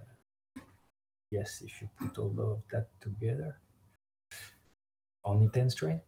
yes, 1.31 1.61
if 1.65 1.81
you 1.81 1.89
put 1.97 2.17
all 2.17 2.35
of 2.39 2.61
that 2.71 2.87
together, 3.01 3.57
only 5.23 5.49
10 5.49 5.69
strain, 5.69 6.01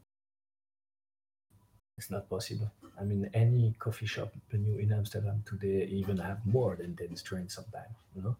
it's 1.97 2.09
not 2.11 2.29
possible. 2.29 2.71
I 2.99 3.03
mean, 3.03 3.29
any 3.33 3.75
coffee 3.79 4.05
shop 4.05 4.33
new 4.53 4.77
in 4.77 4.91
Amsterdam 4.91 5.43
today 5.45 5.85
even 5.85 6.17
have 6.17 6.45
more 6.45 6.75
than 6.75 6.95
10 6.95 7.15
strains 7.15 7.53
sometimes, 7.55 7.95
you 8.15 8.21
know? 8.23 8.35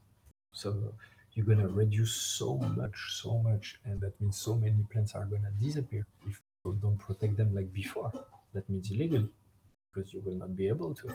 So 0.54 0.94
you're 1.34 1.46
gonna 1.46 1.68
reduce 1.68 2.14
so 2.14 2.58
much, 2.58 2.98
so 3.22 3.40
much, 3.40 3.80
and 3.86 4.02
that 4.02 4.20
means 4.22 4.38
so 4.38 4.56
many 4.56 4.84
plants 4.92 5.16
are 5.16 5.26
gonna 5.26 5.52
disappear 5.60 6.06
if 6.28 6.42
you 6.66 6.78
don't 6.82 6.98
protect 6.98 7.38
them 7.38 7.56
like 7.56 7.72
before. 7.74 8.12
That 8.54 8.70
means 8.70 8.92
illegally, 8.92 9.30
because 9.94 10.14
you 10.14 10.22
will 10.22 10.36
not 10.36 10.56
be 10.56 10.68
able 10.68 10.94
to 10.96 11.14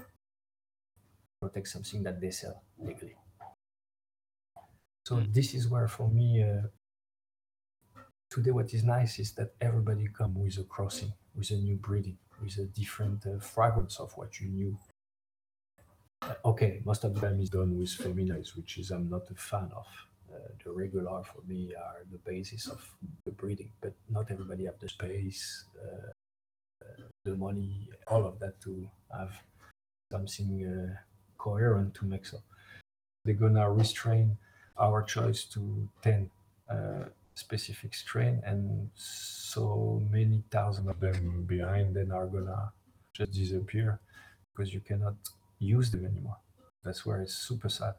protect 1.47 1.69
something 1.69 2.03
that 2.03 2.21
they 2.21 2.31
sell 2.31 2.63
legally. 2.79 3.17
So 5.05 5.17
hmm. 5.17 5.31
this 5.31 5.55
is 5.55 5.69
where, 5.69 5.89
for 5.89 6.09
me, 6.09 6.43
uh, 6.43 6.67
today 8.31 8.51
what 8.51 8.73
is 8.75 8.85
nice 8.85 9.19
is 9.19 9.33
that 9.33 9.55
everybody 9.61 10.09
come 10.09 10.35
with 10.35 10.59
a 10.59 10.65
crossing, 10.65 11.13
with 11.37 11.51
a 11.51 11.55
new 11.55 11.77
breeding, 11.77 12.19
with 12.43 12.59
a 12.59 12.65
different 12.65 13.25
uh, 13.27 13.39
fragrance 13.39 14.01
of 14.01 14.13
what 14.17 14.41
you 14.41 14.49
knew. 14.49 14.79
Uh, 16.23 16.35
okay, 16.45 16.81
most 16.85 17.05
of 17.05 17.21
them 17.21 17.41
is 17.41 17.51
done 17.51 17.79
with 17.79 17.91
feminized, 17.91 18.57
which 18.57 18.79
is 18.79 18.91
I'm 18.91 19.09
not 19.09 19.31
a 19.31 19.35
fan 19.35 19.71
of. 19.77 19.87
Uh, 20.29 20.39
the 20.65 20.73
regular 20.73 21.23
for 21.23 21.41
me 21.47 21.73
are 21.79 22.05
the 22.11 22.19
basis 22.19 22.67
of 22.67 22.85
the 23.25 23.31
breeding, 23.31 23.71
but 23.81 23.95
not 24.11 24.31
everybody 24.31 24.65
have 24.65 24.79
the 24.81 24.89
space, 24.89 25.65
uh, 25.81 26.11
uh, 26.85 27.03
the 27.25 27.37
money, 27.37 27.89
all 28.09 28.27
of 28.27 28.41
that 28.41 28.61
to 28.61 28.91
have 29.17 29.33
something 30.11 30.97
coherent 31.47 31.95
to 31.95 32.05
make 32.13 32.27
so. 32.27 32.39
They're 33.25 33.43
gonna 33.45 33.69
restrain 33.83 34.27
our 34.87 35.01
choice 35.15 35.45
to 35.55 35.61
10 36.03 36.31
uh, 36.75 37.05
specific 37.35 37.95
strain 37.95 38.35
and 38.45 38.91
so 38.95 39.65
many 40.11 40.43
thousand 40.51 40.89
of 40.89 40.99
them 41.01 41.45
behind 41.55 41.95
then 41.97 42.11
are 42.11 42.27
gonna 42.27 42.73
just 43.13 43.33
disappear 43.33 44.01
because 44.51 44.73
you 44.75 44.81
cannot 44.81 45.17
use 45.59 45.89
them 45.91 46.05
anymore. 46.13 46.41
That's 46.85 47.03
where 47.07 47.21
it's 47.23 47.37
super 47.49 47.69
sad. 47.69 47.95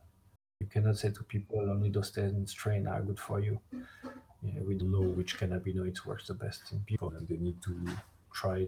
You 0.60 0.68
cannot 0.68 0.98
say 0.98 1.10
to 1.12 1.24
people 1.24 1.58
only 1.70 1.90
those 1.90 2.12
10 2.12 2.48
strain 2.48 2.88
are 2.88 3.02
good 3.02 3.20
for 3.28 3.40
you. 3.40 3.60
Yeah, 4.44 4.62
we 4.68 4.74
don't 4.76 4.92
know 4.92 5.08
which 5.18 5.40
cannabinoids 5.40 6.06
works 6.06 6.28
the 6.28 6.34
best 6.34 6.62
in 6.72 6.80
people 6.92 7.10
and 7.16 7.28
they 7.28 7.38
need 7.38 7.60
to 7.64 7.74
try 8.34 8.68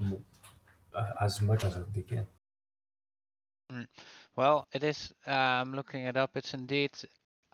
uh, 0.00 1.12
as 1.20 1.40
much 1.40 1.64
as 1.64 1.74
they 1.94 2.02
can. 2.12 2.26
Mm. 3.70 3.86
Well, 4.36 4.66
it 4.72 4.84
is. 4.84 5.12
I'm 5.26 5.68
um, 5.68 5.74
looking 5.74 6.04
it 6.04 6.16
up. 6.16 6.36
It's 6.36 6.54
indeed 6.54 6.90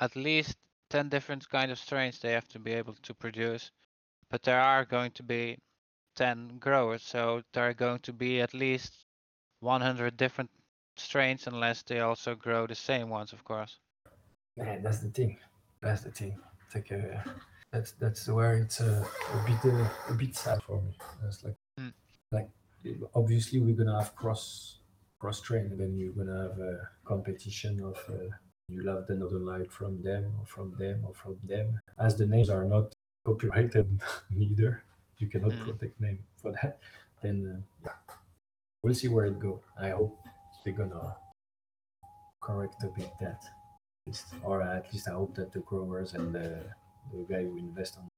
at 0.00 0.16
least 0.16 0.56
ten 0.90 1.08
different 1.08 1.48
kind 1.48 1.70
of 1.70 1.78
strains 1.78 2.18
they 2.18 2.32
have 2.32 2.48
to 2.48 2.58
be 2.58 2.72
able 2.72 2.94
to 3.02 3.14
produce, 3.14 3.70
but 4.30 4.42
there 4.42 4.60
are 4.60 4.84
going 4.84 5.10
to 5.12 5.22
be 5.22 5.58
ten 6.14 6.58
growers, 6.58 7.02
so 7.02 7.42
there 7.52 7.68
are 7.68 7.74
going 7.74 8.00
to 8.00 8.12
be 8.12 8.40
at 8.40 8.54
least 8.54 9.06
100 9.60 10.16
different 10.16 10.50
strains, 10.96 11.46
unless 11.46 11.82
they 11.82 12.00
also 12.00 12.34
grow 12.34 12.66
the 12.66 12.74
same 12.74 13.08
ones, 13.08 13.32
of 13.32 13.44
course. 13.44 13.78
Yeah, 14.56 14.78
that's 14.82 15.00
the 15.00 15.10
thing. 15.10 15.38
That's 15.80 16.02
the 16.02 16.10
thing. 16.10 16.38
It's 16.66 16.74
like 16.74 16.92
uh, 16.92 17.30
that's 17.72 17.92
that's 17.92 18.28
where 18.28 18.56
it's 18.56 18.80
uh, 18.80 19.04
a 19.32 19.46
bit 19.46 19.72
uh, 19.72 19.88
a 20.08 20.14
bit 20.14 20.34
sad 20.34 20.62
for 20.62 20.80
me. 20.80 20.96
It's 21.26 21.44
like 21.44 21.56
mm. 21.78 21.92
like 22.32 22.48
obviously 23.14 23.60
we're 23.60 23.76
gonna 23.76 23.98
have 23.98 24.14
cross 24.16 24.78
cross 25.18 25.40
train, 25.40 25.76
then 25.76 25.96
you're 25.96 26.12
gonna 26.12 26.48
have 26.48 26.58
a 26.58 26.88
competition 27.04 27.82
of 27.82 27.96
uh, 28.08 28.28
you'll 28.68 28.94
have 28.94 29.08
another 29.08 29.38
light 29.38 29.70
from 29.72 30.02
them 30.02 30.32
or 30.38 30.46
from 30.46 30.74
them 30.78 31.04
or 31.04 31.14
from 31.14 31.38
them. 31.44 31.80
As 31.98 32.16
the 32.16 32.26
names 32.26 32.50
are 32.50 32.64
not 32.64 32.92
copyrighted 33.24 34.00
neither, 34.30 34.82
you 35.18 35.28
cannot 35.28 35.52
mm. 35.52 35.64
protect 35.64 36.00
name 36.00 36.18
for 36.40 36.52
that. 36.52 36.78
Then 37.22 37.36
uh, 37.46 37.60
yeah, 37.84 38.14
we'll 38.82 38.94
see 38.94 39.08
where 39.08 39.26
it 39.26 39.38
go. 39.38 39.60
I 39.80 39.90
hope 39.90 40.18
they're 40.64 40.74
gonna 40.74 41.16
correct 42.42 42.82
a 42.82 42.88
bit 42.88 43.10
that, 43.20 43.42
or 44.42 44.62
at 44.62 44.92
least 44.92 45.08
I 45.08 45.12
hope 45.12 45.34
that 45.36 45.52
the 45.52 45.60
growers 45.60 46.14
and 46.14 46.34
the 46.34 46.62
the 47.12 47.24
guy 47.28 47.42
who 47.42 47.56
invest 47.56 47.98
on 47.98 48.08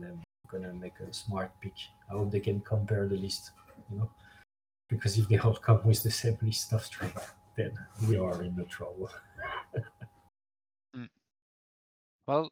them 0.00 0.22
gonna 0.50 0.72
make 0.72 0.98
a 1.00 1.12
smart 1.12 1.50
pick. 1.60 1.74
I 2.10 2.14
hope 2.14 2.30
they 2.30 2.40
can 2.40 2.60
compare 2.60 3.08
the 3.08 3.16
list, 3.16 3.52
you 3.90 3.98
know 3.98 4.10
because 4.92 5.16
if 5.16 5.26
they 5.28 5.38
all 5.38 5.54
come 5.54 5.80
with 5.84 6.02
the 6.02 6.10
same 6.10 6.36
list 6.42 6.72
of 6.74 6.84
strength, 6.84 7.34
then 7.56 7.72
we 8.06 8.18
are 8.18 8.42
in 8.42 8.54
the 8.54 8.64
trouble. 8.64 9.08
mm. 10.96 11.08
Well, 12.26 12.50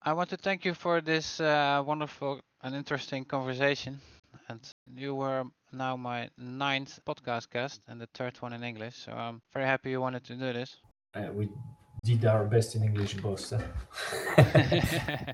I 0.00 0.12
want 0.12 0.30
to 0.30 0.36
thank 0.36 0.64
you 0.64 0.74
for 0.74 1.00
this 1.00 1.40
uh, 1.40 1.82
wonderful 1.84 2.40
and 2.62 2.74
interesting 2.74 3.24
conversation. 3.24 4.00
And 4.48 4.60
you 4.94 5.14
were 5.16 5.44
now 5.72 5.96
my 5.96 6.30
ninth 6.38 7.00
podcast 7.04 7.50
guest 7.50 7.80
and 7.88 8.00
the 8.00 8.08
third 8.14 8.36
one 8.40 8.52
in 8.52 8.62
English. 8.62 8.96
So 9.04 9.12
I'm 9.12 9.42
very 9.52 9.66
happy 9.66 9.90
you 9.90 10.00
wanted 10.00 10.24
to 10.24 10.34
do 10.34 10.52
this. 10.52 10.76
Uh, 11.14 11.28
we 11.34 11.48
did 12.04 12.24
our 12.24 12.44
best 12.44 12.76
in 12.76 12.84
English, 12.84 13.14
boss. 13.14 13.52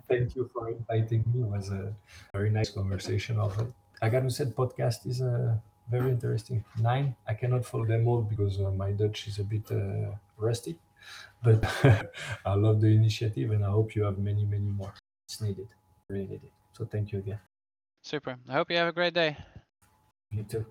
Thank 0.09 0.35
you 0.35 0.51
for 0.53 0.71
inviting 0.71 1.25
me. 1.33 1.43
It 1.43 1.51
was 1.57 1.71
a 1.71 1.95
very 2.33 2.51
nice 2.51 2.71
conversation. 2.71 3.39
Of 3.39 3.61
it. 3.61 3.69
I 4.01 4.09
got 4.09 4.23
to 4.23 4.31
say, 4.31 4.47
podcast 4.47 5.07
is 5.07 5.21
uh, 5.21 5.57
very 5.91 6.11
interesting. 6.11 6.65
Nine, 6.79 7.17
I 7.27 7.35
cannot 7.35 7.65
follow 7.65 7.87
them 7.87 8.07
all 8.09 8.23
because 8.23 8.61
uh, 8.61 8.71
my 8.71 8.93
Dutch 8.93 9.27
is 9.29 9.39
a 9.39 9.45
bit 9.45 9.71
uh, 9.71 10.13
rusty, 10.37 10.79
but 11.43 11.65
I 12.45 12.55
love 12.55 12.81
the 12.81 12.89
initiative 12.89 13.51
and 13.51 13.65
I 13.65 13.71
hope 13.71 13.95
you 13.95 14.05
have 14.05 14.19
many, 14.19 14.45
many 14.45 14.71
more. 14.71 14.95
It's 15.27 15.41
needed, 15.41 15.69
really 16.09 16.27
needed. 16.27 16.51
So 16.73 16.85
thank 16.85 17.13
you 17.13 17.19
again. 17.21 17.41
Super. 18.03 18.39
I 18.49 18.55
hope 18.55 18.71
you 18.71 18.77
have 18.77 18.89
a 18.89 18.93
great 18.93 19.15
day. 19.15 19.37
You 20.31 20.43
too. 20.45 20.67